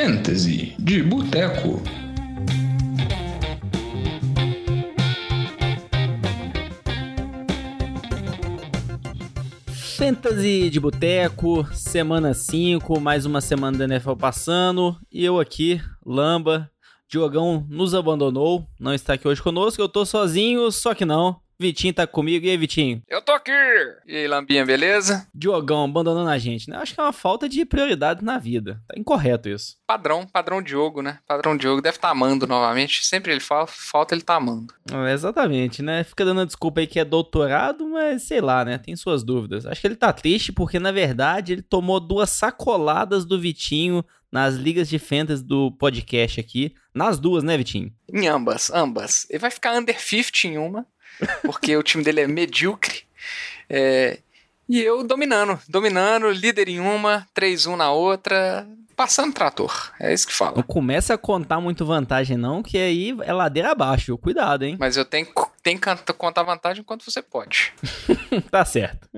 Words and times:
Fantasy 0.00 0.76
de 0.78 1.02
Boteco. 1.02 1.82
Fantasy 9.96 10.70
de 10.70 10.78
Boteco, 10.78 11.66
semana 11.74 12.32
5, 12.32 13.00
mais 13.00 13.26
uma 13.26 13.40
semana 13.40 13.76
da 13.76 13.84
NFL 13.86 14.12
passando, 14.12 14.96
e 15.10 15.24
eu 15.24 15.40
aqui, 15.40 15.80
Lamba, 16.06 16.70
Diogão 17.08 17.66
nos 17.68 17.92
abandonou, 17.92 18.68
não 18.78 18.94
está 18.94 19.14
aqui 19.14 19.26
hoje 19.26 19.42
conosco, 19.42 19.82
eu 19.82 19.88
tô 19.88 20.06
sozinho, 20.06 20.70
só 20.70 20.94
que 20.94 21.04
não. 21.04 21.40
Vitinho 21.60 21.92
tá 21.92 22.06
comigo. 22.06 22.46
E 22.46 22.50
aí, 22.50 22.56
Vitinho? 22.56 23.02
Eu 23.08 23.20
tô 23.20 23.32
aqui! 23.32 23.50
E 24.06 24.16
aí, 24.16 24.28
Lambinha, 24.28 24.64
beleza? 24.64 25.26
Diogão 25.34 25.84
abandonando 25.84 26.30
a 26.30 26.38
gente, 26.38 26.70
né? 26.70 26.76
Acho 26.76 26.94
que 26.94 27.00
é 27.00 27.02
uma 27.02 27.12
falta 27.12 27.48
de 27.48 27.64
prioridade 27.64 28.24
na 28.24 28.38
vida. 28.38 28.80
Tá 28.86 28.94
incorreto 28.96 29.48
isso. 29.48 29.76
Padrão, 29.84 30.24
padrão 30.24 30.62
Diogo, 30.62 31.02
né? 31.02 31.18
Padrão 31.26 31.56
Diogo 31.56 31.82
deve 31.82 31.96
estar 31.96 32.08
tá 32.08 32.12
amando 32.12 32.46
novamente. 32.46 33.04
Sempre 33.04 33.32
ele 33.32 33.40
fala, 33.40 33.66
falta 33.66 34.14
ele 34.14 34.22
tá 34.22 34.36
amando. 34.36 34.72
É, 34.88 35.12
exatamente, 35.12 35.82
né? 35.82 36.04
Fica 36.04 36.24
dando 36.24 36.42
a 36.42 36.44
desculpa 36.44 36.78
aí 36.78 36.86
que 36.86 37.00
é 37.00 37.04
doutorado, 37.04 37.88
mas 37.88 38.22
sei 38.22 38.40
lá, 38.40 38.64
né? 38.64 38.78
Tem 38.78 38.94
suas 38.94 39.24
dúvidas. 39.24 39.66
Acho 39.66 39.80
que 39.80 39.86
ele 39.88 39.96
tá 39.96 40.12
triste 40.12 40.52
porque, 40.52 40.78
na 40.78 40.92
verdade, 40.92 41.54
ele 41.54 41.62
tomou 41.62 41.98
duas 41.98 42.30
sacoladas 42.30 43.24
do 43.24 43.40
Vitinho 43.40 44.04
nas 44.30 44.54
ligas 44.54 44.88
de 44.88 44.98
fantasy 45.00 45.42
do 45.42 45.72
podcast 45.72 46.38
aqui. 46.38 46.72
Nas 46.94 47.18
duas, 47.18 47.42
né, 47.42 47.56
Vitinho? 47.56 47.92
Em 48.12 48.28
ambas, 48.28 48.70
ambas. 48.70 49.26
Ele 49.28 49.40
vai 49.40 49.50
ficar 49.50 49.76
under 49.76 50.00
50 50.00 50.46
em 50.46 50.58
uma 50.58 50.86
porque 51.42 51.76
o 51.76 51.82
time 51.82 52.02
dele 52.02 52.20
é 52.20 52.26
medíocre. 52.26 53.02
É, 53.68 54.18
e 54.68 54.80
eu 54.80 55.02
dominando, 55.02 55.58
dominando, 55.68 56.30
líder 56.30 56.68
em 56.68 56.80
uma, 56.80 57.26
3-1 57.34 57.76
na 57.76 57.90
outra, 57.90 58.66
passando 58.94 59.32
trator. 59.32 59.92
É 60.00 60.12
isso 60.12 60.26
que 60.26 60.34
fala. 60.34 60.56
Não 60.56 60.62
começa 60.62 61.14
a 61.14 61.18
contar 61.18 61.60
muito 61.60 61.86
vantagem, 61.86 62.36
não, 62.36 62.62
que 62.62 62.76
aí 62.76 63.16
é 63.22 63.32
ladeira 63.32 63.70
abaixo. 63.70 64.18
Cuidado, 64.18 64.64
hein? 64.64 64.76
Mas 64.78 64.96
eu 64.96 65.04
tenho, 65.04 65.26
tenho 65.62 65.78
que 65.80 66.12
contar 66.14 66.42
vantagem 66.42 66.82
enquanto 66.82 67.10
você 67.10 67.22
pode. 67.22 67.72
tá 68.50 68.64
certo. 68.64 69.08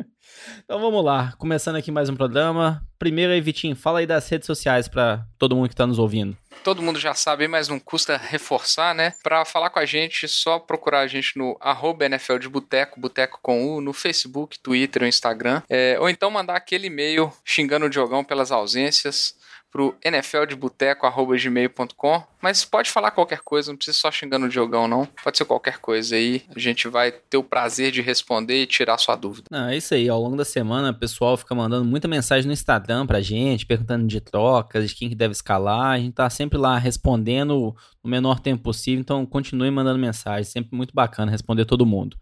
Então 0.65 0.81
vamos 0.81 1.05
lá, 1.05 1.33
começando 1.39 1.77
aqui 1.77 1.91
mais 1.91 2.09
um 2.09 2.17
programa. 2.17 2.83
Primeiro 2.99 3.33
aí, 3.33 3.41
Vitinho, 3.41 3.75
fala 3.75 4.01
aí 4.01 4.07
das 4.07 4.29
redes 4.29 4.47
sociais 4.47 4.87
para 4.87 5.25
todo 5.39 5.57
mundo 5.57 5.69
que 5.69 5.75
está 5.75 5.87
nos 5.87 5.99
ouvindo. 5.99 6.37
Todo 6.63 6.83
mundo 6.83 6.99
já 6.99 7.15
sabe, 7.15 7.49
mas 7.49 7.69
não 7.69 7.79
custa 7.79 8.17
reforçar, 8.17 8.95
né? 8.95 9.15
Para 9.23 9.45
falar 9.45 9.71
com 9.71 9.79
a 9.79 9.87
gente, 9.87 10.29
só 10.29 10.59
procurar 10.59 11.01
a 11.01 11.07
gente 11.07 11.39
no 11.39 11.57
arroba 11.61 12.05
NFL 12.05 12.37
de 12.37 12.49
Boteco, 12.49 13.01
Boteco 13.01 13.39
com 13.41 13.77
U, 13.77 13.81
no 13.81 13.93
Facebook, 13.93 14.59
Twitter 14.59 15.05
Instagram. 15.05 15.63
É, 15.69 15.97
ou 15.99 16.11
então 16.11 16.31
mandar 16.31 16.57
aquele 16.57 16.89
e-mail 16.89 17.33
xingando 17.45 17.87
o 17.87 17.91
Diogão 17.91 18.23
pelas 18.23 18.53
ausências 18.53 19.35
pro 19.71 19.95
nfldeboteco.gmail.com. 20.05 22.23
Mas 22.43 22.65
pode 22.65 22.91
falar 22.91 23.11
qualquer 23.11 23.41
coisa, 23.41 23.71
não 23.71 23.77
precisa 23.77 23.99
só 23.99 24.11
xingando 24.11 24.47
o 24.47 24.49
Diogão, 24.49 24.89
não. 24.89 25.07
Pode 25.23 25.37
ser 25.39 25.45
qualquer 25.45 25.79
coisa 25.79 26.17
aí. 26.17 26.43
A 26.55 26.59
gente 26.59 26.89
vai 26.89 27.13
ter 27.13 27.37
o 27.37 27.45
prazer 27.45 27.93
de 27.93 28.01
responder 28.01 28.63
e 28.63 28.67
tirar 28.67 28.97
sua 28.99 29.15
dúvida. 29.15 29.47
Não, 29.51 29.69
é 29.69 29.77
isso 29.77 29.95
aí. 29.95 30.09
Ao 30.09 30.21
longo 30.21 30.37
da 30.37 30.45
semana, 30.45 30.91
o 30.91 30.95
pessoal 30.95 31.37
fica 31.37 31.55
mandando 31.55 31.85
muita 31.85 32.09
mensagem 32.09 32.47
no 32.47 32.53
Instagram 32.53 33.07
pra 33.07 33.21
gente, 33.21 33.67
perguntando 33.67 34.07
de 34.07 34.21
trocas, 34.21 34.89
de 34.89 34.95
quem 34.95 35.09
que 35.09 35.15
deve 35.15 35.33
escalar. 35.33 35.93
A 35.93 35.99
gente 35.99 36.15
tá 36.15 36.29
sempre 36.31 36.59
lá 36.59 36.79
respondendo 36.79 37.77
no 38.03 38.11
menor 38.11 38.41
tempo 38.41 38.65
possível. 38.65 39.01
Então, 39.01 39.27
continue 39.27 39.71
mandando 39.71 39.99
mensagem. 39.99 40.45
Sempre 40.45 40.77
muito 40.77 40.95
bacana 40.95 41.31
responder 41.31 41.67
todo 41.67 41.87
mundo. 41.87 42.17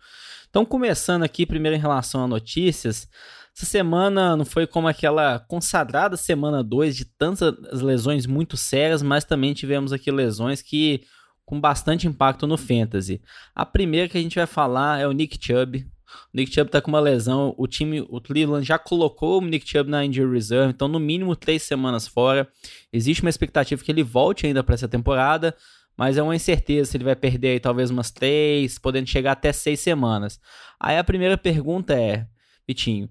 Então, 0.50 0.64
começando 0.64 1.22
aqui, 1.22 1.46
primeiro 1.46 1.76
em 1.76 1.80
relação 1.80 2.24
a 2.24 2.26
notícias. 2.26 3.08
Essa 3.58 3.66
semana 3.66 4.36
não 4.36 4.44
foi 4.44 4.68
como 4.68 4.86
aquela 4.86 5.40
consagrada 5.40 6.16
semana 6.16 6.62
2 6.62 6.96
de 6.96 7.04
tantas 7.04 7.82
lesões 7.82 8.24
muito 8.24 8.56
sérias, 8.56 9.02
mas 9.02 9.24
também 9.24 9.52
tivemos 9.52 9.92
aqui 9.92 10.12
lesões 10.12 10.62
que 10.62 11.02
com 11.44 11.60
bastante 11.60 12.06
impacto 12.06 12.46
no 12.46 12.56
fantasy. 12.56 13.20
A 13.52 13.66
primeira 13.66 14.08
que 14.08 14.16
a 14.16 14.20
gente 14.20 14.36
vai 14.36 14.46
falar 14.46 15.00
é 15.00 15.08
o 15.08 15.12
Nick 15.12 15.44
Chubb. 15.44 15.78
O 16.32 16.36
Nick 16.36 16.54
Chubb 16.54 16.70
tá 16.70 16.80
com 16.80 16.88
uma 16.88 17.00
lesão, 17.00 17.52
o 17.58 17.66
time, 17.66 18.00
o 18.08 18.20
Cleveland 18.20 18.64
já 18.64 18.78
colocou 18.78 19.42
o 19.42 19.44
Nick 19.44 19.68
Chubb 19.68 19.90
na 19.90 20.04
injury 20.04 20.32
reserve, 20.32 20.70
então 20.70 20.86
no 20.86 21.00
mínimo 21.00 21.34
três 21.34 21.64
semanas 21.64 22.06
fora. 22.06 22.48
Existe 22.92 23.22
uma 23.22 23.30
expectativa 23.30 23.82
que 23.82 23.90
ele 23.90 24.04
volte 24.04 24.46
ainda 24.46 24.62
para 24.62 24.76
essa 24.76 24.86
temporada, 24.86 25.52
mas 25.96 26.16
é 26.16 26.22
uma 26.22 26.36
incerteza 26.36 26.92
se 26.92 26.96
ele 26.96 27.02
vai 27.02 27.16
perder 27.16 27.48
aí 27.48 27.58
talvez 27.58 27.90
umas 27.90 28.12
três, 28.12 28.78
podendo 28.78 29.08
chegar 29.08 29.32
até 29.32 29.52
seis 29.52 29.80
semanas. 29.80 30.38
Aí 30.78 30.96
a 30.96 31.02
primeira 31.02 31.36
pergunta 31.36 31.94
é, 31.94 32.24
Vitinho, 32.68 33.08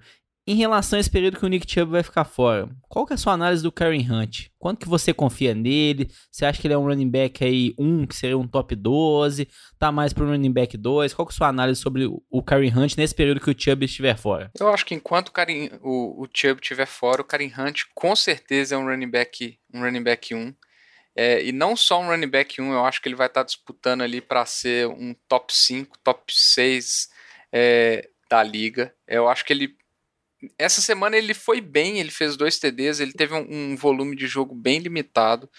em 0.48 0.56
relação 0.56 0.96
a 0.96 1.00
esse 1.02 1.12
período 1.12 1.38
que 1.38 1.46
o 1.46 1.50
Nick 1.50 1.70
Chubb 1.70 1.92
vai 1.92 2.02
ficar 2.02 2.24
fora, 2.24 2.70
qual 2.88 3.06
que 3.06 3.12
é 3.12 3.16
a 3.16 3.18
sua 3.18 3.34
análise 3.34 3.62
do 3.62 3.72
Karen 3.72 4.00
Hunt? 4.10 4.48
Quanto 4.58 4.80
que 4.80 4.88
você 4.88 5.14
confia 5.14 5.54
nele? 5.54 6.10
Você 6.32 6.46
acha 6.46 6.62
que 6.62 6.66
ele 6.66 6.74
é 6.74 6.78
um 6.78 6.86
running 6.86 7.10
back 7.10 7.44
aí 7.44 7.76
1, 7.78 7.86
um, 7.86 8.08
que 8.08 8.16
seria 8.16 8.38
um 8.38 8.48
top 8.48 8.74
12? 8.74 9.48
Tá 9.78 9.92
mais 9.92 10.14
para 10.14 10.24
um 10.24 10.30
running 10.30 10.54
back 10.54 10.78
2? 10.78 11.14
Qual 11.14 11.28
que 11.28 11.34
é 11.34 11.36
a 11.36 11.38
sua 11.38 11.48
análise 11.50 11.82
sobre 11.82 12.06
o 12.06 12.42
Karen 12.42 12.72
Hunt 12.74 12.96
nesse 12.96 13.14
período 13.14 13.42
que 13.42 13.52
o 13.52 13.56
Chubb 13.60 13.86
estiver 13.86 14.18
fora? 14.18 14.50
Eu 14.58 14.70
acho 14.70 14.86
que 14.86 14.96
enquanto 14.96 15.34
o, 15.82 16.22
o, 16.22 16.24
o 16.24 16.28
Chubb 16.34 16.62
estiver 16.62 16.88
fora, 16.88 17.22
o 17.22 17.26
Karen 17.26 17.52
Hunt 17.58 17.82
com 17.94 18.16
certeza 18.16 18.76
é 18.76 18.78
um 18.78 18.86
running 18.86 19.10
back, 19.10 19.60
um 19.74 19.82
running 19.82 20.04
back 20.04 20.34
1. 20.34 20.56
É, 21.14 21.44
e 21.44 21.52
não 21.52 21.76
só 21.76 22.00
um 22.00 22.08
running 22.08 22.30
back 22.30 22.62
1, 22.62 22.72
eu 22.72 22.86
acho 22.86 23.02
que 23.02 23.10
ele 23.10 23.16
vai 23.16 23.28
estar 23.28 23.42
tá 23.42 23.46
disputando 23.46 24.02
ali 24.02 24.22
para 24.22 24.46
ser 24.46 24.88
um 24.88 25.14
top 25.28 25.54
5, 25.54 25.98
top 26.04 26.24
6 26.30 27.10
é, 27.52 28.08
da 28.30 28.42
liga. 28.44 28.94
Eu 29.08 29.28
acho 29.28 29.44
que 29.44 29.52
ele 29.52 29.77
essa 30.58 30.82
semana 30.82 31.18
ele 31.18 31.34
foi 31.34 31.62
bem, 31.62 32.00
ele 32.00 32.12
fez 32.12 32.38
dois 32.38 32.60
TDs, 32.60 33.00
ele 33.00 33.14
teve 33.14 33.34
um, 33.34 33.48
um 33.50 33.76
volume 33.76 34.16
de 34.16 34.28
jogo 34.28 34.54
bem 34.54 34.80
limitado, 34.80 35.50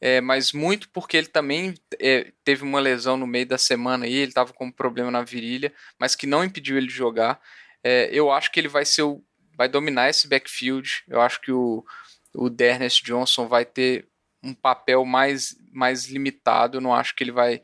é, 0.00 0.20
mas 0.20 0.52
muito 0.52 0.88
porque 0.90 1.16
ele 1.16 1.26
também 1.26 1.74
é, 1.98 2.32
teve 2.44 2.62
uma 2.62 2.80
lesão 2.80 3.16
no 3.16 3.26
meio 3.26 3.46
da 3.46 3.58
semana 3.58 4.06
aí, 4.06 4.14
ele 4.14 4.30
estava 4.30 4.52
com 4.52 4.66
um 4.66 4.72
problema 4.72 5.10
na 5.10 5.22
virilha, 5.22 5.72
mas 5.98 6.14
que 6.14 6.26
não 6.26 6.44
impediu 6.44 6.76
ele 6.76 6.86
de 6.86 6.94
jogar. 6.94 7.40
É, 7.82 8.08
eu 8.12 8.30
acho 8.30 8.50
que 8.50 8.60
ele 8.60 8.68
vai 8.68 8.84
ser 8.84 9.02
o, 9.02 9.22
vai 9.56 9.68
dominar 9.68 10.08
esse 10.08 10.26
backfield. 10.26 11.02
Eu 11.06 11.20
acho 11.20 11.38
que 11.40 11.52
o, 11.52 11.84
o 12.34 12.48
Dernest 12.48 13.04
Johnson 13.04 13.46
vai 13.46 13.64
ter 13.66 14.08
um 14.42 14.54
papel 14.54 15.04
mais, 15.04 15.54
mais 15.70 16.06
limitado. 16.06 16.78
Eu 16.78 16.80
não 16.80 16.94
acho 16.94 17.14
que 17.14 17.22
ele 17.22 17.32
vai 17.32 17.60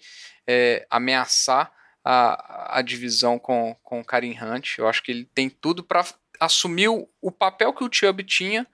é, 0.47 0.87
ameaçar 0.91 1.73
a, 2.05 2.79
a 2.79 2.83
divisão 2.83 3.39
com, 3.39 3.75
com 3.83 4.01
o 4.01 4.05
Karim 4.05 4.37
Hunt. 4.39 4.77
Eu 4.77 4.87
acho 4.87 5.03
que 5.03 5.11
ele 5.11 5.25
tem 5.35 5.49
tudo 5.49 5.83
para 5.83 6.05
assumiu 6.41 7.09
o 7.21 7.31
papel 7.31 7.73
que 7.73 7.85
o 7.85 7.91
Chubb 7.91 8.23
tinha, 8.25 8.67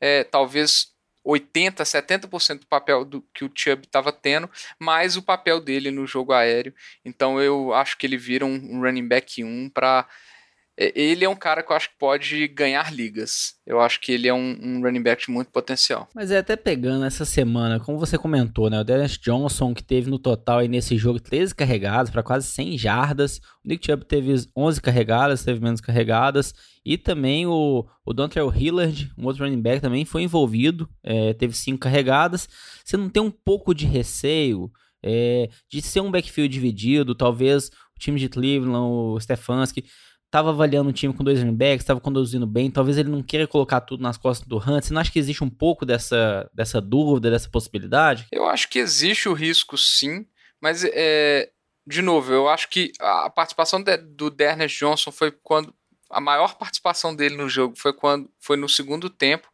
é, 0.00 0.24
talvez 0.24 0.92
80, 1.24 1.82
70% 1.82 2.60
do 2.60 2.66
papel 2.66 3.04
do, 3.04 3.22
que 3.34 3.44
o 3.44 3.50
Chubb 3.54 3.84
estava 3.84 4.10
tendo, 4.10 4.48
mais 4.78 5.16
o 5.16 5.22
papel 5.22 5.60
dele 5.60 5.90
no 5.90 6.06
jogo 6.06 6.32
aéreo. 6.32 6.74
Então 7.04 7.40
eu 7.40 7.74
acho 7.74 7.98
que 7.98 8.06
ele 8.06 8.16
vira 8.16 8.46
um, 8.46 8.54
um 8.54 8.80
running 8.80 9.06
back 9.06 9.44
1 9.44 9.68
para 9.70 10.08
ele 10.78 11.24
é 11.24 11.28
um 11.28 11.34
cara 11.34 11.60
que 11.60 11.72
eu 11.72 11.76
acho 11.76 11.90
que 11.90 11.98
pode 11.98 12.46
ganhar 12.46 12.94
ligas. 12.94 13.54
Eu 13.66 13.80
acho 13.80 14.00
que 14.00 14.12
ele 14.12 14.28
é 14.28 14.32
um, 14.32 14.56
um, 14.62 14.80
running 14.80 15.02
back 15.02 15.26
de 15.26 15.30
muito 15.30 15.50
potencial. 15.50 16.08
Mas 16.14 16.30
é 16.30 16.38
até 16.38 16.54
pegando 16.54 17.04
essa 17.04 17.24
semana, 17.24 17.80
como 17.80 17.98
você 17.98 18.16
comentou, 18.16 18.70
né? 18.70 18.80
O 18.80 18.84
Dennis 18.84 19.18
Johnson, 19.18 19.74
que 19.74 19.82
teve 19.82 20.08
no 20.08 20.20
total 20.20 20.60
aí 20.60 20.68
nesse 20.68 20.96
jogo 20.96 21.18
13 21.18 21.52
carregadas 21.52 22.10
para 22.10 22.22
quase 22.22 22.46
100 22.46 22.78
jardas. 22.78 23.38
O 23.64 23.68
Nick 23.68 23.84
Chubb 23.84 24.04
teve 24.04 24.32
11 24.56 24.80
carregadas, 24.80 25.44
teve 25.44 25.60
menos 25.60 25.80
carregadas. 25.80 26.54
E 26.84 26.96
também 26.96 27.44
o, 27.44 27.84
o 28.06 28.12
Dontrell 28.12 28.54
Hillard, 28.54 29.12
um 29.18 29.26
outro 29.26 29.44
running 29.44 29.60
back, 29.60 29.80
também 29.80 30.04
foi 30.04 30.22
envolvido, 30.22 30.88
é, 31.02 31.34
teve 31.34 31.54
5 31.54 31.78
carregadas. 31.78 32.48
Você 32.84 32.96
não 32.96 33.08
tem 33.08 33.22
um 33.22 33.32
pouco 33.32 33.74
de 33.74 33.84
receio 33.84 34.70
é, 35.02 35.48
de 35.68 35.82
ser 35.82 36.00
um 36.00 36.10
backfield 36.10 36.52
dividido, 36.52 37.16
talvez 37.16 37.66
o 37.66 37.98
time 37.98 38.18
de 38.20 38.28
Cleveland, 38.28 38.78
o 38.78 39.18
Stefanski 39.20 39.84
estava 40.28 40.50
avaliando 40.50 40.90
um 40.90 40.92
time 40.92 41.12
com 41.12 41.24
dois 41.24 41.38
running 41.40 41.56
backs, 41.56 41.82
estava 41.82 42.00
conduzindo 42.00 42.46
bem, 42.46 42.70
talvez 42.70 42.98
ele 42.98 43.08
não 43.08 43.22
queira 43.22 43.46
colocar 43.46 43.80
tudo 43.80 44.02
nas 44.02 44.18
costas 44.18 44.46
do 44.46 44.58
Hunt. 44.58 44.84
Você 44.84 44.92
não 44.92 45.00
acha 45.00 45.10
que 45.10 45.18
existe 45.18 45.42
um 45.42 45.48
pouco 45.48 45.86
dessa, 45.86 46.48
dessa 46.54 46.80
dúvida, 46.80 47.30
dessa 47.30 47.48
possibilidade? 47.48 48.26
Eu 48.30 48.46
acho 48.46 48.68
que 48.68 48.78
existe 48.78 49.28
o 49.28 49.32
risco 49.32 49.76
sim, 49.76 50.26
mas 50.60 50.84
é, 50.84 51.50
de 51.86 52.02
novo, 52.02 52.30
eu 52.30 52.48
acho 52.48 52.68
que 52.68 52.92
a 53.00 53.30
participação 53.30 53.82
de, 53.82 53.96
do 53.96 54.30
Dernest 54.30 54.78
Johnson 54.78 55.10
foi 55.10 55.30
quando 55.30 55.74
a 56.10 56.20
maior 56.20 56.56
participação 56.56 57.16
dele 57.16 57.36
no 57.36 57.48
jogo 57.48 57.74
foi 57.76 57.92
quando 57.92 58.30
foi 58.38 58.56
no 58.56 58.68
segundo 58.68 59.08
tempo, 59.08 59.48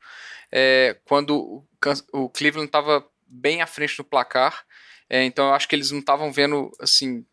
é, 0.50 0.96
quando 1.04 1.36
o, 1.36 1.64
o 2.12 2.28
Cleveland 2.28 2.66
estava 2.66 3.04
bem 3.26 3.62
à 3.62 3.66
frente 3.66 3.96
do 3.96 4.04
placar. 4.04 4.64
É, 5.08 5.22
então 5.24 5.46
eu 5.46 5.54
acho 5.54 5.68
que 5.68 5.76
eles 5.76 5.90
não 5.92 6.00
estavam 6.00 6.32
vendo 6.32 6.70
assim 6.80 7.24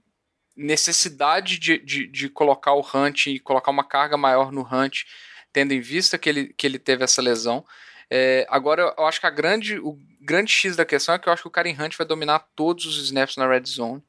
necessidade 0.61 1.57
de, 1.57 1.77
de, 1.79 2.07
de, 2.07 2.29
colocar 2.29 2.73
o 2.73 2.81
Hunt 2.81 3.27
e 3.27 3.39
colocar 3.39 3.71
uma 3.71 3.83
carga 3.83 4.17
maior 4.17 4.51
no 4.51 4.61
Hunt, 4.61 5.03
tendo 5.51 5.73
em 5.73 5.81
vista 5.81 6.17
que 6.17 6.29
ele, 6.29 6.53
que 6.53 6.65
ele 6.65 6.79
teve 6.79 7.03
essa 7.03 7.21
lesão. 7.21 7.65
É, 8.09 8.45
agora, 8.49 8.93
eu 8.97 9.05
acho 9.05 9.19
que 9.19 9.27
a 9.27 9.31
grande, 9.31 9.79
o 9.79 9.97
grande 10.19 10.51
X 10.51 10.75
da 10.75 10.85
questão 10.85 11.15
é 11.15 11.19
que 11.19 11.27
eu 11.27 11.33
acho 11.33 11.43
que 11.43 11.47
o 11.47 11.51
Karen 11.51 11.75
Hunt 11.79 11.97
vai 11.97 12.05
dominar 12.05 12.39
todos 12.55 12.85
os 12.85 12.97
snaps 13.03 13.37
na 13.37 13.47
red 13.47 13.63
zone. 13.65 14.03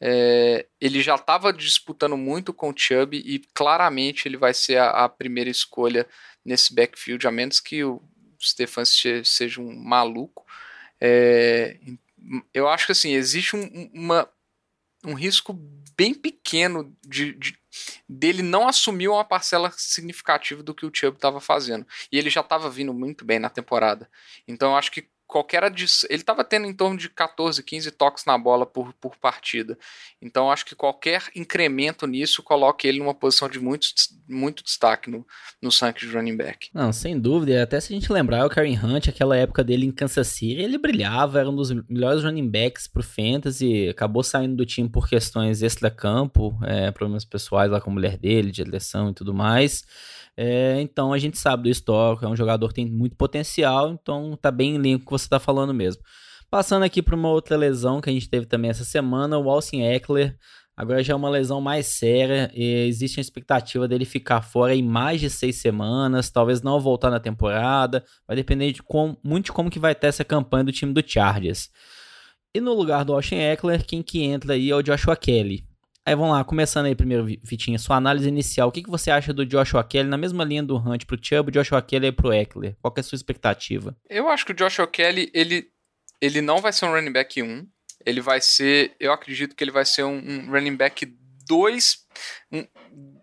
É, 0.00 0.66
ele 0.80 1.00
já 1.00 1.14
estava 1.14 1.52
disputando 1.52 2.16
muito 2.16 2.52
com 2.52 2.68
o 2.70 2.74
Chubb 2.76 3.16
e 3.16 3.38
claramente 3.54 4.28
ele 4.28 4.36
vai 4.36 4.52
ser 4.52 4.76
a, 4.76 4.90
a, 4.90 5.08
primeira 5.08 5.48
escolha 5.48 6.06
nesse 6.44 6.74
backfield, 6.74 7.26
a 7.26 7.30
menos 7.30 7.60
que 7.60 7.82
o 7.82 8.02
Stefan 8.38 8.84
seja 8.84 9.60
um 9.60 9.74
maluco. 9.74 10.44
É, 11.00 11.78
eu 12.52 12.68
acho 12.68 12.86
que 12.86 12.92
assim, 12.92 13.14
existe 13.14 13.56
um, 13.56 13.90
uma, 13.94 14.28
um 15.04 15.14
risco 15.14 15.52
bem 15.96 16.12
pequeno 16.12 16.94
de, 17.06 17.32
de, 17.34 17.58
dele 18.08 18.42
não 18.42 18.68
assumir 18.68 19.08
uma 19.08 19.24
parcela 19.24 19.72
significativa 19.76 20.62
do 20.62 20.74
que 20.74 20.84
o 20.84 20.90
Chubb 20.92 21.16
estava 21.16 21.40
fazendo. 21.40 21.86
E 22.10 22.18
ele 22.18 22.30
já 22.30 22.40
estava 22.40 22.68
vindo 22.70 22.92
muito 22.92 23.24
bem 23.24 23.38
na 23.38 23.50
temporada. 23.50 24.08
Então 24.46 24.70
eu 24.70 24.76
acho 24.76 24.90
que 24.90 25.08
qualquer 25.26 25.64
adição. 25.64 26.08
Ele 26.10 26.22
estava 26.22 26.44
tendo 26.44 26.66
em 26.66 26.74
torno 26.74 26.96
de 26.96 27.08
14, 27.08 27.62
15 27.62 27.90
toques 27.90 28.24
na 28.24 28.38
bola 28.38 28.64
por, 28.64 28.92
por 28.94 29.16
partida. 29.16 29.76
Então 30.22 30.50
acho 30.50 30.64
que 30.64 30.74
qualquer 30.74 31.24
incremento 31.34 32.06
nisso 32.06 32.42
coloca 32.42 32.86
ele 32.86 32.98
numa 32.98 33.14
posição 33.14 33.48
de 33.48 33.58
muito, 33.58 33.88
muito 34.28 34.62
destaque 34.62 35.10
no, 35.10 35.26
no 35.60 35.70
ranking 35.70 36.06
de 36.06 36.12
running 36.12 36.36
back. 36.36 36.68
Não, 36.72 36.92
sem 36.92 37.18
dúvida. 37.18 37.62
Até 37.62 37.80
se 37.80 37.92
a 37.92 37.98
gente 37.98 38.12
lembrar, 38.12 38.46
o 38.46 38.50
Karen 38.50 38.78
Hunt, 38.82 39.08
aquela 39.08 39.36
época 39.36 39.64
dele 39.64 39.86
em 39.86 39.92
Kansas 39.92 40.28
City, 40.28 40.60
ele 40.60 40.78
brilhava, 40.78 41.40
era 41.40 41.50
um 41.50 41.56
dos 41.56 41.70
melhores 41.88 42.22
running 42.22 42.48
backs 42.48 42.86
pro 42.86 43.02
Fantasy. 43.02 43.88
Acabou 43.88 44.22
saindo 44.22 44.56
do 44.56 44.66
time 44.66 44.88
por 44.88 45.08
questões 45.08 45.62
extra-campo, 45.62 46.56
é, 46.62 46.90
problemas 46.90 47.24
pessoais 47.24 47.70
lá 47.70 47.80
com 47.80 47.90
a 47.90 47.94
mulher 47.94 48.16
dele, 48.16 48.50
de 48.50 48.62
eleição 48.62 49.10
e 49.10 49.14
tudo 49.14 49.34
mais. 49.34 49.84
É, 50.38 50.78
então 50.82 51.14
a 51.14 51.18
gente 51.18 51.38
sabe 51.38 51.62
do 51.62 51.68
histórico, 51.70 52.24
é 52.24 52.28
um 52.28 52.36
jogador 52.36 52.68
que 52.68 52.74
tem 52.74 52.86
muito 52.86 53.16
potencial, 53.16 53.90
então 53.90 54.36
tá 54.40 54.50
bem 54.50 54.74
em 54.74 54.78
linha 54.78 54.98
com 54.98 55.15
você 55.18 55.28
tá 55.28 55.38
falando 55.38 55.72
mesmo. 55.72 56.02
Passando 56.50 56.84
aqui 56.84 57.02
para 57.02 57.16
uma 57.16 57.28
outra 57.28 57.56
lesão 57.56 58.00
que 58.00 58.08
a 58.08 58.12
gente 58.12 58.28
teve 58.28 58.46
também 58.46 58.70
essa 58.70 58.84
semana, 58.84 59.38
o 59.38 59.50
Austin 59.50 59.82
Eckler. 59.82 60.36
Agora 60.76 61.02
já 61.02 61.14
é 61.14 61.16
uma 61.16 61.30
lesão 61.30 61.60
mais 61.60 61.86
séria 61.86 62.50
e 62.54 62.86
existe 62.86 63.18
a 63.18 63.22
expectativa 63.22 63.88
dele 63.88 64.04
ficar 64.04 64.42
fora 64.42 64.74
em 64.74 64.82
mais 64.82 65.20
de 65.20 65.30
seis 65.30 65.56
semanas, 65.56 66.30
talvez 66.30 66.60
não 66.60 66.78
voltar 66.78 67.10
na 67.10 67.18
temporada. 67.18 68.04
Vai 68.26 68.36
depender 68.36 68.70
de 68.72 68.82
muito 69.24 69.46
de 69.46 69.52
como 69.52 69.70
que 69.70 69.78
vai 69.78 69.94
ter 69.94 70.08
essa 70.08 70.24
campanha 70.24 70.64
do 70.64 70.72
time 70.72 70.92
do 70.92 71.02
Chargers. 71.04 71.70
E 72.54 72.60
no 72.60 72.74
lugar 72.74 73.04
do 73.04 73.14
Austin 73.14 73.36
Eckler, 73.36 73.84
quem 73.84 74.02
que 74.02 74.22
entra 74.22 74.52
aí 74.52 74.70
é 74.70 74.76
o 74.76 74.82
Joshua 74.82 75.16
Kelly. 75.16 75.65
Aí 76.06 76.14
vamos 76.14 76.36
lá, 76.36 76.44
começando 76.44 76.86
aí 76.86 76.94
primeiro, 76.94 77.26
Vitinha, 77.42 77.80
sua 77.80 77.96
análise 77.96 78.28
inicial. 78.28 78.68
O 78.68 78.72
que, 78.72 78.80
que 78.80 78.88
você 78.88 79.10
acha 79.10 79.32
do 79.32 79.44
Joshua 79.44 79.82
Kelly 79.82 80.08
na 80.08 80.16
mesma 80.16 80.44
linha 80.44 80.62
do 80.62 80.76
Hunt 80.76 81.04
pro 81.04 81.18
Chubb, 81.20 81.50
Joshua 81.50 81.82
Kelly 81.82 82.06
e 82.06 82.12
pro 82.12 82.32
Eckler? 82.32 82.76
Qual 82.80 82.94
é 82.96 83.00
a 83.00 83.02
sua 83.02 83.16
expectativa? 83.16 83.96
Eu 84.08 84.28
acho 84.28 84.46
que 84.46 84.52
o 84.52 84.54
Joshua 84.54 84.86
Kelly, 84.86 85.28
ele, 85.34 85.68
ele 86.20 86.40
não 86.40 86.60
vai 86.60 86.72
ser 86.72 86.86
um 86.86 86.92
running 86.92 87.10
back 87.10 87.42
1. 87.42 87.66
Ele 88.06 88.20
vai 88.20 88.40
ser, 88.40 88.94
eu 89.00 89.12
acredito 89.12 89.56
que 89.56 89.64
ele 89.64 89.72
vai 89.72 89.84
ser 89.84 90.04
um, 90.04 90.16
um 90.16 90.48
running 90.48 90.76
back 90.76 91.04
2 91.48 91.98
um, 92.52 92.64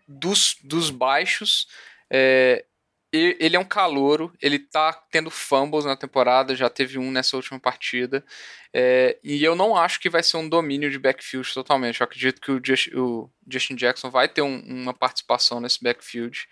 dos, 0.06 0.57
dos 0.62 0.89
baixos. 0.89 1.68
É, 2.12 2.65
ele 3.13 3.56
é 3.56 3.60
um 3.60 3.65
calouro, 3.65 4.33
ele 4.42 4.57
tá 4.57 4.92
tendo 5.12 5.30
fumbles 5.30 5.86
na 5.86 5.95
temporada, 5.95 6.56
já 6.56 6.69
teve 6.69 6.98
um 6.98 7.12
nessa 7.12 7.36
última 7.36 7.60
partida. 7.60 8.25
É, 8.74 9.19
e 9.24 9.44
eu 9.44 9.56
não 9.56 9.75
acho 9.75 10.00
que 10.00 10.10
vai 10.10 10.24
ser 10.24 10.38
um 10.38 10.50
domínio 10.50 10.89
de 10.89 10.98
backfield 10.98 11.54
totalmente. 11.54 12.01
Eu 12.01 12.06
acredito 12.06 12.42
que 12.42 12.51
o, 12.51 12.60
o 12.95 13.31
Justin 13.48 13.75
Jackson 13.75 14.10
vai 14.10 14.27
ter 14.27 14.42
um, 14.42 14.60
uma 14.65 14.94
participação 14.94 15.60
nesse 15.60 15.83
backfield. 15.83 16.48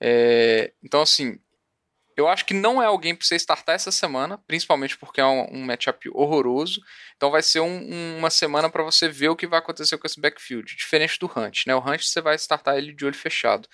É, 0.00 0.72
então, 0.82 1.00
assim, 1.00 1.38
eu 2.16 2.28
acho 2.28 2.44
que 2.44 2.54
não 2.54 2.82
é 2.82 2.86
alguém 2.86 3.14
para 3.14 3.26
você 3.26 3.36
startar 3.36 3.74
essa 3.74 3.92
semana, 3.92 4.38
principalmente 4.46 4.96
porque 4.96 5.20
é 5.20 5.26
um, 5.26 5.46
um 5.52 5.64
matchup 5.64 6.08
horroroso. 6.12 6.80
Então 7.16 7.30
vai 7.30 7.42
ser 7.42 7.60
um, 7.60 8.18
uma 8.18 8.30
semana 8.30 8.68
para 8.68 8.82
você 8.82 9.08
ver 9.08 9.28
o 9.28 9.36
que 9.36 9.46
vai 9.46 9.58
acontecer 9.58 9.98
com 9.98 10.06
esse 10.06 10.20
backfield, 10.20 10.76
diferente 10.76 11.18
do 11.18 11.26
Hunt. 11.26 11.66
Né? 11.66 11.74
O 11.74 11.78
Hunt 11.78 12.02
você 12.02 12.20
vai 12.20 12.36
startar 12.36 12.76
ele 12.76 12.92
de 12.92 13.04
olho 13.04 13.16
fechado. 13.16 13.68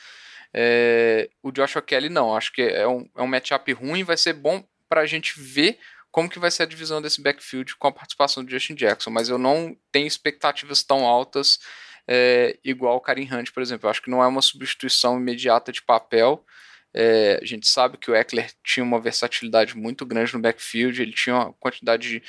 É, 0.52 1.30
o 1.42 1.52
Joshua 1.52 1.82
Kelly 1.82 2.08
não, 2.08 2.36
acho 2.36 2.52
que 2.52 2.62
é 2.62 2.86
um, 2.86 3.08
é 3.16 3.22
um 3.22 3.26
matchup 3.26 3.72
ruim, 3.72 4.02
vai 4.02 4.16
ser 4.16 4.32
bom 4.32 4.64
para 4.88 5.02
a 5.02 5.06
gente 5.06 5.40
ver 5.40 5.78
como 6.10 6.28
que 6.28 6.38
vai 6.38 6.50
ser 6.50 6.64
a 6.64 6.66
divisão 6.66 7.00
desse 7.00 7.22
backfield 7.22 7.76
com 7.76 7.86
a 7.86 7.92
participação 7.92 8.44
do 8.44 8.50
Justin 8.50 8.74
Jackson, 8.74 9.10
mas 9.10 9.28
eu 9.28 9.38
não 9.38 9.76
tenho 9.92 10.06
expectativas 10.06 10.82
tão 10.82 11.06
altas 11.06 11.58
é, 12.06 12.58
igual 12.64 12.96
o 12.96 13.00
Karim 13.00 13.28
Hunt, 13.32 13.52
por 13.52 13.62
exemplo. 13.62 13.86
Eu 13.86 13.90
acho 13.90 14.02
que 14.02 14.10
não 14.10 14.22
é 14.22 14.26
uma 14.26 14.42
substituição 14.42 15.16
imediata 15.16 15.70
de 15.70 15.80
papel. 15.80 16.44
É, 16.92 17.38
a 17.40 17.44
gente 17.44 17.68
sabe 17.68 17.96
que 17.96 18.10
o 18.10 18.16
Eckler 18.16 18.50
tinha 18.64 18.82
uma 18.82 19.00
versatilidade 19.00 19.76
muito 19.76 20.04
grande 20.04 20.34
no 20.34 20.40
backfield, 20.40 21.00
ele 21.00 21.12
tinha 21.12 21.36
uma 21.36 21.52
quantidade 21.52 22.08
de, 22.08 22.22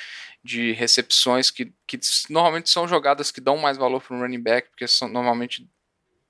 de 0.44 0.72
recepções 0.72 1.50
que, 1.50 1.72
que 1.84 1.98
normalmente 2.30 2.70
são 2.70 2.86
jogadas 2.86 3.32
que 3.32 3.40
dão 3.40 3.56
mais 3.56 3.76
valor 3.76 4.00
para 4.00 4.16
um 4.16 4.20
running 4.20 4.40
back, 4.40 4.68
porque 4.70 4.86
são 4.86 5.08
normalmente 5.08 5.68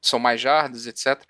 são 0.02 0.18
mais 0.18 0.40
jardas, 0.40 0.86
etc. 0.86 1.22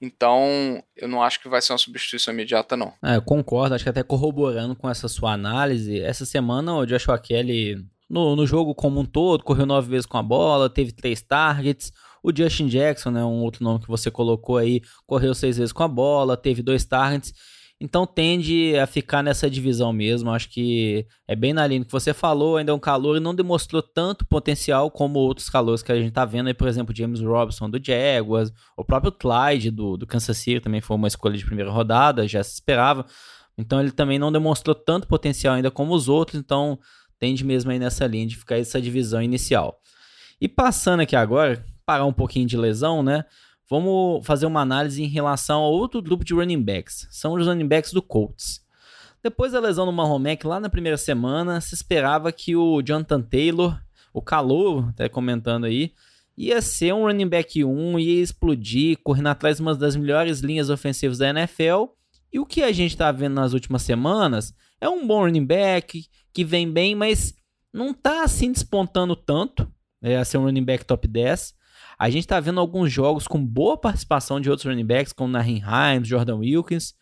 Então, 0.00 0.82
eu 0.96 1.08
não 1.08 1.22
acho 1.22 1.40
que 1.40 1.48
vai 1.48 1.62
ser 1.62 1.72
uma 1.72 1.78
substituição 1.78 2.34
imediata, 2.34 2.76
não. 2.76 2.92
É, 3.02 3.16
eu 3.16 3.22
concordo, 3.22 3.74
acho 3.74 3.84
que 3.84 3.90
até 3.90 4.02
corroborando 4.02 4.74
com 4.74 4.90
essa 4.90 5.08
sua 5.08 5.32
análise, 5.32 6.00
essa 6.00 6.26
semana 6.26 6.74
o 6.74 6.84
Joshua 6.84 7.18
Kelly, 7.18 7.86
no, 8.10 8.34
no 8.34 8.46
jogo 8.46 8.74
como 8.74 9.00
um 9.00 9.04
todo, 9.04 9.44
correu 9.44 9.64
nove 9.64 9.88
vezes 9.88 10.06
com 10.06 10.18
a 10.18 10.22
bola, 10.22 10.68
teve 10.68 10.92
três 10.92 11.22
targets. 11.22 11.92
O 12.22 12.36
Justin 12.36 12.66
Jackson, 12.66 13.12
né, 13.12 13.24
um 13.24 13.42
outro 13.42 13.62
nome 13.62 13.80
que 13.80 13.88
você 13.88 14.10
colocou 14.10 14.56
aí, 14.56 14.82
correu 15.06 15.32
seis 15.32 15.56
vezes 15.56 15.72
com 15.72 15.84
a 15.84 15.88
bola, 15.88 16.36
teve 16.36 16.60
dois 16.60 16.84
targets. 16.84 17.32
Então 17.78 18.06
tende 18.06 18.74
a 18.78 18.86
ficar 18.86 19.22
nessa 19.22 19.50
divisão 19.50 19.92
mesmo. 19.92 20.30
Acho 20.30 20.48
que 20.48 21.06
é 21.28 21.36
bem 21.36 21.52
na 21.52 21.66
linha 21.66 21.84
que 21.84 21.92
você 21.92 22.14
falou, 22.14 22.56
ainda 22.56 22.72
é 22.72 22.74
um 22.74 22.78
calor 22.78 23.18
e 23.18 23.20
não 23.20 23.34
demonstrou 23.34 23.82
tanto 23.82 24.24
potencial 24.26 24.90
como 24.90 25.18
outros 25.18 25.50
calores 25.50 25.82
que 25.82 25.92
a 25.92 26.00
gente 26.00 26.12
tá 26.12 26.24
vendo 26.24 26.46
aí, 26.46 26.54
por 26.54 26.68
exemplo, 26.68 26.96
James 26.96 27.20
Robinson 27.20 27.68
do 27.68 27.78
Jaguars, 27.82 28.50
o 28.76 28.84
próprio 28.84 29.12
Clyde 29.12 29.70
do, 29.70 29.96
do 29.98 30.06
Kansas 30.06 30.38
City 30.38 30.60
também 30.60 30.80
foi 30.80 30.96
uma 30.96 31.08
escolha 31.08 31.36
de 31.36 31.44
primeira 31.44 31.70
rodada, 31.70 32.26
já 32.26 32.42
se 32.42 32.54
esperava. 32.54 33.04
Então 33.58 33.80
ele 33.80 33.90
também 33.90 34.18
não 34.18 34.32
demonstrou 34.32 34.74
tanto 34.74 35.06
potencial 35.06 35.54
ainda 35.54 35.70
como 35.70 35.94
os 35.94 36.08
outros, 36.08 36.40
então 36.40 36.78
tende 37.18 37.44
mesmo 37.44 37.70
aí 37.70 37.78
nessa 37.78 38.06
linha 38.06 38.26
de 38.26 38.36
ficar 38.36 38.58
essa 38.58 38.80
divisão 38.80 39.22
inicial. 39.22 39.78
E 40.40 40.48
passando 40.48 41.00
aqui 41.00 41.16
agora, 41.16 41.64
parar 41.84 42.04
um 42.04 42.12
pouquinho 42.12 42.46
de 42.46 42.56
lesão, 42.56 43.02
né? 43.02 43.24
Vamos 43.68 44.24
fazer 44.24 44.46
uma 44.46 44.60
análise 44.60 45.02
em 45.02 45.08
relação 45.08 45.62
a 45.62 45.68
outro 45.68 46.00
grupo 46.00 46.24
de 46.24 46.34
running 46.34 46.62
backs. 46.62 47.08
São 47.10 47.34
os 47.34 47.46
running 47.46 47.66
backs 47.66 47.92
do 47.92 48.00
Colts. 48.00 48.64
Depois 49.22 49.52
da 49.52 49.60
lesão 49.60 49.84
do 49.84 49.92
Mahomes, 49.92 50.38
lá 50.44 50.60
na 50.60 50.68
primeira 50.68 50.96
semana, 50.96 51.60
se 51.60 51.74
esperava 51.74 52.30
que 52.30 52.54
o 52.54 52.80
Jonathan 52.80 53.20
Taylor, 53.20 53.76
o 54.12 54.22
calor, 54.22 54.88
até 54.90 55.08
comentando 55.08 55.64
aí, 55.64 55.92
ia 56.36 56.62
ser 56.62 56.94
um 56.94 57.06
running 57.06 57.26
back 57.26 57.64
1, 57.64 57.98
ia 57.98 58.22
explodir, 58.22 58.98
correndo 59.02 59.28
atrás 59.28 59.56
de 59.56 59.62
uma 59.62 59.74
das 59.74 59.96
melhores 59.96 60.40
linhas 60.40 60.70
ofensivas 60.70 61.18
da 61.18 61.30
NFL. 61.30 61.86
E 62.32 62.38
o 62.38 62.46
que 62.46 62.62
a 62.62 62.70
gente 62.70 62.92
está 62.92 63.10
vendo 63.10 63.34
nas 63.34 63.52
últimas 63.52 63.82
semanas 63.82 64.54
é 64.80 64.88
um 64.88 65.04
bom 65.04 65.24
running 65.24 65.44
back, 65.44 66.06
que 66.32 66.44
vem 66.44 66.70
bem, 66.70 66.94
mas 66.94 67.34
não 67.72 67.90
está 67.90 68.22
assim 68.22 68.52
despontando 68.52 69.16
tanto. 69.16 69.66
É, 70.02 70.18
a 70.18 70.24
ser 70.24 70.38
um 70.38 70.44
running 70.44 70.62
back 70.62 70.84
top 70.84 71.08
10. 71.08 71.55
A 71.98 72.10
gente 72.10 72.24
está 72.24 72.38
vendo 72.40 72.60
alguns 72.60 72.92
jogos 72.92 73.26
com 73.26 73.44
boa 73.44 73.76
participação 73.78 74.40
de 74.40 74.50
outros 74.50 74.66
running 74.66 74.84
backs, 74.84 75.12
como 75.12 75.32
Nahin 75.32 75.62
Himes, 75.62 76.08
Jordan 76.08 76.36
Wilkins. 76.36 76.94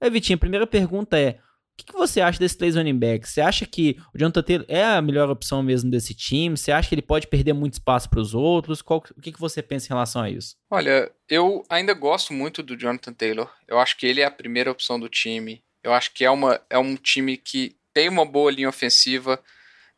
É, 0.00 0.10
Vitinho, 0.10 0.36
a 0.36 0.40
primeira 0.40 0.66
pergunta 0.66 1.18
é: 1.18 1.38
o 1.74 1.76
que, 1.76 1.86
que, 1.86 1.92
você 1.92 2.20
acha 2.20 2.38
desses 2.38 2.56
três 2.56 2.76
running 2.76 2.98
backs? 2.98 3.30
Você 3.30 3.40
acha 3.40 3.66
que 3.66 3.96
o 4.14 4.18
Jonathan 4.18 4.42
Taylor 4.42 4.66
é 4.68 4.84
a 4.84 5.02
melhor 5.02 5.28
opção 5.28 5.62
mesmo 5.62 5.90
desse 5.90 6.14
time? 6.14 6.56
Você 6.56 6.70
acha 6.70 6.88
que 6.88 6.94
ele 6.94 7.02
pode 7.02 7.26
perder 7.26 7.52
muito 7.52 7.74
espaço 7.74 8.08
para 8.08 8.20
os 8.20 8.34
outros? 8.34 8.80
Qual, 8.80 9.02
o 9.16 9.20
que, 9.20 9.32
que 9.32 9.40
você 9.40 9.60
pensa 9.60 9.86
em 9.86 9.88
relação 9.88 10.22
a 10.22 10.30
isso? 10.30 10.56
Olha, 10.70 11.10
eu 11.28 11.64
ainda 11.68 11.92
gosto 11.92 12.32
muito 12.32 12.62
do 12.62 12.76
Jonathan 12.76 13.12
Taylor. 13.12 13.50
Eu 13.66 13.78
acho 13.78 13.96
que 13.96 14.06
ele 14.06 14.20
é 14.20 14.24
a 14.24 14.30
primeira 14.30 14.70
opção 14.70 15.00
do 15.00 15.08
time. 15.08 15.64
Eu 15.82 15.92
acho 15.92 16.12
que 16.12 16.24
é, 16.24 16.30
uma, 16.30 16.60
é 16.70 16.78
um 16.78 16.96
time 16.96 17.36
que 17.36 17.76
tem 17.92 18.08
uma 18.08 18.24
boa 18.24 18.52
linha 18.52 18.68
ofensiva. 18.68 19.42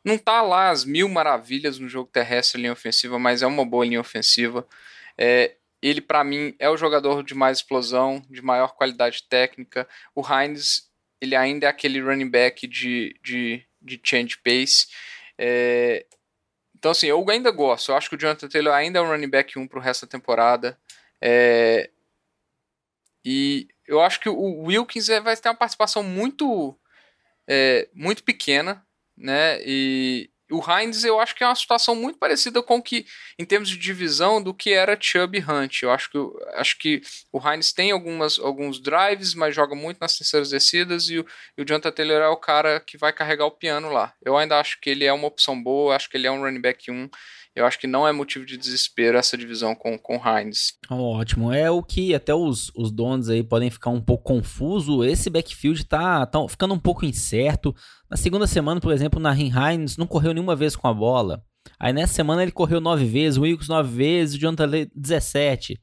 Não 0.07 0.17
tá 0.17 0.41
lá 0.41 0.69
as 0.69 0.85
mil 0.85 1.09
maravilhas 1.09 1.77
no 1.79 1.89
jogo 1.89 2.09
terrestre 2.09 2.61
linha 2.61 2.71
ofensiva, 2.71 3.19
mas 3.19 3.41
é 3.41 3.45
uma 3.45 3.65
boa 3.65 3.85
linha 3.85 3.99
ofensiva. 3.99 4.65
É, 5.17 5.55
ele, 5.81 5.99
para 5.99 6.23
mim, 6.23 6.55
é 6.59 6.69
o 6.69 6.77
jogador 6.77 7.21
de 7.21 7.35
mais 7.35 7.57
explosão, 7.57 8.25
de 8.29 8.41
maior 8.41 8.73
qualidade 8.73 9.23
técnica. 9.23 9.85
O 10.15 10.21
Hines, 10.21 10.89
ele 11.19 11.35
ainda 11.35 11.65
é 11.65 11.69
aquele 11.69 11.99
running 11.99 12.29
back 12.29 12.65
de, 12.65 13.19
de, 13.21 13.65
de 13.81 13.99
change 14.01 14.37
pace. 14.37 14.87
É, 15.37 16.05
então, 16.73 16.91
assim, 16.91 17.07
eu 17.07 17.29
ainda 17.29 17.51
gosto. 17.51 17.91
Eu 17.91 17.97
acho 17.97 18.07
que 18.07 18.15
o 18.15 18.17
Jonathan 18.17 18.47
Taylor 18.47 18.73
ainda 18.73 18.99
é 18.99 19.01
um 19.01 19.09
running 19.09 19.29
back 19.29 19.59
1 19.59 19.67
pro 19.67 19.81
resto 19.81 20.05
da 20.05 20.09
temporada. 20.09 20.79
É, 21.21 21.89
e 23.25 23.67
eu 23.85 23.99
acho 23.99 24.21
que 24.21 24.29
o 24.29 24.63
Wilkins 24.63 25.09
é, 25.09 25.19
vai 25.19 25.35
ter 25.35 25.49
uma 25.49 25.55
participação 25.55 26.01
muito, 26.01 26.79
é, 27.45 27.89
muito 27.93 28.23
pequena 28.23 28.86
né? 29.17 29.59
E 29.65 30.29
o 30.49 30.61
Heinz 30.61 31.03
eu 31.03 31.19
acho 31.19 31.35
que 31.35 31.43
é 31.43 31.47
uma 31.47 31.55
situação 31.55 31.93
muito 31.95 32.17
parecida 32.17 32.63
com 32.63 32.81
que, 32.81 33.05
em 33.37 33.45
termos 33.45 33.69
de 33.69 33.77
divisão, 33.77 34.41
do 34.41 34.53
que 34.53 34.71
era 34.71 34.97
Chubb 34.99 35.39
Hunt. 35.39 35.83
Eu 35.83 35.91
acho 35.91 36.09
que, 36.09 36.17
acho 36.55 36.77
que 36.77 37.01
o 37.31 37.39
Heinz 37.39 37.73
tem 37.73 37.91
algumas, 37.91 38.39
alguns 38.39 38.79
drives, 38.79 39.33
mas 39.33 39.55
joga 39.55 39.75
muito 39.75 39.97
nas 39.99 40.17
terceiras 40.17 40.49
descidas 40.49 41.09
e 41.09 41.19
o, 41.19 41.25
e 41.57 41.61
o 41.61 41.65
Jonathan 41.65 41.91
Taylor 41.91 42.21
é 42.21 42.29
o 42.29 42.37
cara 42.37 42.79
que 42.79 42.97
vai 42.97 43.11
carregar 43.11 43.45
o 43.45 43.51
piano 43.51 43.91
lá. 43.91 44.13
Eu 44.23 44.37
ainda 44.37 44.59
acho 44.59 44.79
que 44.79 44.89
ele 44.89 45.05
é 45.05 45.11
uma 45.11 45.27
opção 45.27 45.61
boa, 45.61 45.95
acho 45.95 46.09
que 46.09 46.15
ele 46.15 46.27
é 46.27 46.31
um 46.31 46.41
running 46.41 46.61
back 46.61 46.89
1. 46.89 47.09
Eu 47.57 47.65
acho 47.65 47.79
que 47.79 47.87
não 47.87 48.07
é 48.07 48.11
motivo 48.11 48.45
de 48.45 48.55
desespero 48.55 49.17
essa 49.17 49.35
divisão 49.35 49.73
com 49.73 49.97
com 49.97 50.15
Hines. 50.15 50.73
Ótimo, 50.89 51.51
é 51.51 51.71
o 51.71 51.81
que 51.81 52.13
até 52.13 52.33
os, 52.33 52.71
os 52.75 52.91
donos 52.91 53.29
aí 53.29 53.43
podem 53.43 53.71
ficar 53.71 53.89
um 53.89 53.99
pouco 53.99 54.25
confuso. 54.25 55.03
Esse 55.03 55.27
backfield 55.27 55.83
tá, 55.85 56.25
tá 56.27 56.47
ficando 56.47 56.75
um 56.75 56.79
pouco 56.79 57.03
incerto. 57.03 57.75
Na 58.09 58.15
segunda 58.15 58.45
semana, 58.45 58.79
por 58.79 58.93
exemplo, 58.93 59.19
na 59.19 59.35
Hines 59.35 59.97
não 59.97 60.05
correu 60.05 60.33
nenhuma 60.33 60.55
vez 60.55 60.75
com 60.75 60.87
a 60.87 60.93
bola. 60.93 61.43
Aí 61.79 61.91
nessa 61.91 62.13
semana 62.13 62.43
ele 62.43 62.51
correu 62.51 62.79
nove 62.79 63.05
vezes, 63.05 63.37
o 63.37 63.41
Wilkes 63.41 63.67
nove 63.67 63.89
vezes, 63.89 64.35
o 64.35 64.39
Jonathan 64.39 64.87
17. 64.95 65.81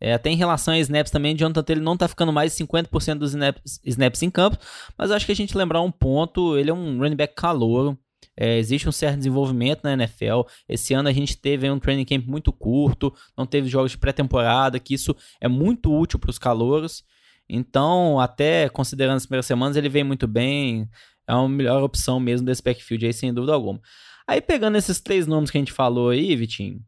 É, 0.00 0.14
até 0.14 0.30
em 0.30 0.36
relação 0.36 0.74
a 0.74 0.78
snaps 0.80 1.12
também, 1.12 1.36
o 1.36 1.38
Jonathan 1.38 1.76
não 1.76 1.96
tá 1.96 2.08
ficando 2.08 2.32
mais 2.32 2.56
de 2.56 2.64
50% 2.64 3.18
dos 3.18 3.30
snaps, 3.30 3.80
snaps 3.84 4.22
em 4.22 4.30
campo, 4.30 4.58
mas 4.98 5.12
acho 5.12 5.24
que 5.24 5.30
a 5.30 5.36
gente 5.36 5.56
lembrar 5.56 5.80
um 5.80 5.92
ponto, 5.92 6.58
ele 6.58 6.70
é 6.70 6.74
um 6.74 6.98
running 6.98 7.14
back 7.14 7.36
calouro, 7.36 7.96
é, 8.36 8.58
existe 8.58 8.88
um 8.88 8.92
certo 8.92 9.18
desenvolvimento 9.18 9.82
na 9.84 9.92
NFL. 9.92 10.42
Esse 10.68 10.94
ano 10.94 11.08
a 11.08 11.12
gente 11.12 11.36
teve 11.36 11.70
um 11.70 11.78
training 11.78 12.04
camp 12.04 12.26
muito 12.26 12.52
curto, 12.52 13.14
não 13.36 13.46
teve 13.46 13.68
jogos 13.68 13.92
de 13.92 13.98
pré-temporada, 13.98 14.78
que 14.78 14.94
isso 14.94 15.14
é 15.40 15.48
muito 15.48 15.92
útil 15.94 16.18
para 16.18 16.30
os 16.30 16.38
calouros. 16.38 17.04
Então, 17.48 18.18
até 18.18 18.68
considerando 18.68 19.16
as 19.16 19.26
primeiras 19.26 19.46
semanas, 19.46 19.76
ele 19.76 19.88
vem 19.88 20.04
muito 20.04 20.26
bem. 20.26 20.88
É 21.26 21.34
uma 21.34 21.48
melhor 21.48 21.82
opção 21.82 22.18
mesmo 22.18 22.46
desse 22.46 22.62
backfield 22.62 23.06
aí, 23.06 23.12
sem 23.12 23.32
dúvida 23.32 23.52
alguma. 23.52 23.80
Aí, 24.26 24.40
pegando 24.40 24.78
esses 24.78 25.00
três 25.00 25.26
nomes 25.26 25.50
que 25.50 25.58
a 25.58 25.60
gente 25.60 25.72
falou 25.72 26.10
aí, 26.10 26.34
Vitinho, 26.34 26.80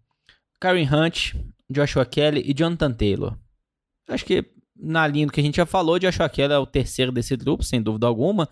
Karen 0.61 0.89
Hunt, 0.91 1.35
Joshua 1.69 2.07
Kelly 2.07 2.43
e 2.47 2.55
Jonathan 2.55 2.93
Taylor. 2.93 3.37
Acho 4.09 4.25
que 4.25 4.45
na 4.77 5.07
linha 5.07 5.27
do 5.27 5.33
que 5.33 5.41
a 5.41 5.43
gente 5.43 5.57
já 5.57 5.67
falou, 5.67 5.99
Joshua 5.99 6.29
Kelly 6.29 6.55
é 6.55 6.59
o 6.59 6.67
terceiro 6.67 7.13
desse 7.13 7.37
grupo, 7.37 7.63
sem 7.63 7.83
dúvida 7.83 8.07
alguma. 8.07 8.49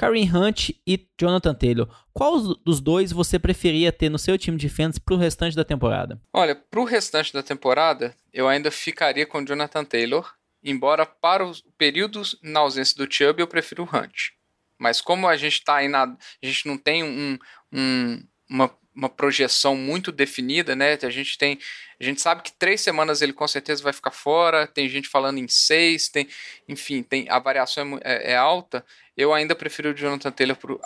Karen 0.00 0.34
Hunt 0.34 0.70
e 0.86 1.06
Jonathan 1.20 1.54
Taylor. 1.54 1.86
Qual 2.14 2.40
dos 2.64 2.80
dois 2.80 3.12
você 3.12 3.38
preferia 3.38 3.92
ter 3.92 4.08
no 4.08 4.18
seu 4.18 4.38
time 4.38 4.56
de 4.56 4.66
fantasy 4.66 4.98
pro 4.98 5.18
restante 5.18 5.54
da 5.54 5.62
temporada? 5.62 6.18
Olha, 6.32 6.54
pro 6.54 6.84
restante 6.84 7.34
da 7.34 7.42
temporada, 7.42 8.16
eu 8.32 8.48
ainda 8.48 8.70
ficaria 8.70 9.26
com 9.26 9.44
Jonathan 9.44 9.84
Taylor, 9.84 10.32
embora 10.64 11.04
para 11.04 11.44
os 11.44 11.62
períodos 11.76 12.34
na 12.42 12.60
ausência 12.60 12.96
do 12.96 13.12
Chubb 13.12 13.42
eu 13.42 13.46
prefiro 13.46 13.82
o 13.82 13.94
Hunt. 13.94 14.30
Mas 14.78 15.02
como 15.02 15.28
a 15.28 15.36
gente 15.36 15.62
tá 15.62 15.76
aí 15.76 15.88
na, 15.88 16.04
a 16.04 16.46
gente 16.46 16.66
não 16.66 16.78
tem 16.78 17.04
um, 17.04 17.38
um, 17.70 18.22
uma, 18.48 18.70
uma 18.94 19.08
projeção 19.10 19.76
muito 19.76 20.10
definida, 20.10 20.74
né? 20.74 20.98
A 21.02 21.10
gente 21.10 21.36
tem, 21.36 21.58
a 22.00 22.04
gente 22.04 22.22
sabe 22.22 22.40
que 22.40 22.52
três 22.52 22.80
semanas 22.80 23.20
ele 23.20 23.34
com 23.34 23.46
certeza 23.46 23.82
vai 23.82 23.92
ficar 23.92 24.12
fora. 24.12 24.66
Tem 24.66 24.88
gente 24.88 25.08
falando 25.08 25.36
em 25.36 25.46
seis, 25.46 26.08
tem, 26.08 26.26
enfim, 26.66 27.02
tem 27.02 27.28
a 27.28 27.38
variação 27.38 28.00
é, 28.02 28.30
é, 28.30 28.32
é 28.32 28.36
alta 28.38 28.82
eu 29.20 29.34
ainda 29.34 29.54
prefiro 29.54 29.90
o 29.90 29.94
Jonathan 29.94 30.30
Taylor 30.30 30.56
pro, 30.56 30.80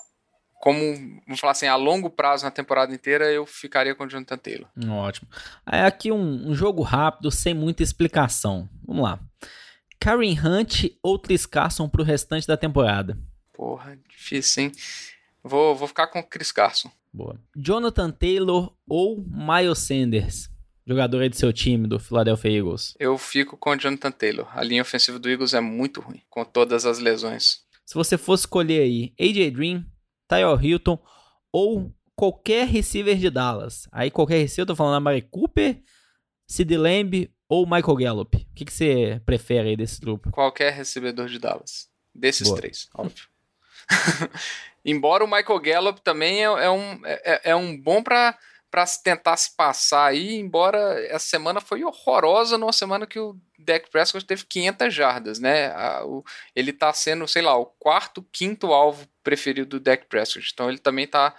como, 0.65 0.81
vamos 1.27 1.41
falar 1.41 1.53
assim, 1.53 1.67
a 1.67 1.77
longo 1.77 2.09
prazo 2.09 2.45
na 2.45 2.51
temporada 2.51 2.95
inteira, 2.95 3.31
eu 3.31 3.45
ficaria 3.45 3.95
com 3.95 4.05
o 4.05 4.09
Jonathan 4.09 4.39
Taylor. 4.39 4.69
Ótimo. 4.89 5.29
Aí 5.67 5.83
aqui 5.83 6.11
um, 6.11 6.49
um 6.49 6.55
jogo 6.55 6.83
rápido, 6.83 7.31
sem 7.31 7.53
muita 7.53 7.83
explicação. 7.83 8.69
Vamos 8.83 9.05
lá. 9.05 9.21
Karen 10.01 10.35
Hunt 10.43 10.85
ou 11.03 11.19
Chris 11.19 11.45
Carson 11.45 11.89
pro 11.89 12.03
restante 12.03 12.47
da 12.47 12.57
temporada? 12.57 13.19
Porra, 13.53 13.99
difícil, 14.09 14.65
hein? 14.65 14.73
Vou, 15.43 15.75
vou 15.75 15.87
ficar 15.87 16.07
com 16.07 16.21
o 16.21 16.27
Chris 16.27 16.51
Carson. 16.51 16.91
Boa. 17.13 17.39
Jonathan 17.55 18.11
Taylor 18.11 18.75
ou 18.89 19.23
Miles 19.29 19.81
Sanders? 19.81 20.49
Jogador 20.87 21.23
aí 21.23 21.29
do 21.29 21.37
seu 21.37 21.53
time, 21.53 21.87
do 21.87 21.99
Philadelphia 22.01 22.51
Eagles. 22.51 22.95
Eu 22.99 23.17
fico 23.17 23.57
com 23.57 23.71
o 23.71 23.77
Jonathan 23.77 24.11
Taylor. 24.11 24.49
A 24.59 24.63
linha 24.63 24.83
ofensiva 24.83 25.19
do 25.19 25.29
Eagles 25.29 25.55
é 25.55 25.61
muito 25.61 26.01
ruim, 26.01 26.23
com 26.29 26.45
todas 26.45 26.85
as 26.85 26.99
lesões. 26.99 27.64
Se 27.95 27.97
você 27.99 28.19
fosse 28.19 28.41
escolher 28.41 28.83
aí 28.83 29.15
AJ 29.21 29.51
Green, 29.53 29.87
Tyler 30.27 30.61
Hilton 30.61 30.99
ou 31.53 31.95
qualquer 32.17 32.67
receiver 32.67 33.17
de 33.17 33.31
Dallas, 33.31 33.87
aí 33.93 34.11
qualquer 34.11 34.39
receiver, 34.39 34.63
eu 34.63 34.67
tô 34.67 34.75
falando 34.75 34.97
Amari 34.97 35.23
Cooper, 35.23 35.81
Sid 36.45 36.77
Lamb 36.77 37.33
ou 37.49 37.65
Michael 37.65 37.95
Gallup. 37.95 38.37
O 38.37 38.47
que, 38.53 38.65
que 38.65 38.73
você 38.73 39.23
prefere 39.25 39.69
aí 39.69 39.77
desse 39.77 40.01
grupo? 40.01 40.33
Qualquer 40.33 40.73
recebedor 40.73 41.29
de 41.29 41.39
Dallas. 41.39 41.89
Desses 42.13 42.49
Boa. 42.49 42.57
três, 42.57 42.89
óbvio. 42.97 43.29
Embora 44.85 45.25
o 45.25 45.31
Michael 45.31 45.61
Gallup 45.61 46.01
também 46.01 46.41
é, 46.41 46.47
é 46.47 46.71
um, 46.71 47.01
é, 47.07 47.41
é 47.45 47.55
um 47.55 47.81
bom 47.81 48.03
para 48.03 48.37
para 48.75 48.85
tentar 49.05 49.37
se 49.37 49.55
passar 49.55 50.07
aí, 50.07 50.35
embora 50.35 51.01
essa 51.07 51.27
semana 51.29 51.61
foi 51.61 51.85
horrorosa, 51.85 52.59
numa 52.59 52.73
semana 52.73 53.07
que 53.07 53.21
o 53.21 53.39
Dak 53.57 53.89
Prescott 53.89 54.27
teve 54.27 54.45
500 54.45 54.93
jardas, 54.93 55.39
né? 55.39 55.73
Ele 56.57 56.73
tá 56.73 56.93
sendo, 56.93 57.29
sei 57.29 57.41
lá, 57.41 57.57
o 57.57 57.67
quarto, 57.67 58.27
quinto 58.33 58.73
alvo 58.73 59.07
preferido 59.23 59.79
do 59.79 59.81
Dak 59.81 60.07
Prescott. 60.07 60.51
Então 60.53 60.69
ele 60.69 60.79
também 60.79 61.07
tá 61.07 61.33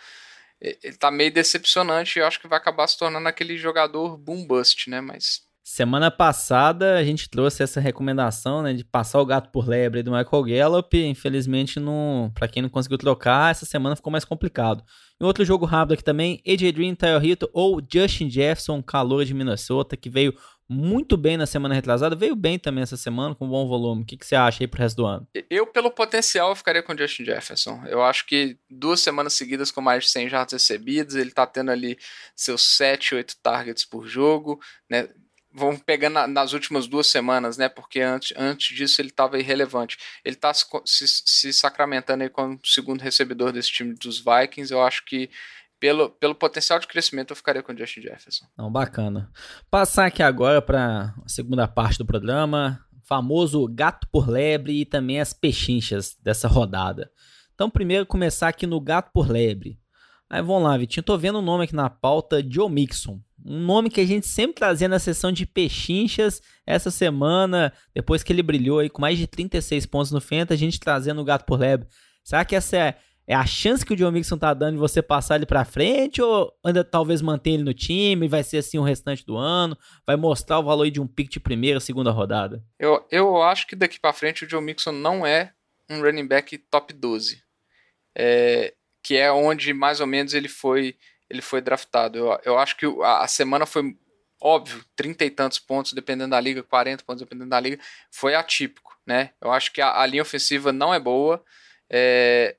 ele 0.61 0.95
tá 0.95 1.11
meio 1.11 1.29
decepcionante 1.29 2.17
e 2.17 2.21
eu 2.21 2.25
acho 2.25 2.39
que 2.39 2.47
vai 2.47 2.57
acabar 2.57 2.87
se 2.87 2.97
tornando 2.97 3.27
aquele 3.27 3.57
jogador 3.57 4.15
boom 4.15 4.47
bust, 4.47 4.89
né? 4.89 5.01
Mas 5.01 5.41
Semana 5.61 6.09
passada 6.11 6.95
a 6.95 7.03
gente 7.03 7.27
trouxe 7.27 7.63
essa 7.63 7.81
recomendação, 7.81 8.61
né, 8.61 8.71
de 8.71 8.85
passar 8.85 9.19
o 9.19 9.25
gato 9.25 9.49
por 9.51 9.67
lebre 9.67 10.03
do 10.03 10.11
Michael 10.11 10.43
Gallup. 10.43 10.95
Infelizmente, 10.95 11.81
para 12.33 12.47
quem 12.47 12.61
não 12.61 12.69
conseguiu 12.69 12.99
trocar, 12.99 13.51
essa 13.51 13.65
semana 13.65 13.95
ficou 13.95 14.11
mais 14.11 14.23
complicado. 14.23 14.83
E 15.19 15.23
outro 15.23 15.45
jogo 15.45 15.65
rápido 15.65 15.93
aqui 15.93 16.03
também, 16.03 16.41
AJ 16.45 16.71
Green, 16.71 16.93
Tyler 16.93 17.23
Hitton 17.23 17.47
ou 17.53 17.81
Justin 17.81 18.29
Jefferson, 18.29 18.83
calor 18.83 19.23
de 19.23 19.33
Minnesota, 19.33 19.95
que 19.95 20.09
veio 20.09 20.35
muito 20.67 21.15
bem 21.15 21.37
na 21.37 21.45
semana 21.45 21.75
retrasada, 21.75 22.15
veio 22.15 22.35
bem 22.35 22.57
também 22.57 22.81
essa 22.81 22.97
semana, 22.97 23.35
com 23.35 23.47
bom 23.47 23.67
volume. 23.67 24.01
O 24.01 24.05
que, 24.05 24.17
que 24.17 24.25
você 24.25 24.35
acha 24.35 24.63
aí 24.63 24.67
pro 24.67 24.81
resto 24.81 24.97
do 24.97 25.05
ano? 25.05 25.27
Eu, 25.49 25.67
pelo 25.67 25.91
potencial, 25.91 26.49
eu 26.49 26.55
ficaria 26.55 26.81
com 26.81 26.93
o 26.93 26.97
Justin 26.97 27.23
Jefferson. 27.23 27.83
Eu 27.87 28.03
acho 28.03 28.25
que 28.25 28.57
duas 28.69 28.99
semanas 28.99 29.33
seguidas 29.33 29.71
com 29.71 29.79
mais 29.79 30.05
de 30.05 30.09
100 30.09 30.29
jardas 30.29 30.53
recebidos, 30.53 31.15
ele 31.15 31.31
tá 31.31 31.45
tendo 31.45 31.71
ali 31.71 31.97
seus 32.35 32.75
7, 32.75 33.15
8 33.15 33.37
targets 33.41 33.85
por 33.85 34.07
jogo, 34.07 34.59
né? 34.89 35.07
Vamos 35.55 35.81
pegar 35.81 36.09
na, 36.09 36.27
nas 36.27 36.53
últimas 36.53 36.87
duas 36.87 37.07
semanas, 37.07 37.57
né? 37.57 37.69
Porque 37.69 38.01
antes, 38.01 38.33
antes 38.37 38.75
disso 38.75 39.01
ele 39.01 39.09
estava 39.09 39.39
irrelevante. 39.39 39.97
Ele 40.23 40.35
está 40.35 40.53
se, 40.53 40.65
se, 40.85 41.07
se, 41.25 41.53
sacramentando 41.53 42.23
aí 42.23 42.29
como 42.29 42.59
segundo 42.63 43.01
recebedor 43.01 43.51
desse 43.51 43.71
time 43.71 43.95
dos 43.95 44.19
Vikings. 44.19 44.71
Eu 44.71 44.81
acho 44.81 45.05
que 45.05 45.29
pelo, 45.79 46.09
pelo 46.09 46.35
potencial 46.35 46.79
de 46.79 46.87
crescimento 46.87 47.31
eu 47.31 47.35
ficaria 47.35 47.63
com 47.63 47.71
o 47.71 47.77
Justin 47.77 48.01
Jefferson. 48.01 48.45
Não, 48.57 48.71
bacana. 48.71 49.31
Passar 49.69 50.05
aqui 50.05 50.21
agora 50.21 50.61
para 50.61 51.13
a 51.23 51.29
segunda 51.29 51.67
parte 51.67 51.97
do 51.97 52.05
programa, 52.05 52.79
famoso 53.03 53.65
gato 53.67 54.07
por 54.11 54.27
lebre 54.27 54.81
e 54.81 54.85
também 54.85 55.19
as 55.19 55.31
pechinchas 55.33 56.15
dessa 56.21 56.47
rodada. 56.47 57.09
Então, 57.53 57.69
primeiro 57.69 58.05
começar 58.05 58.49
aqui 58.49 58.67
no 58.67 58.81
gato 58.81 59.11
por 59.13 59.29
lebre. 59.29 59.79
Aí 60.29 60.41
vamos 60.41 60.63
lá, 60.63 60.77
Vitinho. 60.77 61.03
Tô 61.03 61.17
vendo 61.17 61.35
o 61.35 61.39
um 61.39 61.45
nome 61.45 61.63
aqui 61.63 61.75
na 61.75 61.89
pauta, 61.89 62.43
Joe 62.45 62.69
Mixon. 62.69 63.21
Um 63.45 63.59
nome 63.59 63.91
que 63.91 64.01
a 64.01 64.05
gente 64.05 64.27
sempre 64.27 64.55
trazia 64.55 64.87
na 64.87 64.97
sessão 64.97 65.31
de 65.31 65.45
pechinchas 65.45 66.41
essa 66.65 66.89
semana, 66.89 67.71
depois 67.93 68.23
que 68.23 68.33
ele 68.33 68.41
brilhou 68.41 68.79
aí 68.79 68.89
com 68.89 68.99
mais 68.99 69.19
de 69.19 69.27
36 69.27 69.85
pontos 69.85 70.11
no 70.11 70.19
Fenta, 70.19 70.55
a 70.55 70.57
gente 70.57 70.79
trazendo 70.79 71.21
o 71.21 71.23
gato 71.23 71.45
por 71.45 71.59
lebre. 71.59 71.87
Será 72.23 72.43
que 72.43 72.55
essa 72.55 72.75
é, 72.75 72.95
é 73.27 73.35
a 73.35 73.45
chance 73.45 73.85
que 73.85 73.93
o 73.93 73.97
Joe 73.97 74.11
Mixon 74.11 74.39
tá 74.39 74.51
dando 74.51 74.73
de 74.73 74.79
você 74.79 74.99
passar 74.99 75.35
ele 75.35 75.45
para 75.45 75.63
frente 75.63 76.23
ou 76.23 76.51
ainda 76.65 76.83
talvez 76.83 77.21
manter 77.21 77.51
ele 77.51 77.63
no 77.63 77.73
time, 77.73 78.27
vai 78.27 78.41
ser 78.41 78.57
assim 78.57 78.79
o 78.79 78.83
restante 78.83 79.23
do 79.23 79.37
ano, 79.37 79.77
vai 80.07 80.15
mostrar 80.15 80.57
o 80.57 80.63
valor 80.63 80.89
de 80.89 80.99
um 80.99 81.05
pick 81.05 81.29
de 81.29 81.39
primeira, 81.39 81.79
segunda 81.79 82.09
rodada? 82.09 82.63
Eu, 82.79 83.05
eu 83.11 83.43
acho 83.43 83.67
que 83.67 83.75
daqui 83.75 83.99
para 83.99 84.11
frente 84.11 84.43
o 84.43 84.49
Joe 84.49 84.61
Mixon 84.61 84.91
não 84.91 85.23
é 85.23 85.53
um 85.87 86.01
running 86.01 86.25
back 86.27 86.57
top 86.57 86.91
12. 86.91 87.43
É, 88.17 88.73
que 89.03 89.15
é 89.15 89.31
onde 89.31 89.71
mais 89.71 89.99
ou 89.99 90.07
menos 90.07 90.33
ele 90.33 90.47
foi 90.47 90.95
ele 91.29 91.41
foi 91.41 91.61
draftado. 91.61 92.17
Eu, 92.17 92.39
eu 92.43 92.57
acho 92.57 92.77
que 92.77 92.85
a, 93.01 93.23
a 93.23 93.27
semana 93.27 93.65
foi 93.65 93.95
óbvio, 94.41 94.83
trinta 94.95 95.25
e 95.25 95.29
tantos 95.29 95.59
pontos, 95.59 95.93
dependendo 95.93 96.31
da 96.31 96.39
liga, 96.39 96.61
40 96.61 97.03
pontos, 97.03 97.21
dependendo 97.21 97.49
da 97.49 97.59
liga, 97.59 97.79
foi 98.11 98.35
atípico, 98.35 98.95
né? 99.05 99.31
Eu 99.41 99.51
acho 99.51 99.71
que 99.71 99.81
a, 99.81 99.99
a 99.99 100.05
linha 100.05 100.21
ofensiva 100.21 100.71
não 100.71 100.93
é 100.93 100.99
boa. 100.99 101.43
É, 101.89 102.55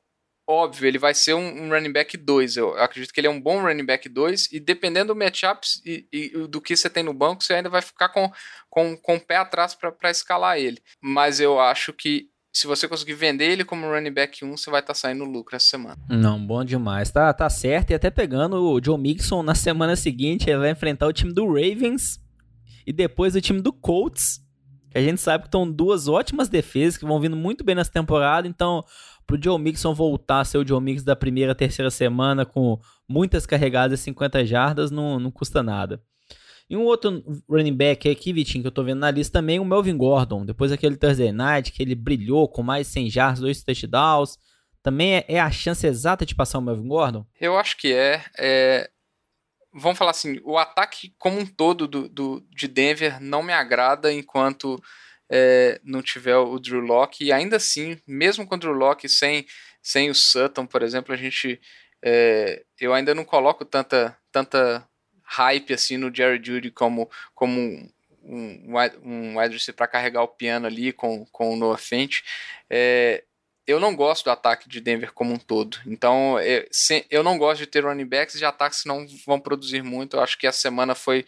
óbvio, 0.48 0.86
ele 0.86 0.98
vai 0.98 1.14
ser 1.14 1.34
um, 1.34 1.64
um 1.64 1.68
running 1.68 1.92
back 1.92 2.16
2. 2.16 2.56
Eu 2.56 2.76
acredito 2.78 3.12
que 3.12 3.20
ele 3.20 3.26
é 3.26 3.30
um 3.30 3.40
bom 3.40 3.60
running 3.60 3.84
back 3.84 4.08
2, 4.08 4.52
e 4.52 4.60
dependendo 4.60 5.12
do 5.12 5.18
matchup 5.18 5.66
e, 5.84 6.06
e, 6.12 6.28
do 6.48 6.60
que 6.60 6.76
você 6.76 6.88
tem 6.88 7.02
no 7.02 7.12
banco, 7.12 7.42
você 7.42 7.54
ainda 7.54 7.68
vai 7.68 7.82
ficar 7.82 8.08
com, 8.08 8.32
com, 8.70 8.96
com 8.96 9.16
o 9.16 9.20
pé 9.20 9.36
atrás 9.36 9.74
para 9.74 10.10
escalar 10.10 10.58
ele. 10.58 10.82
Mas 11.00 11.40
eu 11.40 11.60
acho 11.60 11.92
que 11.92 12.30
se 12.56 12.66
você 12.66 12.88
conseguir 12.88 13.12
vender 13.12 13.50
ele 13.50 13.66
como 13.66 13.86
running 13.86 14.10
back 14.10 14.42
1, 14.42 14.56
você 14.56 14.70
vai 14.70 14.80
estar 14.80 14.94
tá 14.94 14.98
saindo 14.98 15.24
lucro 15.24 15.54
essa 15.54 15.66
semana. 15.66 15.98
Não, 16.08 16.40
bom 16.40 16.64
demais. 16.64 17.10
Tá, 17.10 17.30
tá 17.34 17.50
certo. 17.50 17.90
E 17.90 17.94
até 17.94 18.10
pegando 18.10 18.56
o 18.56 18.82
Joe 18.82 18.98
Mixon 18.98 19.42
na 19.42 19.52
semana 19.54 19.94
seguinte, 19.94 20.48
ele 20.48 20.60
vai 20.60 20.70
enfrentar 20.70 21.06
o 21.06 21.12
time 21.12 21.34
do 21.34 21.46
Ravens 21.46 22.18
e 22.86 22.94
depois 22.94 23.36
o 23.36 23.42
time 23.42 23.60
do 23.60 23.74
Colts. 23.74 24.40
Que 24.90 24.96
a 24.96 25.02
gente 25.02 25.20
sabe 25.20 25.42
que 25.42 25.48
estão 25.48 25.70
duas 25.70 26.08
ótimas 26.08 26.48
defesas 26.48 26.96
que 26.96 27.04
vão 27.04 27.20
vindo 27.20 27.36
muito 27.36 27.62
bem 27.62 27.74
nessa 27.74 27.92
temporada. 27.92 28.48
Então, 28.48 28.82
pro 29.26 29.38
Joe 29.38 29.60
Mixon 29.60 29.92
voltar 29.92 30.40
a 30.40 30.44
ser 30.46 30.56
o 30.56 30.66
Joe 30.66 30.80
Mixon 30.80 31.04
da 31.04 31.14
primeira, 31.14 31.54
terceira 31.54 31.90
semana 31.90 32.46
com 32.46 32.80
muitas 33.06 33.44
carregadas 33.44 34.00
e 34.00 34.02
50 34.04 34.46
jardas, 34.46 34.90
não, 34.90 35.20
não 35.20 35.30
custa 35.30 35.62
nada. 35.62 36.02
E 36.68 36.76
um 36.76 36.82
outro 36.82 37.22
running 37.48 37.74
back 37.74 38.10
aqui, 38.10 38.32
Vitinho, 38.32 38.62
que 38.62 38.68
eu 38.68 38.72
tô 38.72 38.82
vendo 38.82 38.98
na 38.98 39.10
lista 39.10 39.38
também, 39.38 39.60
o 39.60 39.64
Melvin 39.64 39.96
Gordon. 39.96 40.44
Depois 40.44 40.70
daquele 40.70 40.96
Thursday 40.96 41.30
Night, 41.30 41.70
que 41.70 41.82
ele 41.82 41.94
brilhou 41.94 42.48
com 42.48 42.62
mais 42.62 42.88
100 42.88 43.10
jardas, 43.10 43.40
dois 43.40 43.62
touchdowns. 43.62 44.36
Também 44.82 45.16
é, 45.16 45.24
é, 45.28 45.40
a 45.40 45.50
chance 45.50 45.86
exata 45.86 46.26
de 46.26 46.34
passar 46.34 46.58
o 46.58 46.62
Melvin 46.62 46.88
Gordon? 46.88 47.24
Eu 47.40 47.56
acho 47.56 47.76
que 47.76 47.92
é. 47.92 48.24
é... 48.38 48.90
vamos 49.72 49.96
falar 49.96 50.10
assim, 50.10 50.40
o 50.44 50.58
ataque 50.58 51.14
como 51.18 51.38
um 51.38 51.46
todo 51.46 51.86
do, 51.86 52.08
do 52.08 52.44
de 52.50 52.66
Denver 52.66 53.20
não 53.20 53.42
me 53.42 53.52
agrada 53.52 54.12
enquanto 54.12 54.82
é, 55.30 55.80
não 55.84 56.02
tiver 56.02 56.36
o 56.36 56.58
Drew 56.58 56.80
Locke, 56.80 57.24
e 57.24 57.32
ainda 57.32 57.56
assim, 57.56 58.00
mesmo 58.06 58.46
com 58.46 58.54
o 58.54 58.58
Drew 58.58 58.72
Locke 58.72 59.08
sem, 59.08 59.44
sem 59.82 60.10
o 60.10 60.14
Sutton, 60.14 60.66
por 60.66 60.82
exemplo, 60.82 61.12
a 61.12 61.16
gente 61.16 61.60
é, 62.04 62.64
eu 62.80 62.92
ainda 62.92 63.14
não 63.14 63.24
coloco 63.24 63.64
tanta, 63.64 64.16
tanta 64.30 64.86
hype 65.26 65.74
assim 65.74 65.96
no 65.96 66.14
Jerry 66.14 66.40
Judy 66.42 66.70
como, 66.70 67.10
como 67.34 67.60
um, 68.22 68.72
um, 69.02 69.38
wide 69.38 69.54
receiver 69.54 69.76
para 69.76 69.86
carregar 69.86 70.22
o 70.22 70.28
piano 70.28 70.66
ali 70.66 70.92
com, 70.92 71.24
com 71.26 71.52
o 71.52 71.56
Noah 71.56 71.78
Fent. 71.78 72.22
É, 72.70 73.22
eu 73.66 73.80
não 73.80 73.96
gosto 73.96 74.24
do 74.24 74.30
ataque 74.30 74.68
de 74.68 74.80
Denver 74.80 75.12
como 75.12 75.32
um 75.32 75.38
todo. 75.38 75.78
Então, 75.86 76.40
eu, 76.40 76.66
é, 76.90 77.04
eu 77.10 77.22
não 77.22 77.36
gosto 77.36 77.60
de 77.60 77.66
ter 77.66 77.84
running 77.84 78.06
backs 78.06 78.38
de 78.38 78.44
ataques 78.44 78.82
que 78.82 78.88
não 78.88 79.06
vão 79.26 79.40
produzir 79.40 79.82
muito. 79.82 80.16
Eu 80.16 80.22
acho 80.22 80.38
que 80.38 80.46
a 80.46 80.52
semana 80.52 80.94
foi, 80.94 81.26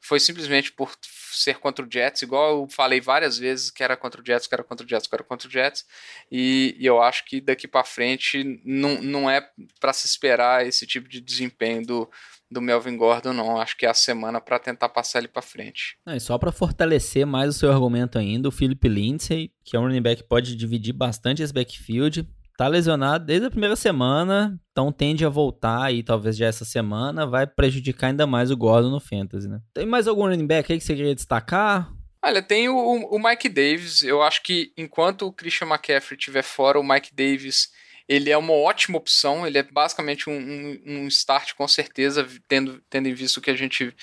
foi 0.00 0.20
simplesmente 0.20 0.72
por 0.72 0.94
ser 1.32 1.58
contra 1.58 1.84
o 1.84 1.88
Jets, 1.90 2.22
igual 2.22 2.62
eu 2.62 2.68
falei 2.68 3.00
várias 3.00 3.38
vezes 3.38 3.70
que 3.70 3.82
era 3.82 3.96
contra 3.96 4.20
o 4.20 4.24
Jets, 4.24 4.46
que 4.46 4.54
era 4.54 4.64
contra 4.64 4.86
o 4.86 4.88
Jets, 4.88 5.06
que 5.06 5.14
era 5.14 5.24
contra 5.24 5.48
o 5.48 5.50
Jets. 5.50 5.84
E, 6.30 6.76
e 6.78 6.86
eu 6.86 7.02
acho 7.02 7.24
que 7.24 7.40
daqui 7.40 7.68
para 7.68 7.84
frente 7.84 8.60
não, 8.64 9.02
não 9.02 9.30
é 9.30 9.46
para 9.80 9.92
se 9.92 10.06
esperar 10.06 10.66
esse 10.66 10.86
tipo 10.86 11.08
de 11.08 11.20
desempenho 11.20 11.84
do, 11.84 12.10
do 12.50 12.60
Melvin 12.60 12.96
Gordon, 12.96 13.32
não. 13.32 13.60
Acho 13.60 13.76
que 13.76 13.84
é 13.84 13.88
a 13.88 13.94
semana 13.94 14.40
para 14.40 14.58
tentar 14.58 14.88
passar 14.88 15.18
ele 15.18 15.28
para 15.28 15.42
frente. 15.42 15.98
Não, 16.06 16.14
e 16.14 16.20
só 16.20 16.38
para 16.38 16.52
fortalecer 16.52 17.26
mais 17.26 17.50
o 17.50 17.58
seu 17.58 17.70
argumento 17.70 18.18
ainda, 18.18 18.48
o 18.48 18.52
Philip 18.52 18.88
Lindsay, 18.88 19.52
que 19.64 19.76
é 19.76 19.80
um 19.80 19.82
running 19.82 20.02
back 20.02 20.22
que 20.22 20.28
pode 20.28 20.56
dividir 20.56 20.92
bastante 20.92 21.42
esse 21.42 21.52
backfield, 21.52 22.26
tá 22.56 22.68
lesionado 22.68 23.24
desde 23.26 23.46
a 23.46 23.50
primeira 23.50 23.76
semana, 23.76 24.58
então 24.72 24.90
tende 24.90 25.24
a 25.24 25.28
voltar 25.28 25.84
aí 25.84 26.02
talvez 26.02 26.36
já 26.36 26.46
essa 26.46 26.64
semana, 26.64 27.26
vai 27.26 27.46
prejudicar 27.46 28.08
ainda 28.08 28.26
mais 28.26 28.50
o 28.50 28.56
Gordon 28.56 28.90
no 28.90 29.00
Fantasy, 29.00 29.48
né? 29.48 29.60
Tem 29.74 29.86
mais 29.86 30.08
algum 30.08 30.22
running 30.22 30.46
back 30.46 30.72
aí 30.72 30.78
que 30.78 30.84
você 30.84 30.94
queria 30.94 31.14
destacar? 31.14 31.92
Olha, 32.24 32.42
tem 32.42 32.68
o, 32.68 32.76
o 32.76 33.18
Mike 33.22 33.48
Davis, 33.48 34.02
eu 34.02 34.22
acho 34.22 34.42
que 34.42 34.72
enquanto 34.76 35.26
o 35.26 35.32
Christian 35.32 35.68
McCaffrey 35.68 36.18
estiver 36.18 36.42
fora, 36.42 36.80
o 36.80 36.82
Mike 36.82 37.14
Davis 37.14 37.70
ele 38.08 38.30
é 38.30 38.36
uma 38.36 38.52
ótima 38.52 38.98
opção, 38.98 39.46
ele 39.46 39.58
é 39.58 39.62
basicamente 39.62 40.30
um, 40.30 40.36
um, 40.36 40.82
um 40.86 41.08
start 41.08 41.54
com 41.54 41.66
certeza, 41.66 42.26
tendo, 42.48 42.80
tendo 42.88 43.08
em 43.08 43.14
vista 43.14 43.40
o 43.40 43.42
que 43.42 43.50
a 43.50 43.56
gente, 43.56 43.94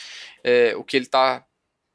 é, 0.43 0.75
o 0.75 0.83
que 0.83 0.97
ele 0.97 1.05
está 1.05 1.45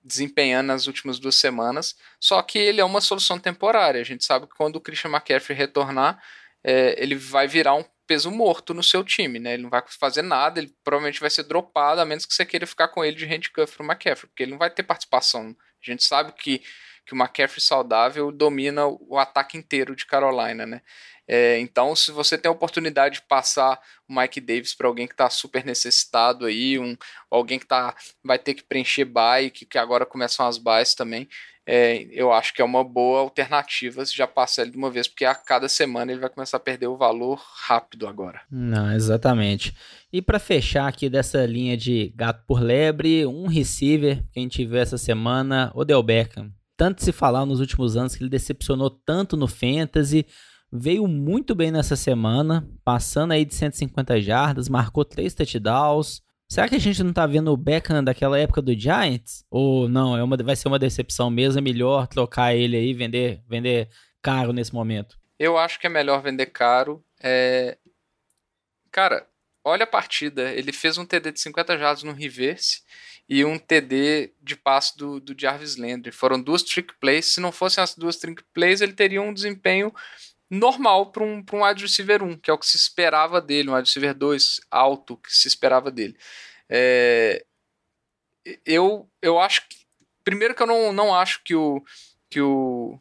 desempenhando 0.03 0.69
nas 0.69 0.87
últimas 0.87 1.19
duas 1.19 1.35
semanas, 1.35 1.95
só 2.19 2.41
que 2.41 2.59
ele 2.59 2.81
é 2.81 2.85
uma 2.85 3.01
solução 3.01 3.39
temporária, 3.39 4.01
a 4.01 4.05
gente 4.05 4.25
sabe 4.25 4.47
que 4.47 4.55
quando 4.57 4.77
o 4.77 4.81
Christian 4.81 5.11
McCaffrey 5.11 5.57
retornar, 5.57 6.23
é, 6.69 7.03
ele 7.03 7.15
vai 7.15 7.49
virar 7.49 7.75
um 7.75 7.85
peso 8.07 8.31
morto 8.31 8.75
no 8.75 8.83
seu 8.83 9.03
time, 9.03 9.39
né? 9.39 9.55
Ele 9.55 9.63
não 9.63 9.71
vai 9.71 9.83
fazer 9.99 10.21
nada, 10.21 10.61
ele 10.61 10.71
provavelmente 10.85 11.19
vai 11.19 11.31
ser 11.31 11.45
dropado, 11.45 11.99
a 11.99 12.05
menos 12.05 12.27
que 12.27 12.35
você 12.35 12.45
queira 12.45 12.67
ficar 12.67 12.89
com 12.89 13.03
ele 13.03 13.17
de 13.17 13.25
handcuff 13.25 13.75
pro 13.75 13.87
McCaffrey, 13.87 14.29
porque 14.29 14.43
ele 14.43 14.51
não 14.51 14.59
vai 14.59 14.69
ter 14.69 14.83
participação. 14.83 15.57
A 15.83 15.91
gente 15.91 16.05
sabe 16.05 16.33
que, 16.33 16.59
que 17.07 17.15
o 17.15 17.17
McCaffrey 17.17 17.63
saudável 17.63 18.31
domina 18.31 18.87
o 18.87 19.17
ataque 19.17 19.57
inteiro 19.57 19.97
de 19.97 20.05
Carolina, 20.05 20.67
né? 20.67 20.83
É, 21.27 21.59
então, 21.59 21.97
se 21.97 22.11
você 22.11 22.37
tem 22.37 22.51
a 22.51 22.53
oportunidade 22.53 23.17
de 23.17 23.23
passar 23.23 23.81
o 24.07 24.15
Mike 24.15 24.41
Davis 24.41 24.75
para 24.75 24.89
alguém 24.89 25.07
que 25.07 25.15
está 25.15 25.31
super 25.31 25.65
necessitado 25.65 26.45
aí, 26.45 26.79
um, 26.79 26.97
alguém 27.31 27.59
que 27.59 27.67
tá, 27.67 27.95
vai 28.23 28.39
ter 28.39 28.53
que 28.53 28.63
preencher 28.63 29.07
bike, 29.07 29.65
que 29.65 29.79
agora 29.79 30.05
começam 30.05 30.47
as 30.47 30.59
buys 30.59 30.95
também, 30.95 31.29
é, 31.71 32.09
eu 32.11 32.33
acho 32.33 32.55
que 32.55 32.63
é 32.63 32.65
uma 32.65 32.83
boa 32.83 33.21
alternativa 33.21 34.03
se 34.07 34.17
já 34.17 34.27
passa 34.27 34.63
ele 34.63 34.71
de 34.71 34.79
uma 34.79 34.91
vez, 34.91 35.07
porque 35.07 35.27
a 35.27 35.35
cada 35.35 35.69
semana 35.69 36.11
ele 36.11 36.21
vai 36.23 36.31
começar 36.31 36.57
a 36.57 36.61
perder 36.61 36.87
o 36.87 36.97
valor 36.97 37.39
rápido 37.67 38.07
agora. 38.07 38.41
Não, 38.51 38.91
exatamente. 38.91 39.77
E 40.11 40.23
para 40.23 40.39
fechar 40.39 40.89
aqui 40.89 41.11
dessa 41.11 41.45
linha 41.45 41.77
de 41.77 42.11
gato 42.17 42.43
por 42.47 42.63
lebre, 42.63 43.27
um 43.27 43.47
receiver 43.47 44.25
que 44.33 44.39
a 44.39 44.43
gente 44.43 44.65
viu 44.65 44.79
essa 44.79 44.97
semana, 44.97 45.71
Odell 45.75 46.03
Beckham. 46.03 46.51
Tanto 46.75 47.05
se 47.05 47.13
falar 47.13 47.45
nos 47.45 47.61
últimos 47.61 47.99
anos 47.99 48.17
que 48.17 48.23
ele 48.23 48.31
decepcionou 48.31 48.89
tanto 48.89 49.37
no 49.37 49.47
Fantasy, 49.47 50.25
veio 50.73 51.07
muito 51.07 51.55
bem 51.55 51.71
nessa 51.71 51.97
semana, 51.97 52.67
passando 52.83 53.33
aí 53.33 53.45
de 53.45 53.55
150 53.55 54.19
jardas, 54.23 54.71
marcou 54.71 55.05
três 55.05 55.35
touchdowns, 55.35 56.23
Será 56.51 56.67
que 56.67 56.77
a 56.77 56.81
gente 56.81 57.03
não 57.03 57.13
tá 57.13 57.27
vendo 57.27 57.53
o 57.53 57.57
Beckham 57.57 58.03
daquela 58.03 58.39
época 58.39 58.63
do 58.63 58.73
Giants? 58.73 59.45
Ou 59.51 59.87
não, 59.87 60.17
é 60.17 60.23
uma, 60.23 60.35
vai 60.39 60.57
ser 60.57 60.69
uma 60.69 60.79
decepção 60.79 61.31
mesmo? 61.31 61.59
É 61.59 61.63
melhor 61.63 62.07
trocar 62.07 62.55
ele 62.55 62.75
aí, 62.75 62.95
vender, 62.95 63.43
vender 63.47 63.91
caro 64.23 64.53
nesse 64.53 64.73
momento? 64.73 65.19
Eu 65.39 65.59
acho 65.59 65.79
que 65.79 65.87
é 65.87 65.91
melhor 65.91 66.23
vender 66.23 66.47
caro. 66.47 67.05
É... 67.23 67.77
Cara, 68.91 69.29
olha 69.63 69.85
a 69.85 69.87
partida. 69.87 70.51
Ele 70.53 70.73
fez 70.73 70.97
um 70.97 71.05
TD 71.05 71.33
de 71.33 71.41
50 71.41 71.77
jardas 71.77 72.03
no 72.03 72.13
reverse 72.13 72.83
e 73.29 73.45
um 73.45 73.59
TD 73.59 74.33
de 74.43 74.57
passe 74.57 74.97
do, 74.97 75.21
do 75.21 75.39
Jarvis 75.39 75.77
Landry. 75.77 76.11
Foram 76.11 76.41
duas 76.41 76.63
trick 76.63 76.95
plays. 76.99 77.27
Se 77.27 77.41
não 77.41 77.53
fossem 77.53 77.85
as 77.85 77.95
duas 77.95 78.17
trick 78.17 78.43
plays, 78.55 78.81
ele 78.81 78.95
teria 78.95 79.21
um 79.21 79.35
desempenho 79.35 79.93
normal 80.51 81.13
para 81.13 81.25
um, 81.25 81.45
um 81.53 81.65
wide 81.65 81.83
receiver 81.83 82.23
1, 82.23 82.39
que 82.39 82.51
é 82.51 82.55
o 82.55 82.59
que 82.59 82.67
se 82.67 82.77
esperava 82.77 83.41
dele, 83.41 83.71
um 83.71 83.75
wide 83.75 83.89
receiver 83.89 84.15
2 84.15 84.61
alto, 84.71 85.17
que 85.17 85.33
se 85.33 85.49
esperava 85.49 85.91
dele. 85.91 86.17
É, 86.69 87.45
eu, 88.65 89.09
eu 89.21 89.39
acho 89.39 89.69
que. 89.69 89.79
Primeiro 90.25 90.55
que 90.55 90.63
eu 90.63 90.67
não, 90.67 90.93
não 90.93 91.15
acho 91.15 91.43
que 91.43 91.55
o. 91.55 91.83
Que 92.31 92.41
o 92.41 93.01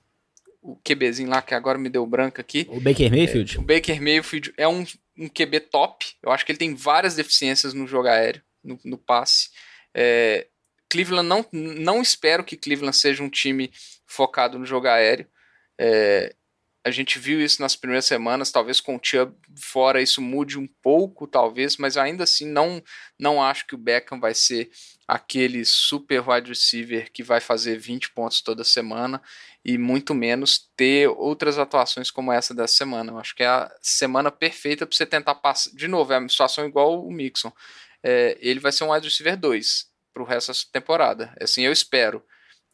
o 0.68 0.76
QBzinho 0.84 1.30
lá, 1.30 1.42
que 1.42 1.56
agora 1.56 1.78
me 1.78 1.88
deu 1.88 2.06
branco 2.06 2.42
aqui. 2.42 2.68
O 2.70 2.82
Baker 2.82 3.10
Mayfield? 3.10 3.56
É, 3.56 3.60
o 3.60 3.64
Baker 3.64 4.02
Mayfield 4.02 4.54
é 4.58 4.68
um, 4.68 4.86
um 5.18 5.30
QB 5.30 5.62
top. 5.62 6.06
Eu 6.22 6.30
acho 6.30 6.46
que 6.46 6.52
ele 6.52 6.60
tem 6.60 6.76
várias 6.76 7.16
deficiências 7.16 7.74
no 7.74 7.88
jogo 7.88 8.10
aéreo, 8.10 8.42
no, 8.62 8.78
no 8.84 8.98
passe. 8.98 9.50
É, 9.94 10.48
Cleveland 10.90 11.28
não, 11.28 11.46
não 11.54 12.02
espero 12.02 12.44
que 12.44 12.58
Cleveland 12.58 12.98
seja 12.98 13.24
um 13.24 13.30
time 13.30 13.72
focado 14.06 14.60
no 14.60 14.66
jogo 14.66 14.88
aéreo. 14.88 15.26
É, 15.78 16.36
a 16.88 16.92
gente 16.92 17.20
viu 17.20 17.42
isso 17.42 17.62
nas 17.62 17.76
primeiras 17.76 18.06
semanas, 18.06 18.50
talvez 18.50 18.80
com 18.80 18.96
o 18.96 19.00
Chubb 19.02 19.36
fora 19.60 20.02
isso 20.02 20.22
mude 20.22 20.58
um 20.58 20.66
pouco, 20.82 21.28
talvez, 21.28 21.76
mas 21.76 21.98
ainda 21.98 22.24
assim 22.24 22.46
não, 22.46 22.82
não 23.20 23.44
acho 23.44 23.68
que 23.68 23.76
o 23.76 23.78
Beckham 23.78 24.20
vai 24.20 24.34
ser 24.34 24.70
aquele 25.06 25.66
super 25.66 26.28
wide 26.28 26.50
receiver 26.50 27.12
que 27.12 27.22
vai 27.24 27.42
fazer 27.42 27.78
20 27.78 28.12
pontos 28.12 28.42
toda 28.42 28.64
semana 28.64 29.22
e 29.66 29.78
muito 29.78 30.16
menos 30.16 30.70
ter 30.78 31.10
outras 31.10 31.58
atuações 31.58 32.10
como 32.10 32.32
essa 32.32 32.54
dessa 32.54 32.76
semana. 32.76 33.12
Eu 33.12 33.20
acho 33.20 33.36
que 33.36 33.44
é 33.44 33.48
a 33.48 33.70
semana 33.82 34.32
perfeita 34.32 34.86
para 34.86 34.96
você 34.96 35.06
tentar 35.06 35.36
passar. 35.36 35.72
De 35.76 35.88
novo, 35.90 36.14
é 36.14 36.18
uma 36.18 36.30
situação 36.30 36.66
igual 36.66 37.06
o 37.06 37.12
Mixon. 37.12 37.52
É, 38.02 38.38
ele 38.40 38.62
vai 38.62 38.72
ser 38.72 38.86
um 38.86 38.94
wide 38.94 39.08
receiver 39.08 39.38
2 39.38 39.88
para 40.14 40.24
o 40.24 40.26
resto 40.26 40.54
da 40.54 40.80
temporada. 40.80 41.36
Assim 41.42 41.64
eu 41.64 41.72
espero. 41.74 42.24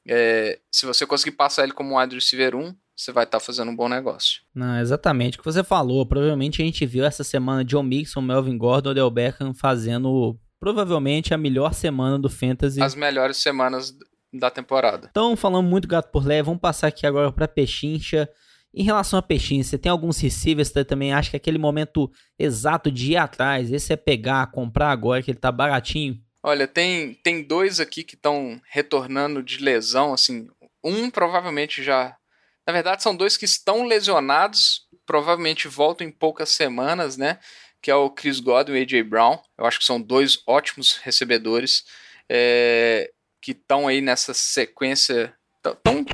É, 0.08 0.60
se 0.72 0.86
você 0.86 1.06
conseguir 1.06 1.36
passar 1.36 1.64
ele 1.64 1.74
como 1.74 1.94
um 1.94 2.00
wide 2.00 2.16
receiver 2.16 2.56
1, 2.56 2.76
você 2.96 3.12
vai 3.12 3.24
estar 3.24 3.40
tá 3.40 3.44
fazendo 3.44 3.72
um 3.72 3.76
bom 3.76 3.90
negócio. 3.90 4.42
Não, 4.54 4.80
exatamente 4.80 5.38
o 5.38 5.40
que 5.40 5.46
você 5.46 5.64
falou. 5.64 6.06
Provavelmente 6.06 6.62
a 6.62 6.66
gente 6.66 6.86
viu 6.86 7.06
essa 7.06 7.24
semana 7.24 7.66
John 7.66 7.84
Mixon, 7.84 8.22
Melvin 8.22 8.58
Gordon, 8.58 8.92
Odell 8.92 9.10
Beckham 9.10 9.54
fazendo 9.54 10.38
provavelmente 10.60 11.34
a 11.34 11.38
melhor 11.38 11.74
semana 11.74 12.18
do 12.20 12.30
Fantasy. 12.30 12.82
As 12.82 12.96
melhores 12.96 13.38
semanas 13.38 13.94
da 14.32 14.50
temporada. 14.50 15.08
Então, 15.12 15.36
falando 15.36 15.68
muito 15.68 15.88
gato 15.88 16.12
por 16.12 16.26
leve, 16.26 16.44
vamos 16.44 16.62
passar 16.62 16.88
aqui 16.88 17.06
agora 17.06 17.32
para 17.32 17.48
Pechincha. 17.48 18.30
Em 18.74 18.84
relação 18.84 19.20
a 19.20 19.22
Pechincha, 19.22 19.70
você 19.70 19.78
tem 19.78 19.92
alguns 19.92 20.20
receivers 20.20 20.70
que 20.70 20.74
você 20.74 20.86
também 20.86 21.14
acha 21.14 21.32
que 21.32 21.38
aquele 21.38 21.60
momento 21.60 22.10
exato 22.40 22.92
de 22.92 23.12
ir 23.12 23.18
atrás, 23.18 23.72
esse 23.72 23.94
é 23.94 23.96
pegar, 23.96 24.52
comprar 24.52 24.90
agora, 24.90 25.22
que 25.22 25.30
ele 25.30 25.38
tá 25.38 25.52
baratinho? 25.52 26.18
Olha, 26.44 26.68
tem, 26.68 27.14
tem 27.16 27.42
dois 27.42 27.80
aqui 27.80 28.04
que 28.04 28.16
estão 28.16 28.62
retornando 28.70 29.42
de 29.42 29.58
lesão, 29.60 30.14
assim, 30.14 30.50
um 30.84 31.10
provavelmente 31.10 31.82
já 31.82 32.18
na 32.66 32.72
verdade, 32.72 33.04
são 33.04 33.16
dois 33.16 33.36
que 33.36 33.46
estão 33.46 33.84
lesionados, 33.84 34.88
provavelmente 35.06 35.68
voltam 35.68 36.08
em 36.08 36.12
poucas 36.12 36.50
semanas, 36.50 37.18
né? 37.18 37.40
Que 37.82 37.92
é 37.92 37.96
o 37.96 38.10
Chris 38.10 38.40
Godwin 38.40 38.78
e 38.78 38.80
o 38.80 38.84
A.J. 38.84 39.04
Brown. 39.04 39.38
Eu 39.58 39.66
acho 39.66 39.80
que 39.80 39.86
são 39.86 40.02
dois 40.02 40.42
ótimos 40.48 40.98
recebedores 40.98 41.84
é, 42.30 43.12
que 43.42 43.52
estão 43.52 43.88
aí 43.88 44.00
nessa 44.00 44.34
sequência. 44.34 45.36
Estão 45.58 46.06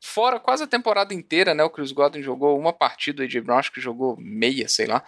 fora 0.00 0.40
quase 0.40 0.64
a 0.64 0.66
temporada 0.66 1.12
inteira, 1.12 1.54
né? 1.54 1.62
O 1.62 1.70
Chris 1.70 1.92
Godwin 1.92 2.22
jogou 2.22 2.58
uma 2.58 2.72
partida, 2.72 3.22
o 3.22 3.24
A.J. 3.24 3.40
Brown 3.42 3.58
acho 3.58 3.72
que 3.72 3.80
jogou 3.80 4.16
meia, 4.18 4.68
sei 4.68 4.86
lá. 4.86 5.04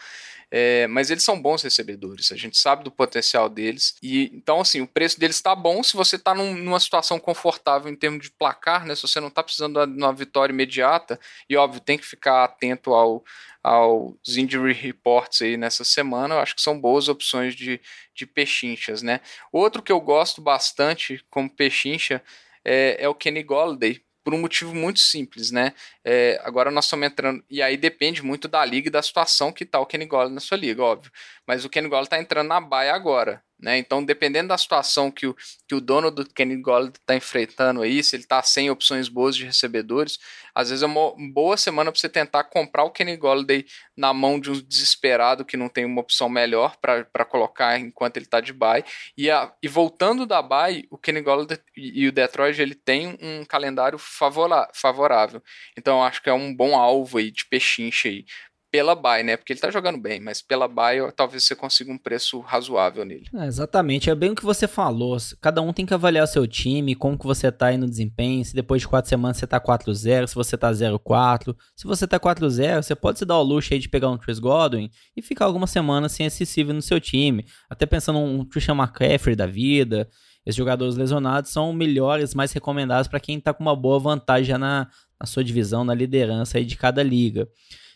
É, 0.54 0.86
mas 0.86 1.10
eles 1.10 1.24
são 1.24 1.40
bons 1.40 1.62
recebedores, 1.62 2.30
a 2.30 2.36
gente 2.36 2.58
sabe 2.58 2.84
do 2.84 2.90
potencial 2.90 3.48
deles. 3.48 3.96
E 4.02 4.30
então, 4.34 4.60
assim, 4.60 4.82
o 4.82 4.86
preço 4.86 5.18
deles 5.18 5.36
está 5.36 5.54
bom 5.54 5.82
se 5.82 5.96
você 5.96 6.16
está 6.16 6.34
num, 6.34 6.54
numa 6.54 6.78
situação 6.78 7.18
confortável 7.18 7.90
em 7.90 7.96
termos 7.96 8.22
de 8.22 8.30
placar, 8.30 8.84
né? 8.84 8.94
Se 8.94 9.00
você 9.00 9.18
não 9.18 9.28
está 9.28 9.42
precisando 9.42 9.86
de 9.86 9.96
uma 9.96 10.12
vitória 10.12 10.52
imediata, 10.52 11.18
e 11.48 11.56
óbvio, 11.56 11.80
tem 11.80 11.96
que 11.96 12.04
ficar 12.04 12.44
atento 12.44 12.92
ao, 12.92 13.24
aos 13.62 14.36
injury 14.36 14.74
reports 14.74 15.40
aí 15.40 15.56
nessa 15.56 15.84
semana, 15.84 16.34
eu 16.34 16.40
acho 16.40 16.54
que 16.54 16.60
são 16.60 16.78
boas 16.78 17.08
opções 17.08 17.54
de, 17.54 17.80
de 18.14 18.26
pechinchas, 18.26 19.00
né? 19.00 19.20
Outro 19.50 19.82
que 19.82 19.90
eu 19.90 20.02
gosto 20.02 20.42
bastante 20.42 21.24
como 21.30 21.48
pechincha 21.48 22.22
é, 22.62 22.98
é 23.02 23.08
o 23.08 23.14
Kenny 23.14 23.42
Golladay, 23.42 24.02
por 24.24 24.34
um 24.34 24.40
motivo 24.40 24.74
muito 24.74 25.00
simples, 25.00 25.50
né? 25.50 25.72
É, 26.04 26.40
agora 26.44 26.70
nós 26.70 26.84
estamos 26.84 27.06
entrando, 27.06 27.44
e 27.50 27.60
aí 27.62 27.76
depende 27.76 28.22
muito 28.22 28.48
da 28.48 28.64
liga 28.64 28.88
e 28.88 28.90
da 28.90 29.02
situação 29.02 29.52
que 29.52 29.64
está 29.64 29.80
o 29.80 29.86
Kenny 29.86 30.06
Golladay 30.06 30.34
na 30.34 30.40
sua 30.40 30.56
liga, 30.56 30.82
óbvio. 30.82 31.10
Mas 31.46 31.64
o 31.64 31.68
Kenny 31.68 31.88
Golladay 31.88 32.06
está 32.06 32.20
entrando 32.20 32.48
na 32.48 32.60
baia 32.60 32.94
agora, 32.94 33.42
Né? 33.62 33.78
Então, 33.78 34.04
dependendo 34.04 34.48
da 34.48 34.58
situação 34.58 35.08
que 35.08 35.24
o, 35.24 35.36
que 35.68 35.74
o 35.74 35.80
dono 35.80 36.10
do 36.10 36.26
Kenny 36.26 36.56
Golladay 36.56 36.94
está 36.98 37.14
enfrentando 37.14 37.80
aí, 37.82 38.02
se 38.02 38.16
ele 38.16 38.24
está 38.24 38.42
sem 38.42 38.68
opções 38.68 39.08
boas 39.08 39.36
de 39.36 39.44
recebedores, 39.44 40.18
às 40.52 40.70
vezes 40.70 40.82
é 40.82 40.86
uma 40.86 41.14
boa 41.32 41.56
semana 41.56 41.92
para 41.92 42.00
você 42.00 42.08
tentar 42.08 42.42
comprar 42.44 42.82
o 42.82 42.90
Kenny 42.90 43.16
Golladay 43.16 43.64
na 43.96 44.12
mão 44.12 44.40
de 44.40 44.50
um 44.50 44.60
desesperado 44.60 45.44
que 45.44 45.56
não 45.56 45.68
tem 45.68 45.84
uma 45.84 46.00
opção 46.00 46.28
melhor 46.28 46.76
para 46.76 47.24
colocar 47.24 47.78
enquanto 47.78 48.16
ele 48.16 48.26
está 48.26 48.40
de 48.40 48.52
bye. 48.52 48.84
E, 49.16 49.30
a, 49.30 49.52
e 49.62 49.68
voltando 49.68 50.26
da 50.26 50.42
bye, 50.42 50.84
o 50.90 50.98
Kenny 50.98 51.20
Golladay 51.20 51.58
e, 51.76 52.08
o 52.08 52.12
Detroit 52.12 52.60
ele 52.60 52.74
tem 52.74 53.16
um 53.22 53.44
calendário 53.44 53.98
favorável. 53.98 55.40
Então, 55.78 56.02
acho 56.02 56.20
que 56.20 56.28
é 56.28 56.34
um 56.34 56.52
bom 56.52 56.76
alvo 56.76 57.18
aí 57.18 57.30
de 57.30 57.46
pechincha 57.46 58.08
aí 58.08 58.24
pela 58.72 58.94
buy, 58.94 59.22
né? 59.22 59.36
Porque 59.36 59.52
ele 59.52 59.60
tá 59.60 59.70
jogando 59.70 59.98
bem, 59.98 60.18
mas 60.18 60.40
pela 60.40 60.66
buy 60.66 61.12
talvez 61.14 61.44
você 61.44 61.54
consiga 61.54 61.92
um 61.92 61.98
preço 61.98 62.40
razoável 62.40 63.04
nele. 63.04 63.26
É, 63.34 63.46
exatamente, 63.46 64.08
é 64.08 64.14
bem 64.14 64.30
o 64.30 64.34
que 64.34 64.44
você 64.44 64.66
falou. 64.66 65.18
Cada 65.42 65.60
um 65.60 65.74
tem 65.74 65.84
que 65.84 65.92
avaliar 65.92 66.24
o 66.24 66.26
seu 66.26 66.46
time, 66.46 66.94
como 66.94 67.18
que 67.18 67.26
você 67.26 67.52
tá 67.52 67.66
aí 67.66 67.76
no 67.76 67.86
desempenho, 67.86 68.42
se 68.42 68.54
depois 68.54 68.80
de 68.80 68.88
quatro 68.88 69.10
semanas 69.10 69.36
você 69.36 69.46
tá 69.46 69.60
4-0, 69.60 70.26
se 70.26 70.34
você 70.34 70.56
tá 70.56 70.72
0-4. 70.72 71.54
Se 71.76 71.86
você 71.86 72.06
tá 72.06 72.18
4-0, 72.18 72.82
você 72.82 72.96
pode 72.96 73.18
se 73.18 73.26
dar 73.26 73.36
o 73.36 73.42
luxo 73.42 73.74
aí 73.74 73.78
de 73.78 73.90
pegar 73.90 74.08
um 74.08 74.16
Chris 74.16 74.38
Godwin 74.38 74.90
e 75.14 75.20
ficar 75.20 75.44
algumas 75.44 75.70
semanas 75.70 76.12
sem 76.12 76.24
acessível 76.24 76.72
no 76.72 76.80
seu 76.80 76.98
time. 76.98 77.44
Até 77.68 77.84
pensando 77.84 78.20
um 78.20 78.42
Christian 78.42 78.74
McCaffrey 78.74 79.36
da 79.36 79.46
vida. 79.46 80.08
Esses 80.46 80.56
jogadores 80.56 80.96
lesionados 80.96 81.52
são 81.52 81.74
melhores, 81.74 82.34
mais 82.34 82.52
recomendados 82.52 83.06
para 83.06 83.20
quem 83.20 83.38
tá 83.38 83.52
com 83.52 83.62
uma 83.62 83.76
boa 83.76 83.98
vantagem 83.98 84.56
na, 84.56 84.88
na 85.20 85.26
sua 85.26 85.44
divisão, 85.44 85.84
na 85.84 85.94
liderança 85.94 86.56
aí 86.56 86.64
de 86.64 86.76
cada 86.76 87.02
liga. 87.02 87.46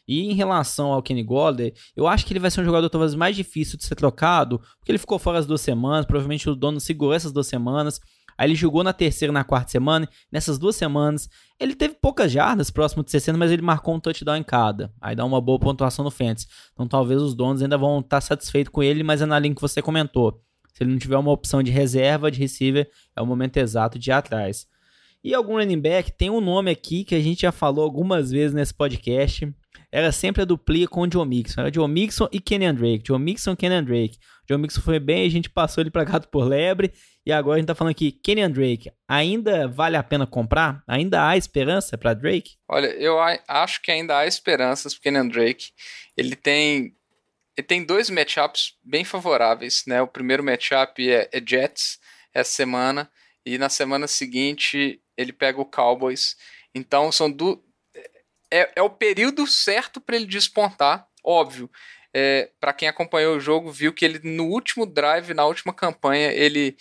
E 0.07 0.23
em 0.31 0.35
relação 0.35 0.93
ao 0.93 1.03
Kenny 1.03 1.23
Golladay, 1.23 1.73
eu 1.97 2.07
acho 2.07 2.25
que 2.25 2.33
ele 2.33 2.41
vai 2.41 2.51
ser 2.51 2.61
um 2.61 2.65
jogador 2.65 2.89
talvez 2.89 3.15
mais 3.15 3.35
difícil 3.35 3.77
de 3.77 3.85
ser 3.85 3.95
trocado, 3.95 4.59
porque 4.79 4.93
ele 4.93 4.99
ficou 4.99 5.19
fora 5.19 5.39
as 5.39 5.47
duas 5.47 5.61
semanas, 5.61 6.07
provavelmente 6.07 6.49
o 6.49 6.55
dono 6.55 6.81
segurou 6.81 7.15
essas 7.15 7.33
duas 7.33 7.47
semanas. 7.47 8.01
Aí 8.39 8.49
ele 8.49 8.55
jogou 8.55 8.85
na 8.85 8.93
terceira 8.93 9.33
e 9.33 9.35
na 9.35 9.45
quarta 9.45 9.71
semana. 9.71 10.09
Nessas 10.31 10.59
duas 10.59 10.77
semanas, 10.77 11.29
ele 11.59 11.75
teve 11.75 11.95
poucas 11.95 12.31
jardas 12.31 12.71
próximo 12.71 13.03
de 13.03 13.11
60, 13.11 13.39
mas 13.39 13.51
ele 13.51 13.63
marcou 13.63 13.95
um 13.95 14.01
touchdown 14.01 14.37
em 14.37 14.43
cada. 14.43 14.93
Aí 15.01 15.17
dá 15.17 15.25
uma 15.25 15.41
boa 15.41 15.59
pontuação 15.59 16.05
no 16.05 16.11
Fantasy. 16.11 16.47
Então 16.73 16.87
talvez 16.87 17.21
os 17.21 17.35
donos 17.35 17.63
ainda 17.63 17.79
vão 17.79 18.01
estar 18.01 18.21
satisfeitos 18.21 18.71
com 18.71 18.83
ele, 18.83 19.03
mas 19.03 19.23
é 19.23 19.27
na 19.27 19.39
linha 19.39 19.55
que 19.55 19.61
você 19.61 19.81
comentou. 19.81 20.43
Se 20.75 20.85
ele 20.85 20.93
não 20.93 20.99
tiver 20.99 21.17
uma 21.17 21.33
opção 21.33 21.63
de 21.63 21.71
reserva, 21.71 22.31
de 22.31 22.39
receiver, 22.39 22.87
é 23.17 23.23
o 23.23 23.27
momento 23.27 23.57
exato 23.57 23.99
de 23.99 24.11
ir 24.11 24.13
atrás. 24.13 24.67
E 25.25 25.35
algum 25.35 25.55
running 25.55 25.81
back, 25.81 26.13
tem 26.13 26.29
um 26.29 26.41
nome 26.41 26.71
aqui 26.71 27.03
que 27.03 27.15
a 27.15 27.21
gente 27.21 27.43
já 27.43 27.51
falou 27.51 27.83
algumas 27.83 28.31
vezes 28.31 28.55
nesse 28.55 28.75
podcast 28.75 29.53
era 29.91 30.13
sempre 30.13 30.43
a 30.43 30.45
duplia 30.45 30.87
com 30.89 31.03
o 31.03 31.07
John 31.07 31.25
Mixon. 31.25 31.61
Era 31.61 31.71
John 31.71 31.89
Mixon 31.89 32.29
e 32.33 32.41
Kenyan 32.41 32.75
Drake. 32.75 33.05
John 33.05 33.19
Mixon 33.19 33.53
e 33.53 33.57
Kenyan 33.57 33.85
Drake. 33.85 34.19
John 34.49 34.59
Mixon 34.59 34.81
foi 34.81 35.01
bem, 35.01 35.27
a 35.27 35.31
gente 35.31 35.51
passou 35.51 35.83
ele 35.83 35.91
para 35.91 36.05
gato 36.05 36.29
por 36.29 36.45
lebre. 36.45 36.93
E 37.25 37.33
agora 37.33 37.57
a 37.57 37.59
gente 37.59 37.67
tá 37.67 37.75
falando 37.75 37.91
aqui, 37.91 38.13
Kenyan 38.13 38.51
Drake, 38.51 38.91
ainda 39.09 39.67
vale 39.67 39.97
a 39.97 40.03
pena 40.03 40.27
comprar? 40.27 40.83
Ainda 40.87 41.29
há 41.29 41.37
esperança 41.37 41.99
para 41.99 42.15
Drake? 42.15 42.53
Olha, 42.69 42.87
eu 42.87 43.19
acho 43.49 43.83
que 43.83 43.91
ainda 43.91 44.19
há 44.19 44.27
esperanças 44.27 44.95
pro 44.95 45.03
Kenyan 45.03 45.27
Drake. 45.27 45.71
Ele 46.17 46.37
tem 46.37 46.95
ele 47.57 47.67
tem 47.67 47.85
dois 47.85 48.11
matchups 48.11 48.75
bem 48.85 49.03
favoráveis, 49.03 49.83
né? 49.87 50.03
O 50.03 50.07
primeiro 50.07 50.45
matchup 50.45 51.11
é, 51.11 51.29
é 51.33 51.43
Jets 51.45 51.99
essa 52.35 52.51
semana 52.51 53.11
e 53.47 53.57
na 53.57 53.71
semana 53.71 54.07
seguinte 54.07 55.01
ele 55.17 55.33
pega 55.33 55.61
o 55.61 55.65
Cowboys. 55.65 56.37
Então 56.75 57.11
são 57.11 57.31
du 57.31 57.65
é, 58.57 58.73
é 58.77 58.83
o 58.83 58.91
período 58.91 59.47
certo 59.47 60.01
para 60.01 60.17
ele 60.17 60.27
despontar, 60.27 61.07
óbvio. 61.25 61.71
É, 62.15 62.51
para 62.61 62.73
quem 62.73 62.89
acompanhou 62.89 63.37
o 63.37 63.41
jogo, 63.41 63.71
viu 63.71 63.93
que 63.93 64.05
ele 64.05 64.21
no 64.23 64.45
último 64.45 64.87
drive, 64.87 65.35
na 65.35 65.45
última 65.45 65.73
campanha, 65.73 66.33
ele 66.33 66.77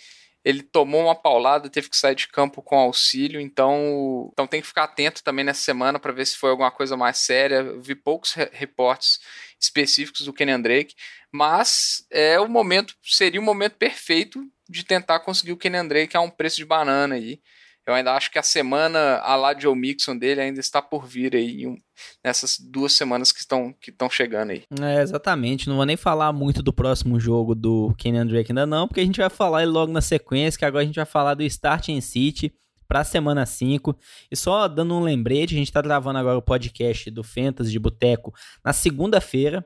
ele 0.46 0.62
tomou 0.62 1.02
uma 1.02 1.14
paulada, 1.16 1.68
teve 1.68 1.90
que 1.90 1.96
sair 1.96 2.14
de 2.14 2.28
campo 2.28 2.62
com 2.62 2.78
auxílio, 2.78 3.40
então, 3.40 4.30
então 4.32 4.46
tem 4.46 4.60
que 4.60 4.66
ficar 4.68 4.84
atento 4.84 5.20
também 5.24 5.44
nessa 5.44 5.60
semana 5.60 5.98
para 5.98 6.12
ver 6.12 6.24
se 6.24 6.36
foi 6.36 6.50
alguma 6.50 6.70
coisa 6.70 6.96
mais 6.96 7.18
séria. 7.18 7.56
Eu 7.56 7.82
vi 7.82 7.96
poucos 7.96 8.32
re 8.32 8.48
reportes 8.52 9.18
específicos 9.60 10.24
do 10.24 10.32
Kenyan 10.32 10.60
Drake, 10.60 10.94
mas 11.32 12.06
é 12.12 12.38
o 12.38 12.48
momento, 12.48 12.94
seria 13.02 13.40
o 13.40 13.44
momento 13.44 13.74
perfeito 13.74 14.40
de 14.68 14.84
tentar 14.84 15.18
conseguir 15.18 15.50
o 15.50 15.56
Kenyan 15.56 15.88
Drake 15.88 16.16
a 16.16 16.20
um 16.20 16.30
preço 16.30 16.58
de 16.58 16.64
banana 16.64 17.16
aí. 17.16 17.40
Eu 17.86 17.94
ainda 17.94 18.14
acho 18.14 18.32
que 18.32 18.38
a 18.38 18.42
semana 18.42 19.18
a 19.18 19.36
lá 19.36 19.56
Joe 19.56 19.76
Mixon 19.76 20.18
dele 20.18 20.40
ainda 20.40 20.58
está 20.58 20.82
por 20.82 21.06
vir 21.06 21.36
aí, 21.36 21.66
um, 21.66 21.78
nessas 22.24 22.58
duas 22.58 22.92
semanas 22.92 23.30
que 23.30 23.38
estão 23.38 23.72
que 23.80 23.90
estão 23.90 24.10
chegando 24.10 24.50
aí. 24.50 24.64
É, 24.80 25.00
exatamente. 25.00 25.68
Não 25.68 25.76
vou 25.76 25.86
nem 25.86 25.96
falar 25.96 26.32
muito 26.32 26.62
do 26.62 26.72
próximo 26.72 27.20
jogo 27.20 27.54
do 27.54 27.94
Kenyan 27.96 28.26
Drake 28.26 28.50
ainda 28.50 28.66
não, 28.66 28.88
porque 28.88 29.00
a 29.00 29.04
gente 29.04 29.20
vai 29.20 29.30
falar 29.30 29.64
logo 29.66 29.92
na 29.92 30.00
sequência, 30.00 30.58
que 30.58 30.64
agora 30.64 30.82
a 30.82 30.86
gente 30.86 30.96
vai 30.96 31.06
falar 31.06 31.34
do 31.34 31.44
Start 31.44 31.88
in 31.88 32.00
City 32.00 32.52
para 32.88 33.00
a 33.00 33.04
semana 33.04 33.46
5. 33.46 33.96
E 34.30 34.36
só 34.36 34.66
dando 34.66 34.94
um 34.94 35.02
lembrete, 35.02 35.54
a 35.54 35.58
gente 35.58 35.68
está 35.68 35.80
gravando 35.80 36.18
agora 36.18 36.38
o 36.38 36.42
podcast 36.42 37.10
do 37.10 37.22
Fantasy 37.22 37.70
de 37.70 37.78
Boteco 37.78 38.34
na 38.64 38.72
segunda-feira. 38.72 39.64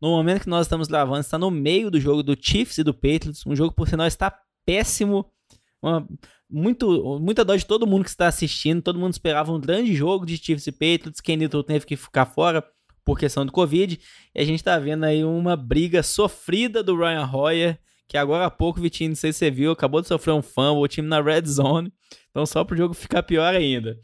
No 0.00 0.10
momento 0.10 0.42
que 0.42 0.48
nós 0.48 0.66
estamos 0.66 0.86
gravando, 0.86 1.20
está 1.20 1.38
no 1.38 1.50
meio 1.50 1.90
do 1.90 2.00
jogo 2.00 2.22
do 2.22 2.36
Chiefs 2.40 2.78
e 2.78 2.84
do 2.84 2.94
Patriots, 2.94 3.44
um 3.46 3.56
jogo 3.56 3.74
por 3.74 3.88
sinal 3.88 4.06
está 4.06 4.32
péssimo. 4.64 5.26
Uma 5.82 6.06
muito, 6.50 7.18
muita 7.20 7.44
dó 7.44 7.54
de 7.54 7.66
todo 7.66 7.86
mundo 7.86 8.04
que 8.04 8.10
está 8.10 8.26
assistindo. 8.26 8.82
Todo 8.82 8.98
mundo 8.98 9.12
esperava 9.12 9.52
um 9.52 9.60
grande 9.60 9.94
jogo 9.94 10.24
de 10.24 10.36
Chiefs 10.36 10.66
e 10.66 10.72
Patriots. 10.72 11.20
Ken 11.20 11.36
Newton 11.36 11.62
teve 11.62 11.86
que 11.86 11.96
ficar 11.96 12.26
fora 12.26 12.64
por 13.04 13.18
questão 13.18 13.44
do 13.44 13.52
Covid. 13.52 14.00
E 14.34 14.40
a 14.40 14.44
gente 14.44 14.60
está 14.60 14.78
vendo 14.78 15.04
aí 15.04 15.24
uma 15.24 15.56
briga 15.56 16.02
sofrida 16.02 16.82
do 16.82 16.96
Ryan 16.96 17.30
Hoyer, 17.30 17.78
que 18.06 18.16
agora 18.16 18.46
há 18.46 18.50
pouco, 18.50 18.80
Vitinho, 18.80 19.10
não 19.10 19.16
sei 19.16 19.32
se 19.32 19.40
você 19.40 19.50
viu, 19.50 19.70
acabou 19.70 20.00
de 20.00 20.08
sofrer 20.08 20.32
um 20.32 20.42
fumble, 20.42 20.82
o 20.82 20.88
time 20.88 21.06
na 21.06 21.20
red 21.20 21.46
zone. 21.46 21.92
Então 22.30 22.46
só 22.46 22.64
para 22.64 22.74
o 22.74 22.76
jogo 22.76 22.94
ficar 22.94 23.22
pior 23.22 23.54
ainda. 23.54 23.98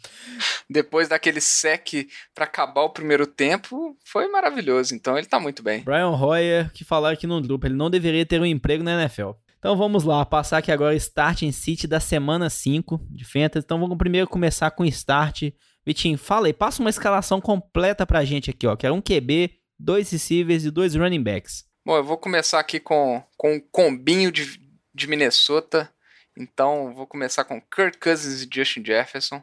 Depois 0.69 1.09
daquele 1.09 1.41
sec 1.41 2.07
para 2.35 2.45
acabar 2.45 2.83
o 2.83 2.91
primeiro 2.91 3.27
tempo, 3.27 3.97
foi 4.05 4.29
maravilhoso. 4.29 4.95
Então 4.95 5.17
ele 5.17 5.27
está 5.27 5.41
muito 5.41 5.63
bem. 5.63 5.83
Brian 5.83 6.11
Hoyer, 6.11 6.71
que 6.73 6.85
falaram 6.85 7.15
aqui 7.15 7.27
no 7.27 7.41
grupo, 7.41 7.67
ele 7.67 7.75
não 7.75 7.89
deveria 7.89 8.27
ter 8.27 8.41
um 8.41 8.47
emprego 8.47 8.83
na 8.83 9.01
NFL. 9.01 9.31
Então 9.65 9.79
vamos 9.79 10.05
lá, 10.05 10.27
passar 10.27 10.59
aqui 10.59 10.71
agora 10.71 10.95
Start 10.95 11.41
em 11.41 11.51
City 11.51 11.87
da 11.87 11.99
semana 11.99 12.51
5 12.51 13.01
de 13.11 13.25
Fantasy. 13.25 13.65
Então 13.65 13.81
vamos 13.81 13.97
primeiro 13.97 14.29
começar 14.29 14.71
com 14.73 14.85
Start. 14.85 15.45
Vitinho, 15.87 16.19
fala 16.19 16.49
aí, 16.49 16.53
passa 16.53 16.83
uma 16.83 16.91
escalação 16.91 17.41
completa 17.41 18.05
pra 18.05 18.27
gente 18.27 18.51
aqui, 18.51 18.67
ó. 18.67 18.77
Que 18.77 18.85
era 18.85 18.95
um 18.95 19.01
QB, 19.01 19.59
dois 19.79 20.11
receivers 20.11 20.67
e 20.67 20.71
dois 20.71 20.95
running 20.95 21.23
backs. 21.23 21.65
Bom, 21.83 21.97
eu 21.97 22.05
vou 22.05 22.19
começar 22.19 22.61
aqui 22.61 22.79
com, 22.79 23.25
com 23.39 23.55
um 23.55 23.61
combinho 23.73 24.31
de, 24.31 24.61
de 24.95 25.07
Minnesota. 25.07 25.91
Então 26.37 26.93
vou 26.93 27.07
começar 27.07 27.43
com 27.47 27.59
Kirk 27.59 27.97
Cousins 27.97 28.43
e 28.43 28.49
Justin 28.55 28.85
Jefferson. 28.85 29.43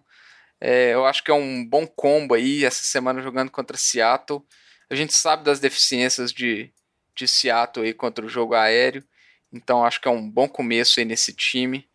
É, 0.62 0.94
eu 0.94 1.04
acho 1.04 1.24
que 1.24 1.32
é 1.32 1.34
um 1.34 1.68
bom 1.68 1.88
combo 1.88 2.36
aí 2.36 2.64
essa 2.64 2.84
semana 2.84 3.24
jogando 3.24 3.50
contra 3.50 3.76
Seattle. 3.76 4.44
A 4.88 4.94
gente 4.94 5.16
sabe 5.16 5.44
das 5.44 5.60
deficiências 5.60 6.32
de, 6.32 6.72
de 7.18 7.28
Seattle 7.28 7.88
aí 7.88 7.92
contra 7.96 8.24
o 8.24 8.30
jogo 8.30 8.54
aéreo. 8.54 9.04
Então 9.52 9.84
acho 9.84 10.00
que 10.00 10.08
é 10.08 10.12
um 10.12 10.30
bom 10.30 10.48
começo 10.48 11.00
aí 11.00 11.06
nesse 11.06 11.34
time. 11.34 11.86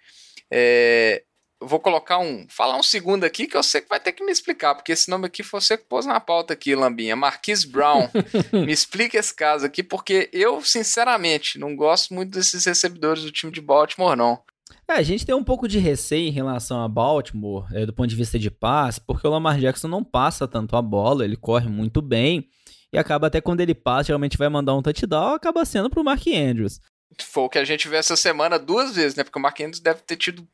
É, 0.51 1.23
vou 1.61 1.81
colocar 1.81 2.19
um. 2.19 2.47
Falar 2.49 2.77
um 2.77 2.83
segundo 2.83 3.25
aqui 3.25 3.47
que 3.47 3.57
eu 3.57 3.63
sei 3.63 3.81
que 3.81 3.89
vai 3.89 4.01
ter 4.01 4.13
que 4.13 4.25
me 4.25 4.33
explicar, 4.33 4.75
porque 4.75 4.93
esse 4.93 5.11
nome 5.11 5.27
aqui 5.27 5.43
foi 5.43 5.61
você 5.61 5.77
que 5.77 5.85
pôs 5.85 6.07
na 6.07 6.21
pauta 6.21 6.53
aqui, 6.53 6.75
Lambinha. 6.75 7.17
Marquise 7.17 7.67
Brown. 7.67 8.09
me 8.53 8.73
explica 8.73 9.19
esse 9.19 9.35
caso 9.35 9.65
aqui, 9.67 9.83
porque 9.83 10.29
eu, 10.33 10.63
sinceramente, 10.63 11.59
não 11.59 11.75
gosto 11.75 12.15
muito 12.15 12.31
desses 12.31 12.65
recebedores 12.65 13.23
do 13.23 13.33
time 13.33 13.53
de 13.53 13.61
Baltimore, 13.61 14.17
não. 14.17 14.41
É, 14.89 14.95
a 14.95 15.03
gente 15.03 15.27
tem 15.27 15.35
um 15.35 15.45
pouco 15.45 15.67
de 15.67 15.79
receio 15.79 16.29
em 16.29 16.33
relação 16.33 16.83
a 16.83 16.89
Baltimore, 16.89 17.67
é, 17.73 17.85
do 17.85 17.93
ponto 17.93 18.09
de 18.09 18.17
vista 18.17 18.39
de 18.39 18.51
passe, 18.51 19.01
porque 19.01 19.27
o 19.27 19.31
Lamar 19.31 19.59
Jackson 19.59 19.89
não 19.89 20.05
passa 20.05 20.47
tanto 20.47 20.77
a 20.77 20.83
bola, 20.83 21.25
ele 21.25 21.37
corre 21.37 21.69
muito 21.69 22.01
bem, 22.01 22.49
e 22.93 22.99
acaba 22.99 23.27
até 23.27 23.41
quando 23.41 23.61
ele 23.61 23.75
passa, 23.75 24.09
geralmente 24.09 24.39
vai 24.39 24.49
mandar 24.49 24.75
um 24.75 24.83
touchdown, 24.83 25.35
acaba 25.35 25.65
sendo 25.65 25.91
pro 25.91 26.05
Mark 26.05 26.25
Andrews. 26.29 26.81
Foi 27.23 27.45
o 27.45 27.49
que 27.49 27.59
a 27.59 27.65
gente 27.65 27.89
viu 27.89 27.99
essa 27.99 28.17
semana 28.17 28.59
duas 28.59 28.95
vezes, 28.95 29.15
né? 29.15 29.25
Porque 29.25 29.39
o 29.39 29.43
Andrews 29.65 29.81
deve 29.81 30.01
ter 30.03 30.17
tido 30.17 30.47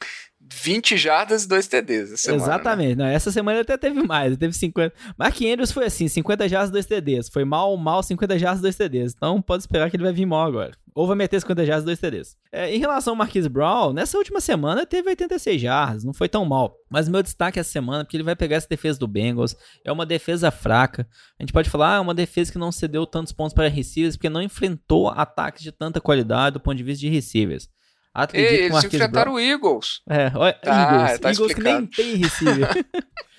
20 0.51 0.97
jardas 0.97 1.45
e 1.45 1.49
2 1.49 1.67
TDs. 1.67 2.21
Semana, 2.21 2.41
né? 2.41 2.53
Exatamente. 2.53 2.97
Né? 2.97 3.05
Não, 3.05 3.11
essa 3.11 3.31
semana 3.31 3.61
até 3.61 3.77
teve 3.77 4.03
mais. 4.03 4.37
Teve 4.37 4.53
50. 4.53 4.95
Mark 5.19 5.37
Andrews 5.41 5.73
foi 5.73 5.87
assim: 5.87 6.09
50 6.09 6.49
jardas 6.49 6.71
e 6.71 6.73
2 6.73 6.87
TDs. 6.87 7.29
Foi 7.29 7.45
mal, 7.45 7.77
mal, 7.77 8.03
50 8.03 8.39
jardas 8.39 8.61
e 8.61 8.63
2 8.63 8.77
TDs. 8.77 9.15
Então 9.17 9.41
pode 9.41 9.63
esperar 9.63 9.91
que 9.91 9.97
ele 9.97 10.05
vai 10.05 10.13
vir 10.13 10.27
mal 10.27 10.47
agora. 10.47 10.73
Ou 10.95 11.07
vai 11.07 11.17
meter 11.17 11.41
50 11.41 11.65
jardas 11.65 11.83
e 11.83 11.87
2 11.87 11.99
TDs. 11.99 12.37
É, 12.53 12.75
em 12.75 12.79
relação 12.79 13.13
ao 13.13 13.17
Marquise 13.17 13.49
Brown, 13.49 13.93
nessa 13.93 14.19
última 14.19 14.41
semana 14.41 14.85
teve 14.85 15.09
86 15.09 15.61
jardas. 15.61 16.05
Não 16.05 16.13
foi 16.13 16.29
tão 16.29 16.45
mal. 16.45 16.77
Mas 16.91 17.09
meu 17.09 17.23
destaque 17.23 17.59
essa 17.59 17.71
semana, 17.71 18.05
porque 18.05 18.17
ele 18.17 18.25
vai 18.25 18.37
pegar 18.37 18.57
essa 18.57 18.69
defesa 18.69 18.99
do 18.99 19.09
Bengals. 19.09 19.57
É 19.85 19.91
uma 19.91 20.05
defesa 20.05 20.51
fraca. 20.51 21.09
A 21.39 21.43
gente 21.43 21.53
pode 21.53 21.71
falar, 21.71 21.97
ah, 21.97 22.01
uma 22.01 22.15
defesa 22.15 22.53
que 22.53 22.59
não 22.59 22.71
cedeu 22.71 23.07
tantos 23.07 23.33
pontos 23.33 23.55
para 23.55 23.69
receivers, 23.69 24.17
porque 24.17 24.29
não 24.29 24.43
enfrentou 24.43 25.09
ataques 25.09 25.63
de 25.63 25.73
tanta 25.73 26.01
qualidade 26.01 26.55
do 26.55 26.61
ponto 26.61 26.77
de 26.77 26.85
vista 26.85 27.01
de 27.01 27.09
receivers. 27.09 27.69
Acredito 28.15 28.51
Ei, 28.51 28.65
eles 28.67 28.85
enfrentaram 28.85 29.35
o 29.35 29.41
Eagles. 29.41 30.01
É, 30.09 30.31
olha, 30.35 30.59
ah, 30.67 31.09
Eagles. 31.11 31.19
Tá 31.21 31.31
Eagles 31.31 31.55
que 31.55 31.63
nem 31.63 31.87
tem 31.87 32.17
receiver. 32.17 32.69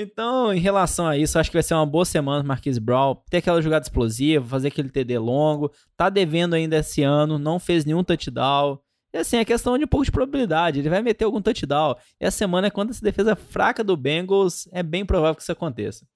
Então, 0.00 0.52
em 0.52 0.60
relação 0.60 1.06
a 1.08 1.16
isso, 1.16 1.38
acho 1.38 1.50
que 1.50 1.56
vai 1.56 1.62
ser 1.62 1.74
uma 1.74 1.86
boa 1.86 2.04
semana 2.04 2.40
pro 2.40 2.48
Marquise 2.48 2.78
Brown. 2.78 3.16
Ter 3.30 3.38
aquela 3.38 3.60
jogada 3.60 3.84
explosiva, 3.84 4.46
fazer 4.46 4.68
aquele 4.68 4.90
TD 4.90 5.18
longo. 5.18 5.72
Tá 5.96 6.08
devendo 6.08 6.54
ainda 6.54 6.76
esse 6.76 7.02
ano, 7.02 7.38
não 7.38 7.58
fez 7.58 7.84
nenhum 7.84 8.04
touchdown. 8.04 8.78
E 9.12 9.18
assim, 9.18 9.38
é 9.38 9.44
questão 9.44 9.78
de 9.78 9.84
um 9.84 9.88
pouco 9.88 10.04
de 10.04 10.12
probabilidade. 10.12 10.78
Ele 10.78 10.90
vai 10.90 11.02
meter 11.02 11.24
algum 11.24 11.40
touchdown. 11.40 11.96
E 12.20 12.26
a 12.26 12.30
semana 12.30 12.66
é 12.66 12.70
contra 12.70 12.94
essa 12.94 13.02
defesa 13.02 13.34
fraca 13.34 13.82
do 13.82 13.96
Bengals. 13.96 14.68
É 14.72 14.82
bem 14.82 15.04
provável 15.04 15.34
que 15.34 15.42
isso 15.42 15.52
aconteça. 15.52 16.06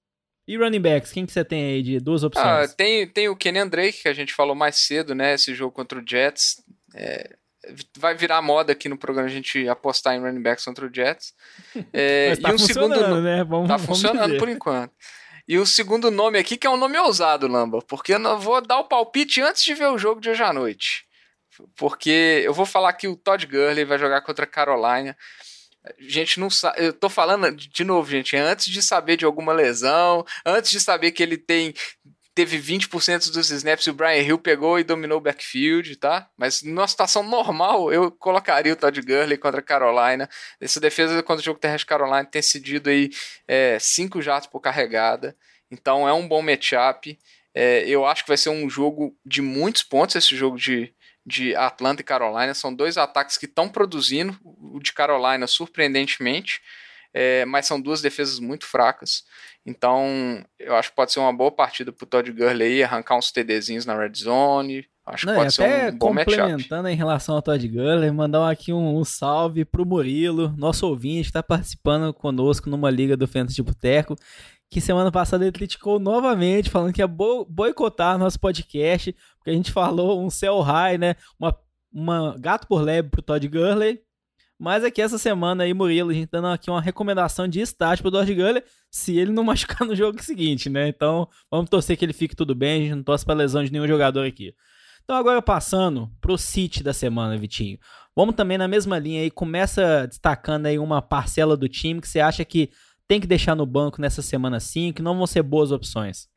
E 0.47 0.57
running 0.57 0.81
backs, 0.81 1.13
quem 1.13 1.25
que 1.25 1.33
você 1.33 1.45
tem 1.45 1.65
aí 1.65 1.83
de 1.83 1.99
duas 1.99 2.23
opções? 2.23 2.47
Ah, 2.47 2.69
tem, 2.69 3.07
tem 3.09 3.29
o 3.29 3.37
Kenyan 3.37 3.69
Drake, 3.69 4.03
que 4.03 4.09
a 4.09 4.13
gente 4.13 4.35
falou 4.35 4.55
mais 4.55 4.77
cedo, 4.77 5.15
né? 5.15 5.35
Esse 5.35 5.55
jogo 5.55 5.73
contra 5.73 5.99
o 5.99 6.05
Jets. 6.07 6.63
É, 6.95 7.37
vai 7.97 8.15
virar 8.15 8.43
moda 8.43 8.73
aqui 8.73 8.89
no 8.89 8.99
programa 8.99 9.29
a 9.29 9.31
gente 9.31 9.69
apostar 9.69 10.15
em 10.15 10.21
running 10.21 10.43
backs 10.43 10.65
contra 10.65 10.87
o 10.87 10.95
Jets. 10.95 11.35
É, 11.93 12.37
tá 12.37 12.51
e 12.51 12.55
um 12.55 12.59
segundo 12.59 13.21
né? 13.21 13.45
Vamos, 13.45 13.69
tá 13.69 13.79
funcionando 13.79 14.37
por 14.39 14.49
enquanto. 14.49 14.93
E 15.47 15.59
o 15.59 15.67
segundo 15.67 16.11
nome 16.11 16.39
aqui, 16.39 16.57
que 16.57 16.67
é 16.67 16.71
um 16.71 16.77
nome 16.77 16.99
ousado, 16.99 17.49
Lamba, 17.49 17.81
porque 17.83 18.15
eu 18.15 18.19
não 18.19 18.39
vou 18.39 18.61
dar 18.61 18.79
o 18.79 18.85
palpite 18.85 19.41
antes 19.41 19.65
de 19.65 19.75
ver 19.75 19.89
o 19.89 19.99
jogo 19.99 20.21
de 20.21 20.31
hoje 20.31 20.43
à 20.43 20.53
noite. 20.53 21.05
Porque 21.77 22.43
eu 22.45 22.55
vou 22.55 22.65
falar 22.65 22.93
que 22.95 23.09
o 23.09 23.17
Todd 23.17 23.47
Gurley 23.47 23.85
vai 23.85 23.99
jogar 23.99 24.23
contra 24.23 24.45
a 24.45 24.49
Carolina. 24.49 25.17
Gente, 25.99 26.39
não 26.39 26.49
sabe. 26.49 26.85
Eu 26.85 26.93
tô 26.93 27.09
falando 27.09 27.51
de 27.51 27.85
novo, 27.85 28.09
gente, 28.09 28.37
antes 28.37 28.67
de 28.67 28.81
saber 28.81 29.17
de 29.17 29.25
alguma 29.25 29.53
lesão, 29.53 30.25
antes 30.47 30.71
de 30.71 30.81
saber 30.81 31.11
que 31.11 31.23
ele 31.23 31.37
tem 31.37 31.75
teve 32.35 32.59
20% 32.59 33.31
dos 33.31 33.51
snaps 33.51 33.87
e 33.87 33.91
o 33.91 33.95
Brian 33.95 34.23
Hill 34.23 34.39
pegou 34.39 34.79
e 34.79 34.85
dominou 34.85 35.19
o 35.19 35.21
backfield, 35.21 35.97
tá? 35.97 36.29
Mas 36.37 36.63
numa 36.63 36.89
situação 36.89 37.23
normal, 37.23 37.93
eu 37.93 38.11
colocaria 38.11 38.73
o 38.73 38.77
Todd 38.77 39.01
Gurley 39.03 39.37
contra 39.37 39.61
a 39.61 39.63
Carolina. 39.63 40.29
Essa 40.61 40.81
defesa 40.81 41.23
contra 41.23 41.43
o 41.43 41.45
jogo 41.45 41.61
terrestre 41.61 41.87
Carolina 41.87 42.25
tem 42.25 42.41
cedido 42.41 42.89
aí 42.89 43.11
5 43.79 44.19
é, 44.19 44.23
jatos 44.23 44.49
por 44.49 44.61
carregada. 44.61 45.37
Então 45.71 46.09
é 46.09 46.13
um 46.13 46.27
bom 46.27 46.43
matchup. 46.43 47.19
É, 47.55 47.87
eu 47.87 48.07
acho 48.07 48.23
que 48.25 48.29
vai 48.29 48.37
ser 48.37 48.49
um 48.49 48.69
jogo 48.69 49.15
de 49.25 49.43
muitos 49.43 49.83
pontos, 49.83 50.17
esse 50.17 50.35
jogo 50.35 50.57
de, 50.57 50.95
de 51.25 51.55
Atlanta 51.55 52.01
e 52.01 52.05
Carolina. 52.05 52.55
São 52.55 52.75
dois 52.75 52.97
ataques 52.97 53.37
que 53.37 53.47
estão 53.47 53.69
produzindo. 53.69 54.39
O 54.43 54.81
de 54.81 54.93
Carolina, 54.93 55.47
surpreendentemente. 55.47 56.63
É, 57.15 57.45
mas 57.45 57.67
são 57.67 57.79
duas 57.79 58.01
defesas 58.01 58.39
muito 58.39 58.67
fracas. 58.67 59.25
Então, 59.65 60.45
eu 60.59 60.75
acho 60.75 60.91
que 60.91 60.97
pode 60.97 61.13
ser 61.13 61.21
uma 61.21 61.33
boa 61.33 61.51
partida 61.51 61.93
pro 61.93 62.07
Todd 62.07 62.31
Gurley 62.33 62.83
arrancar 62.83 63.17
uns 63.17 63.31
TDzinhos 63.31 63.87
na 63.87 63.97
red 63.97 64.13
zone. 64.17 64.85
Acho 65.07 65.27
Não, 65.27 65.35
que 65.35 65.41
pode 65.41 65.55
ser 65.55 65.93
um 65.93 65.99
bom 65.99 66.13
matchup. 66.13 66.37
complementando 66.37 66.89
em 66.89 66.97
relação 66.97 67.37
ao 67.37 67.43
Todd 67.43 67.69
Gurley, 67.69 68.11
mandar 68.11 68.49
aqui 68.49 68.73
um, 68.73 68.99
um 68.99 69.05
salve 69.05 69.65
pro 69.65 69.87
Murilo, 69.87 70.55
nosso 70.57 70.87
ouvinte, 70.87 71.23
que 71.23 71.29
está 71.29 71.43
participando 71.43 72.13
conosco 72.13 72.71
numa 72.71 72.91
liga 72.91 73.17
do 73.17 73.27
Fantasy 73.27 73.57
de 73.57 73.63
Boteco, 73.63 74.17
que 74.71 74.81
semana 74.81 75.13
passada 75.13 75.45
ele 75.45 75.53
criticou 75.53 75.99
novamente, 75.99 76.71
falando 76.71 76.93
que 76.93 77.03
ia 77.03 77.09
boicotar 77.09 78.17
nosso 78.17 78.41
podcast, 78.41 79.15
porque 79.37 79.51
a 79.51 79.55
gente 79.55 79.71
falou 79.71 80.25
um 80.25 80.31
céu 80.31 80.61
high, 80.61 80.99
né? 80.99 81.15
Uma, 81.39 81.57
uma 81.93 82.37
gato 82.39 82.67
por 82.67 82.81
lebre 82.81 83.11
pro 83.11 83.23
Todd 83.23 83.47
Gurley. 83.49 84.01
Mas 84.63 84.85
aqui 84.85 85.03
essa 85.03 85.19
semana 85.19 85.65
aí, 85.65 85.75
Murilo, 85.75 86.11
a 86.11 86.15
gente 86.15 86.31
dando 86.31 86.47
aqui 86.47 86.71
uma 86.71 86.81
recomendação 86.81 87.49
de 87.49 87.61
estágio 87.61 88.01
pro 88.01 88.13
Todd 88.13 88.33
Gurley, 88.33 88.63
se 88.93 89.19
ele 89.19 89.33
não 89.33 89.43
machucar 89.43 89.85
no 89.85 89.97
jogo 89.97 90.23
seguinte, 90.23 90.71
né? 90.71 90.87
Então, 90.87 91.29
vamos 91.51 91.69
torcer 91.69 91.97
que 91.97 92.05
ele 92.05 92.13
fique 92.13 92.37
tudo 92.37 92.55
bem, 92.55 92.79
a 92.79 92.85
gente 92.85 92.95
não 92.95 93.03
torce 93.03 93.25
pra 93.25 93.35
lesão 93.35 93.65
de 93.65 93.73
nenhum 93.73 93.89
jogador 93.89 94.25
aqui. 94.25 94.55
Então, 95.03 95.17
agora 95.17 95.43
passando 95.43 96.09
pro 96.21 96.39
City 96.39 96.81
da 96.81 96.93
semana, 96.93 97.37
Vitinho. 97.37 97.77
Vamos 98.15 98.37
também 98.37 98.57
na 98.57 98.69
mesma 98.69 99.01
linha 99.01 99.23
aí, 99.23 99.33
começa 99.33 100.07
destacando 100.07 100.67
aí 100.67 100.79
uma 100.79 101.03
parcela 101.03 101.57
do 101.57 101.69
time 101.69 102.01
que 102.01 102.07
você 102.07 102.21
acha 102.21 102.45
que 102.45 102.71
tem 103.09 103.21
que 103.21 103.27
deixar 103.27 103.57
no 103.57 103.67
banco 103.67 104.01
nessa 104.01 104.23
semana 104.23 104.61
sim, 104.61 104.93
que 104.93 105.03
não 105.03 105.17
vão 105.17 105.27
ser 105.27 105.43
boas 105.43 105.73
opções. 105.73 106.29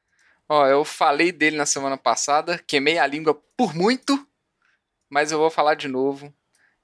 Ó, 0.49 0.65
eu 0.65 0.83
falei 0.83 1.31
dele 1.31 1.57
na 1.57 1.65
semana 1.67 1.95
passada, 1.95 2.59
queimei 2.67 2.97
a 2.97 3.05
língua 3.05 3.39
por 3.55 3.75
muito, 3.75 4.27
mas 5.11 5.31
eu 5.31 5.37
vou 5.37 5.51
falar 5.51 5.75
de 5.75 5.87
novo 5.87 6.33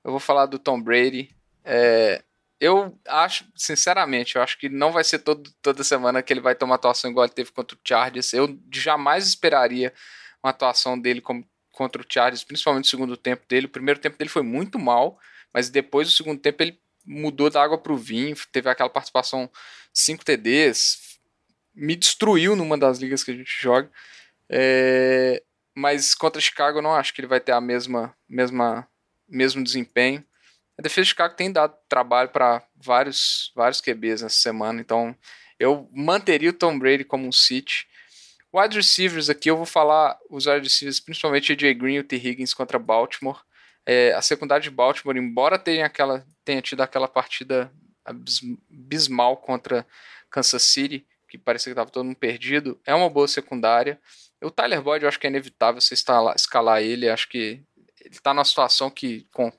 eu 0.03 0.11
vou 0.11 0.19
falar 0.19 0.45
do 0.45 0.59
Tom 0.59 0.81
Brady. 0.81 1.35
É, 1.63 2.23
eu 2.59 2.97
acho, 3.07 3.45
sinceramente, 3.55 4.35
eu 4.35 4.41
acho 4.41 4.57
que 4.57 4.69
não 4.69 4.91
vai 4.91 5.03
ser 5.03 5.19
todo, 5.19 5.51
toda 5.61 5.83
semana 5.83 6.21
que 6.21 6.31
ele 6.31 6.39
vai 6.39 6.53
ter 6.53 6.65
uma 6.65 6.75
atuação 6.75 7.09
igual 7.09 7.25
ele 7.25 7.33
teve 7.33 7.51
contra 7.51 7.75
o 7.75 7.79
Chargers. 7.83 8.33
Eu 8.33 8.59
jamais 8.71 9.27
esperaria 9.27 9.93
uma 10.43 10.51
atuação 10.51 10.99
dele 10.99 11.21
como, 11.21 11.43
contra 11.71 12.01
o 12.01 12.05
Chargers, 12.07 12.43
principalmente 12.43 12.85
o 12.85 12.89
segundo 12.89 13.17
tempo 13.17 13.43
dele. 13.47 13.65
O 13.65 13.69
primeiro 13.69 13.99
tempo 13.99 14.17
dele 14.17 14.29
foi 14.29 14.43
muito 14.43 14.77
mal, 14.77 15.19
mas 15.53 15.69
depois 15.69 16.07
do 16.07 16.13
segundo 16.13 16.39
tempo 16.39 16.61
ele 16.61 16.79
mudou 17.05 17.49
da 17.49 17.63
água 17.63 17.77
para 17.77 17.93
o 17.93 17.97
vinho, 17.97 18.35
teve 18.51 18.69
aquela 18.69 18.89
participação 18.89 19.49
5 19.91 20.23
TDs, 20.23 21.19
me 21.73 21.95
destruiu 21.95 22.55
numa 22.55 22.77
das 22.77 22.99
ligas 22.99 23.23
que 23.23 23.31
a 23.31 23.35
gente 23.35 23.59
joga. 23.59 23.89
É, 24.49 25.41
mas 25.75 26.13
contra 26.13 26.41
Chicago 26.41 26.77
eu 26.77 26.81
não 26.81 26.93
acho 26.93 27.13
que 27.13 27.21
ele 27.21 27.27
vai 27.27 27.39
ter 27.39 27.53
a 27.53 27.61
mesma, 27.61 28.15
mesma 28.29 28.87
mesmo 29.31 29.63
desempenho. 29.63 30.23
A 30.77 30.81
defesa 30.81 31.03
de 31.03 31.09
Chicago 31.09 31.35
tem 31.35 31.51
dado 31.51 31.75
trabalho 31.87 32.29
para 32.29 32.63
vários, 32.75 33.51
vários 33.55 33.81
QBs 33.81 34.21
nessa 34.21 34.39
semana, 34.39 34.81
então 34.81 35.15
eu 35.59 35.89
manteria 35.93 36.49
o 36.49 36.53
Tom 36.53 36.77
Brady 36.77 37.03
como 37.03 37.27
um 37.27 37.31
City. 37.31 37.87
Wide 38.53 38.75
receivers 38.75 39.29
aqui, 39.29 39.49
eu 39.49 39.57
vou 39.57 39.65
falar 39.65 40.17
os 40.29 40.45
wide 40.45 40.63
receivers, 40.63 40.99
principalmente 40.99 41.51
o 41.51 41.53
AJ 41.53 41.73
Green 41.75 41.95
e 41.95 41.99
o 41.99 42.03
T. 42.03 42.15
Higgins 42.15 42.53
contra 42.53 42.77
Baltimore. 42.77 43.39
É, 43.85 44.11
a 44.13 44.21
secundária 44.21 44.61
de 44.61 44.69
Baltimore, 44.69 45.17
embora 45.17 45.57
tenha, 45.57 45.85
aquela, 45.85 46.25
tenha 46.43 46.61
tido 46.61 46.81
aquela 46.81 47.07
partida 47.07 47.71
abismal 48.03 49.37
contra 49.37 49.85
Kansas 50.29 50.63
City, 50.63 51.05
que 51.29 51.37
parecia 51.37 51.71
que 51.71 51.73
estava 51.73 51.89
todo 51.89 52.05
mundo 52.05 52.17
perdido, 52.17 52.79
é 52.85 52.93
uma 52.93 53.09
boa 53.09 53.27
secundária. 53.27 53.99
O 54.41 54.51
Tyler 54.51 54.81
Boyd, 54.81 55.03
eu 55.03 55.09
acho 55.09 55.19
que 55.19 55.27
é 55.27 55.29
inevitável 55.29 55.79
você 55.79 55.93
escalar, 55.93 56.35
escalar 56.35 56.81
ele, 56.81 57.07
acho 57.07 57.29
que 57.29 57.61
ele 58.03 58.15
está 58.15 58.33
numa 58.33 58.45
situação 58.45 58.89
que, 58.89 59.27
com 59.31 59.51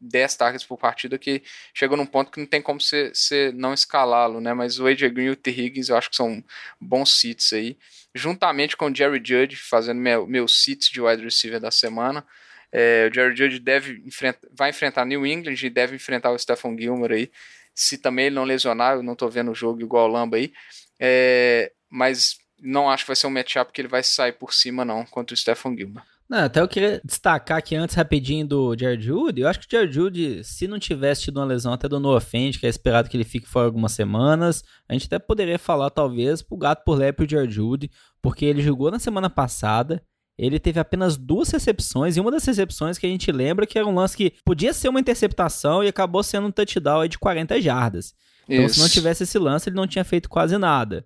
10 0.00 0.36
targets 0.36 0.66
por 0.66 0.78
partida, 0.78 1.18
que 1.18 1.42
chega 1.74 1.96
num 1.96 2.06
ponto 2.06 2.30
que 2.30 2.40
não 2.40 2.46
tem 2.46 2.62
como 2.62 2.80
você, 2.80 3.52
não 3.54 3.74
escalá-lo, 3.74 4.40
né? 4.40 4.54
Mas 4.54 4.78
o 4.78 4.86
AJ 4.86 5.10
Green 5.12 5.26
e 5.26 5.30
o 5.30 5.36
T. 5.36 5.50
Higgins 5.50 5.88
eu 5.88 5.96
acho 5.96 6.08
que 6.10 6.16
são 6.16 6.42
bons 6.80 7.20
seats 7.20 7.52
aí. 7.52 7.76
Juntamente 8.14 8.76
com 8.76 8.86
o 8.86 8.94
Jerry 8.94 9.20
Judge, 9.22 9.56
fazendo 9.56 10.00
meu, 10.00 10.26
meu 10.26 10.48
seats 10.48 10.88
de 10.88 11.00
wide 11.00 11.22
receiver 11.22 11.60
da 11.60 11.70
semana. 11.70 12.26
É, 12.72 13.08
o 13.10 13.14
Jerry 13.14 13.36
Judge 13.36 13.58
deve 13.58 14.02
enfrenta, 14.06 14.48
vai 14.52 14.70
enfrentar 14.70 15.04
New 15.04 15.26
England 15.26 15.56
e 15.62 15.70
deve 15.70 15.96
enfrentar 15.96 16.30
o 16.30 16.38
Stephen 16.38 16.78
Gilmore 16.78 17.12
aí. 17.12 17.30
Se 17.74 17.98
também 17.98 18.26
ele 18.26 18.34
não 18.34 18.44
lesionar, 18.44 18.94
eu 18.94 19.02
não 19.02 19.14
tô 19.14 19.28
vendo 19.28 19.50
o 19.50 19.54
jogo 19.54 19.80
igual 19.80 20.08
o 20.08 20.12
Lamba 20.12 20.38
aí. 20.38 20.52
É, 20.98 21.72
mas 21.88 22.38
não 22.58 22.90
acho 22.90 23.04
que 23.04 23.08
vai 23.08 23.16
ser 23.16 23.26
um 23.26 23.30
matchup 23.30 23.72
que 23.72 23.80
ele 23.80 23.88
vai 23.88 24.02
sair 24.02 24.32
por 24.32 24.52
cima, 24.52 24.84
não, 24.84 25.04
contra 25.04 25.34
o 25.34 25.36
Stephen 25.36 25.76
Gilmore. 25.76 26.04
Não, 26.30 26.44
até 26.44 26.60
eu 26.60 26.68
queria 26.68 27.00
destacar 27.04 27.58
aqui 27.58 27.74
antes 27.74 27.96
rapidinho 27.96 28.46
do 28.46 28.76
Jared 28.78 29.04
Judy. 29.04 29.40
Eu 29.40 29.48
acho 29.48 29.58
que 29.58 29.66
o 29.66 29.68
Jared 29.68 29.92
Judy, 29.92 30.44
se 30.44 30.68
não 30.68 30.78
tivesse 30.78 31.22
tido 31.22 31.38
uma 31.38 31.44
lesão 31.44 31.72
até 31.72 31.88
do 31.88 31.98
Noah 31.98 32.20
Fent, 32.20 32.56
que 32.56 32.66
é 32.66 32.68
esperado 32.68 33.10
que 33.10 33.16
ele 33.16 33.24
fique 33.24 33.48
fora 33.48 33.66
algumas 33.66 33.90
semanas, 33.90 34.62
a 34.88 34.92
gente 34.92 35.06
até 35.06 35.18
poderia 35.18 35.58
falar 35.58 35.90
talvez 35.90 36.40
pro 36.40 36.56
gato 36.56 36.84
por 36.84 36.96
lebre 36.96 37.26
o 37.26 37.28
Jared 37.28 37.52
Judy, 37.52 37.90
porque 38.22 38.44
ele 38.44 38.62
jogou 38.62 38.92
na 38.92 39.00
semana 39.00 39.28
passada, 39.28 40.00
ele 40.38 40.60
teve 40.60 40.78
apenas 40.78 41.16
duas 41.16 41.50
recepções, 41.50 42.16
e 42.16 42.20
uma 42.20 42.30
das 42.30 42.44
recepções 42.44 42.96
que 42.96 43.06
a 43.06 43.10
gente 43.10 43.32
lembra 43.32 43.66
que 43.66 43.76
era 43.76 43.88
um 43.88 43.94
lance 43.94 44.16
que 44.16 44.32
podia 44.44 44.72
ser 44.72 44.88
uma 44.88 45.00
interceptação 45.00 45.82
e 45.82 45.88
acabou 45.88 46.22
sendo 46.22 46.46
um 46.46 46.52
touchdown 46.52 47.08
de 47.08 47.18
40 47.18 47.60
jardas. 47.60 48.14
Então, 48.48 48.66
Isso. 48.66 48.76
se 48.76 48.80
não 48.80 48.88
tivesse 48.88 49.24
esse 49.24 49.36
lance, 49.36 49.68
ele 49.68 49.76
não 49.76 49.86
tinha 49.86 50.04
feito 50.04 50.28
quase 50.28 50.56
nada. 50.56 51.04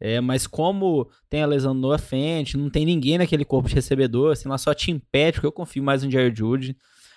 É, 0.00 0.20
mas 0.20 0.46
como 0.46 1.10
tem 1.28 1.42
a 1.42 1.46
lesão 1.46 1.74
no 1.74 1.96
Fent, 1.98 2.54
não 2.54 2.70
tem 2.70 2.86
ninguém 2.86 3.18
naquele 3.18 3.44
corpo 3.44 3.68
de 3.68 3.74
recebedor, 3.74 4.32
assim, 4.32 4.48
lá 4.48 4.56
só 4.56 4.72
Tim 4.72 4.98
Patrick, 4.98 5.44
eu 5.44 5.52
confio 5.52 5.82
mais 5.82 6.02
no 6.02 6.10
Jared 6.10 6.38
Judy. 6.38 6.76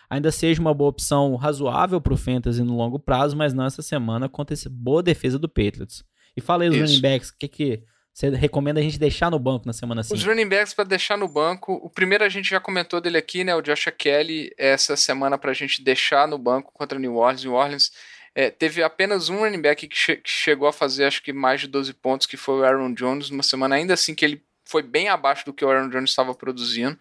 Ainda 0.10 0.32
seja 0.32 0.60
uma 0.60 0.74
boa 0.74 0.90
opção 0.90 1.36
razoável 1.36 2.02
para 2.02 2.14
o 2.14 2.18
Fantasy 2.18 2.64
no 2.64 2.76
longo 2.76 3.00
prazo, 3.00 3.38
mas 3.38 3.54
não 3.54 3.66
essa 3.66 3.82
semana 3.82 4.28
contra 4.28 4.54
essa 4.54 4.70
boa 4.70 5.02
defesa 5.02 5.40
do 5.40 5.48
Patriots. 5.48 6.04
E 6.36 6.42
falei 6.42 6.70
os 6.70 6.78
running 6.78 7.00
backs, 7.00 7.30
o 7.30 7.38
que, 7.38 7.48
que 7.48 7.84
você 8.14 8.30
recomenda 8.30 8.80
a 8.80 8.84
gente 8.84 9.00
deixar 9.00 9.32
no 9.32 9.40
banco 9.40 9.66
na 9.66 9.72
semana 9.72 10.04
seguinte? 10.04 10.20
Os 10.20 10.28
running 10.28 10.50
backs 10.50 10.74
para 10.74 10.84
deixar 10.84 11.18
no 11.18 11.30
banco, 11.30 11.74
o 11.74 11.90
primeiro 11.90 12.26
a 12.26 12.30
gente 12.30 12.50
já 12.50 12.60
comentou 12.60 13.00
dele 13.00 13.18
aqui, 13.18 13.44
né, 13.44 13.56
o 13.56 13.62
Josh 13.62 13.86
Kelly, 13.98 14.52
essa 14.58 14.98
semana 14.98 15.38
para 15.38 15.52
a 15.52 15.54
gente 15.54 15.82
deixar 15.82 16.28
no 16.28 16.38
banco 16.38 16.72
contra 16.74 16.98
o 16.98 17.02
New 17.02 17.16
Orleans. 17.16 17.44
New 17.44 17.54
Orleans 17.54 17.92
é, 18.34 18.50
teve 18.50 18.82
apenas 18.82 19.30
um 19.30 19.40
running 19.40 19.62
back 19.62 19.88
que, 19.88 19.96
che 19.96 20.16
que, 20.18 20.30
chegou 20.30 20.68
a 20.68 20.74
fazer 20.74 21.06
acho 21.06 21.22
que 21.22 21.34
mais 21.34 21.62
de 21.62 21.68
12 21.68 21.94
pontos, 21.94 22.28
que 22.28 22.38
foi 22.38 22.60
o 22.60 22.64
Aaron 22.64 22.94
Jones, 22.94 23.30
uma 23.30 23.44
semana 23.44 23.76
ainda 23.76 23.94
assim 23.94 24.16
que 24.16 24.24
ele 24.24 24.44
foi 24.66 24.82
bem 24.82 25.10
abaixo 25.10 25.46
do 25.46 25.54
que 25.54 25.66
o 25.66 25.70
Aaron 25.70 25.90
Jones 25.90 26.12
estava 26.12 26.34
produzindo. 26.34 26.98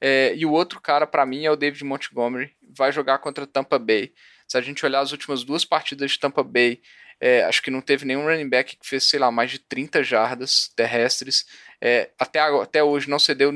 É, 0.00 0.32
e 0.36 0.46
o 0.46 0.52
outro 0.52 0.80
cara, 0.80 1.06
para 1.06 1.26
mim, 1.26 1.44
é 1.44 1.50
o 1.50 1.56
David 1.56 1.82
Montgomery, 1.84 2.54
vai 2.62 2.92
jogar 2.92 3.18
contra 3.18 3.46
Tampa 3.46 3.78
Bay. 3.78 4.12
Se 4.46 4.56
a 4.56 4.60
gente 4.60 4.86
olhar 4.86 5.00
as 5.00 5.10
últimas 5.10 5.42
duas 5.42 5.64
partidas 5.64 6.12
de 6.12 6.18
Tampa 6.20 6.44
Bay, 6.44 6.80
é, 7.20 7.42
acho 7.44 7.60
que 7.60 7.70
não 7.70 7.80
teve 7.80 8.06
nenhum 8.06 8.24
running 8.24 8.48
back 8.48 8.76
que 8.76 8.86
fez, 8.86 9.04
sei 9.04 9.18
lá, 9.18 9.30
mais 9.32 9.50
de 9.50 9.58
30 9.58 10.04
jardas 10.04 10.70
terrestres. 10.76 11.44
É, 11.80 12.10
até, 12.18 12.38
até 12.38 12.82
hoje 12.82 13.10
não 13.10 13.18
cedeu 13.18 13.52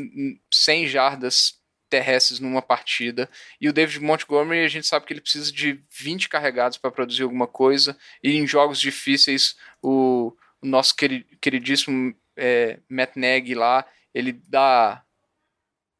100 0.50 0.88
jardas 0.88 1.61
terrestres 1.92 2.40
numa 2.40 2.62
partida. 2.62 3.28
E 3.60 3.68
o 3.68 3.72
David 3.72 4.00
Montgomery, 4.00 4.64
a 4.64 4.68
gente 4.68 4.86
sabe 4.86 5.04
que 5.04 5.12
ele 5.12 5.20
precisa 5.20 5.52
de 5.52 5.78
20 5.90 6.30
carregados 6.30 6.78
para 6.78 6.90
produzir 6.90 7.22
alguma 7.22 7.46
coisa. 7.46 7.94
E 8.24 8.34
em 8.34 8.46
jogos 8.46 8.80
difíceis, 8.80 9.56
o, 9.82 10.34
o 10.62 10.66
nosso 10.66 10.94
queridíssimo 11.38 12.14
é, 12.34 12.78
Matt 12.88 13.14
Nagy 13.14 13.54
lá, 13.54 13.84
ele 14.14 14.32
dá 14.32 15.02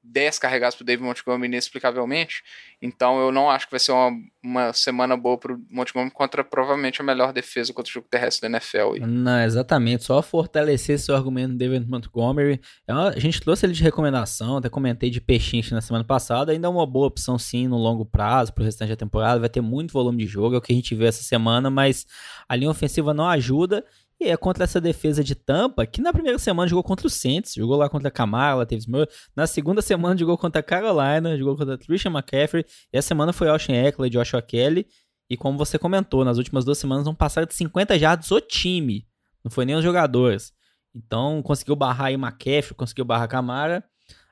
10 0.03 0.38
carregados 0.38 0.75
para 0.77 0.83
o 0.83 0.87
David 0.87 1.07
Montgomery 1.07 1.47
inexplicavelmente. 1.47 2.43
Então 2.81 3.21
eu 3.21 3.31
não 3.31 3.49
acho 3.49 3.67
que 3.67 3.71
vai 3.71 3.81
ser 3.81 3.93
uma, 3.93 4.11
uma 4.43 4.73
semana 4.73 5.17
boa 5.17 5.38
para 5.38 5.53
o 5.53 5.61
Montgomery 5.71 6.11
contra 6.11 6.43
provavelmente 6.43 7.01
a 7.01 7.05
melhor 7.05 7.33
defesa 7.33 7.73
contra 7.73 7.91
o 7.91 7.93
jogo 7.93 8.09
terrestre 8.11 8.49
da 8.49 8.59
NFL. 8.59 9.07
Não, 9.07 9.41
exatamente. 9.41 10.05
Só 10.05 10.21
fortalecer 10.21 10.99
seu 10.99 11.15
argumento 11.15 11.53
do 11.53 11.59
David 11.59 11.88
Montgomery. 11.88 12.61
É 12.87 12.93
a 12.93 13.19
gente 13.19 13.41
trouxe 13.41 13.65
ele 13.65 13.73
de 13.73 13.83
recomendação, 13.83 14.57
até 14.57 14.69
comentei 14.69 15.11
de 15.11 15.21
peixinho 15.21 15.62
na 15.71 15.81
semana 15.81 16.05
passada. 16.05 16.53
Ainda 16.53 16.67
é 16.67 16.71
uma 16.71 16.87
boa 16.87 17.07
opção 17.07 17.38
sim 17.38 17.69
no 17.69 17.77
longo 17.77 18.05
prazo 18.05 18.53
para 18.53 18.62
o 18.62 18.65
restante 18.65 18.88
da 18.88 18.97
temporada. 18.97 19.38
Vai 19.38 19.49
ter 19.49 19.61
muito 19.61 19.93
volume 19.93 20.19
de 20.19 20.27
jogo, 20.27 20.57
é 20.57 20.59
o 20.59 20.61
que 20.61 20.73
a 20.73 20.77
gente 20.77 20.95
viu 20.95 21.07
essa 21.07 21.23
semana, 21.23 21.71
mas 21.71 22.07
a 22.49 22.57
linha 22.57 22.71
ofensiva 22.71 23.15
não 23.15 23.29
ajuda. 23.29 23.85
E 24.22 24.28
é 24.28 24.37
contra 24.37 24.62
essa 24.62 24.80
defesa 24.80 25.24
de 25.24 25.35
Tampa, 25.35 25.85
que 25.85 26.00
na 26.00 26.12
primeira 26.12 26.38
semana 26.38 26.68
jogou 26.68 26.85
contra 26.85 27.08
o 27.08 27.11
Saints, 27.11 27.54
jogou 27.54 27.76
lá 27.76 27.88
contra 27.88 28.06
a 28.06 28.11
Kamala, 28.11 28.64
teve 28.64 28.82
Smurf. 28.82 29.12
Na 29.35 29.48
segunda 29.48 29.82
semana 29.82 30.16
jogou 30.16 30.38
contra 30.38 30.61
a 30.61 30.62
Carolina, 30.62 31.37
jogou 31.37 31.56
contra 31.56 31.74
a 31.74 31.78
Trisha 31.78 32.08
McCaffrey. 32.08 32.64
E 32.92 32.96
essa 32.96 33.08
semana 33.08 33.32
foi 33.32 33.48
Austin 33.48 33.72
Eckler, 33.72 34.08
Joshua 34.08 34.40
Kelly. 34.40 34.87
E 35.28 35.37
como 35.37 35.58
você 35.58 35.76
comentou, 35.76 36.24
nas 36.24 36.38
últimas 36.38 36.64
duas 36.64 36.78
semanas 36.78 37.04
não 37.04 37.16
passaram 37.16 37.48
de 37.48 37.54
50 37.54 37.98
jardas 37.98 38.30
o 38.30 38.40
time. 38.40 39.08
Não 39.42 39.50
foi 39.50 39.64
nem 39.64 39.74
os 39.74 39.82
jogadores. 39.82 40.52
Então 40.94 41.42
conseguiu 41.42 41.74
barrar 41.74 42.06
aí 42.06 42.14
McCaffrey, 42.14 42.76
conseguiu 42.76 43.04
barrar 43.04 43.24
a 43.24 43.28
Camara. 43.28 43.85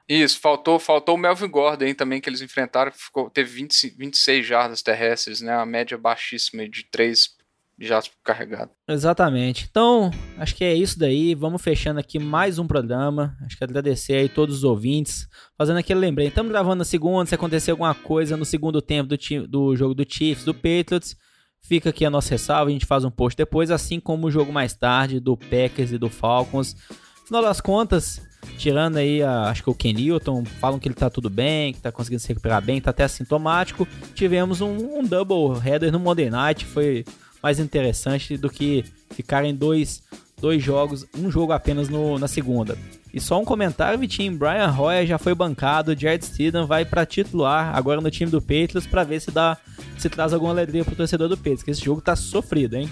Isso, 0.09 0.39
faltou, 0.39 0.79
faltou 0.79 1.17
o 1.17 1.19
Melvin 1.19 1.49
Gordon 1.49 1.85
aí 1.85 1.95
também, 1.95 2.21
que 2.21 2.29
eles 2.29 2.41
enfrentaram, 2.41 2.93
ficou, 2.93 3.29
teve 3.29 3.51
20, 3.51 3.91
26 3.97 4.47
jardas 4.47 4.83
terrestres, 4.83 5.41
né? 5.41 5.55
A 5.55 5.67
média 5.67 5.99
baixíssima 5.99 6.69
de 6.69 6.85
3 6.91 7.40
já 7.81 8.01
carregado. 8.23 8.71
Exatamente. 8.87 9.67
Então, 9.71 10.11
acho 10.37 10.55
que 10.55 10.63
é 10.63 10.75
isso 10.75 10.99
daí. 10.99 11.35
Vamos 11.35 11.63
fechando 11.63 11.99
aqui 11.99 12.19
mais 12.19 12.59
um 12.59 12.67
programa. 12.67 13.35
Acho 13.45 13.57
que 13.57 13.65
agradecer 13.65 14.15
aí 14.15 14.29
todos 14.29 14.57
os 14.57 14.65
ouvintes. 14.65 15.27
Fazendo 15.57 15.79
aquele 15.79 15.99
lembrete. 15.99 16.29
Estamos 16.29 16.53
gravando 16.53 16.77
na 16.77 16.85
segunda. 16.85 17.25
Se 17.25 17.35
acontecer 17.35 17.71
alguma 17.71 17.95
coisa 17.95 18.37
no 18.37 18.45
segundo 18.45 18.83
tempo 18.83 19.09
do, 19.09 19.17
time, 19.17 19.47
do 19.47 19.75
jogo 19.75 19.95
do 19.95 20.05
Chiefs, 20.07 20.45
do 20.45 20.53
Patriots, 20.53 21.17
fica 21.63 21.89
aqui 21.89 22.05
a 22.05 22.11
nossa 22.11 22.31
ressalva. 22.31 22.69
A 22.69 22.73
gente 22.73 22.85
faz 22.85 23.03
um 23.03 23.11
post 23.11 23.35
depois, 23.35 23.71
assim 23.71 23.99
como 23.99 24.27
o 24.27 24.31
jogo 24.31 24.53
mais 24.53 24.75
tarde 24.75 25.19
do 25.19 25.35
Packers 25.35 25.91
e 25.91 25.99
do 25.99 26.11
Falcons. 26.11 26.77
Final 27.25 27.43
das 27.43 27.63
contas, 27.63 28.21
tirando 28.59 28.97
aí, 28.99 29.23
a, 29.23 29.45
acho 29.45 29.63
que 29.63 29.71
o 29.71 29.75
Ken 29.75 29.95
Newton, 29.95 30.45
falam 30.45 30.79
que 30.79 30.87
ele 30.87 30.95
tá 30.95 31.09
tudo 31.09 31.31
bem, 31.31 31.73
que 31.73 31.81
tá 31.81 31.91
conseguindo 31.91 32.21
se 32.21 32.29
recuperar 32.29 32.61
bem, 32.61 32.81
tá 32.81 32.91
até 32.91 33.05
assintomático. 33.05 33.89
Tivemos 34.15 34.61
um, 34.61 34.99
um 34.99 35.03
double 35.03 35.59
header 35.65 35.91
no 35.91 35.99
Monday 35.99 36.29
Night, 36.29 36.67
foi 36.67 37.05
mais 37.43 37.59
interessante 37.59 38.37
do 38.37 38.51
que 38.51 38.85
ficar 39.11 39.45
em 39.45 39.55
dois, 39.55 40.03
dois 40.41 40.63
jogos, 40.63 41.07
um 41.17 41.31
jogo 41.31 41.53
apenas 41.53 41.89
no, 41.89 42.19
na 42.19 42.29
segunda. 42.29 42.77
E 43.13 43.21
só 43.21 43.41
um 43.41 43.45
comentário, 43.45 43.99
Vitinho, 43.99 44.37
Brian 44.37 44.69
Royer 44.69 45.07
já 45.07 45.19
foi 45.19 45.35
bancado, 45.35 45.99
Jared 45.99 46.25
Steedham 46.25 46.67
vai 46.67 46.85
para 46.85 47.05
titular 47.05 47.77
agora 47.77 48.01
no 48.01 48.11
time 48.11 48.31
do 48.31 48.41
Patriots 48.41 48.87
para 48.87 49.03
ver 49.03 49.21
se 49.21 49.31
dá 49.31 49.57
se 49.99 50.09
traz 50.09 50.33
alguma 50.33 50.53
alegria 50.53 50.85
pro 50.85 50.95
torcedor 50.95 51.29
do 51.29 51.37
Patriots, 51.37 51.63
que 51.63 51.71
esse 51.73 51.85
jogo 51.85 52.01
tá 52.01 52.15
sofrido, 52.15 52.77
hein? 52.77 52.89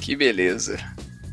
Que 0.00 0.14
beleza. 0.14 0.74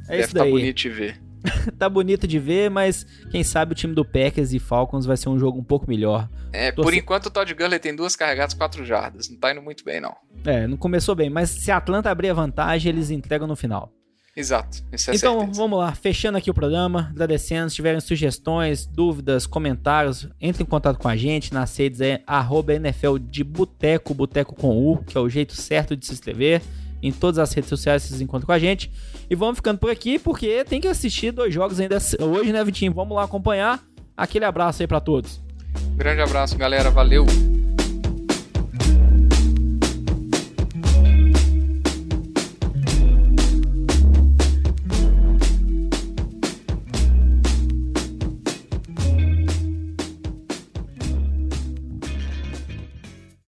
É 0.08 0.12
Deve 0.12 0.24
isso 0.24 0.34
tá 0.34 0.40
daí. 0.42 0.52
tá 0.52 0.58
bonito 0.58 0.78
de 0.78 0.90
ver. 0.90 1.29
tá 1.78 1.88
bonito 1.90 2.28
de 2.28 2.40
ver, 2.40 2.70
mas 2.70 3.06
quem 3.32 3.44
sabe 3.44 3.72
o 3.72 3.76
time 3.76 3.94
do 3.94 4.04
Packers 4.06 4.54
e 4.54 4.60
Falcons 4.60 5.06
vai 5.06 5.18
ser 5.18 5.30
um 5.30 5.40
jogo 5.40 5.60
um 5.60 5.64
pouco 5.64 5.88
melhor. 5.90 6.30
É, 6.52 6.72
por 6.72 6.94
enquanto 6.94 7.28
o 7.28 7.30
Todd 7.30 7.54
Gurley 7.54 7.80
tem 7.80 7.96
duas 7.96 8.16
carregadas, 8.16 8.54
quatro 8.54 8.84
jardas. 8.86 9.30
Não 9.30 9.38
tá 9.38 9.52
indo 9.52 9.62
muito 9.62 9.84
bem, 9.84 10.02
não. 10.02 10.16
É, 10.46 10.68
não 10.68 10.78
começou 10.78 11.16
bem, 11.16 11.30
mas 11.30 11.50
se 11.50 11.72
a 11.72 11.78
Atlanta 11.78 12.10
abrir 12.10 12.30
a 12.30 12.34
vantagem, 12.34 12.92
eles 12.92 13.10
entregam 13.10 13.48
no 13.48 13.56
final. 13.56 13.92
Exato, 14.36 14.84
isso 14.94 15.12
é 15.12 15.16
Então, 15.16 15.40
certeza. 15.40 15.60
vamos 15.60 15.80
lá, 15.80 15.92
fechando 15.94 16.38
aqui 16.38 16.50
o 16.50 16.54
programa, 16.54 17.10
agradecendo, 17.10 17.70
se 17.70 17.76
tiverem 17.76 18.00
sugestões, 18.00 18.86
dúvidas, 18.86 19.46
comentários, 19.46 20.30
entre 20.40 20.64
em 20.64 20.66
contato 20.66 20.98
com 20.98 21.10
a 21.10 21.16
gente, 21.18 21.54
nas 21.54 21.76
redes 21.76 22.00
é 22.00 22.22
arroba 22.26 22.74
NFL 22.74 23.18
de 23.18 23.44
Boteco, 23.44 24.14
Boteco 24.14 24.56
com 24.56 24.70
U, 24.78 25.04
que 25.04 25.18
é 25.18 25.20
o 25.20 25.28
jeito 25.28 25.56
certo 25.56 25.96
de 25.96 26.06
se 26.06 26.14
inscrever. 26.14 26.62
Em 27.02 27.12
todas 27.12 27.40
as 27.40 27.54
redes 27.54 27.70
sociais 27.70 28.04
vocês 28.04 28.22
encontram 28.22 28.46
com 28.46 28.52
a 28.52 28.60
gente. 28.60 28.92
E 29.30 29.36
vamos 29.36 29.58
ficando 29.58 29.78
por 29.78 29.90
aqui, 29.90 30.20
porque 30.20 30.64
tem 30.66 30.82
que 30.82 30.88
assistir 30.88 31.32
dois 31.32 31.54
jogos 31.54 31.80
ainda 31.80 31.98
hoje, 32.20 32.52
né, 32.52 32.64
Vitinho? 32.64 32.94
Vamos 32.94 33.16
lá 33.16 33.24
acompanhar. 33.24 33.82
Aquele 34.16 34.46
abraço 34.46 34.82
aí 34.82 34.88
para 34.88 35.00
todos. 35.00 35.40
Grande 35.96 36.22
abraço, 36.22 36.58
galera. 36.58 36.90
Valeu! 36.90 37.26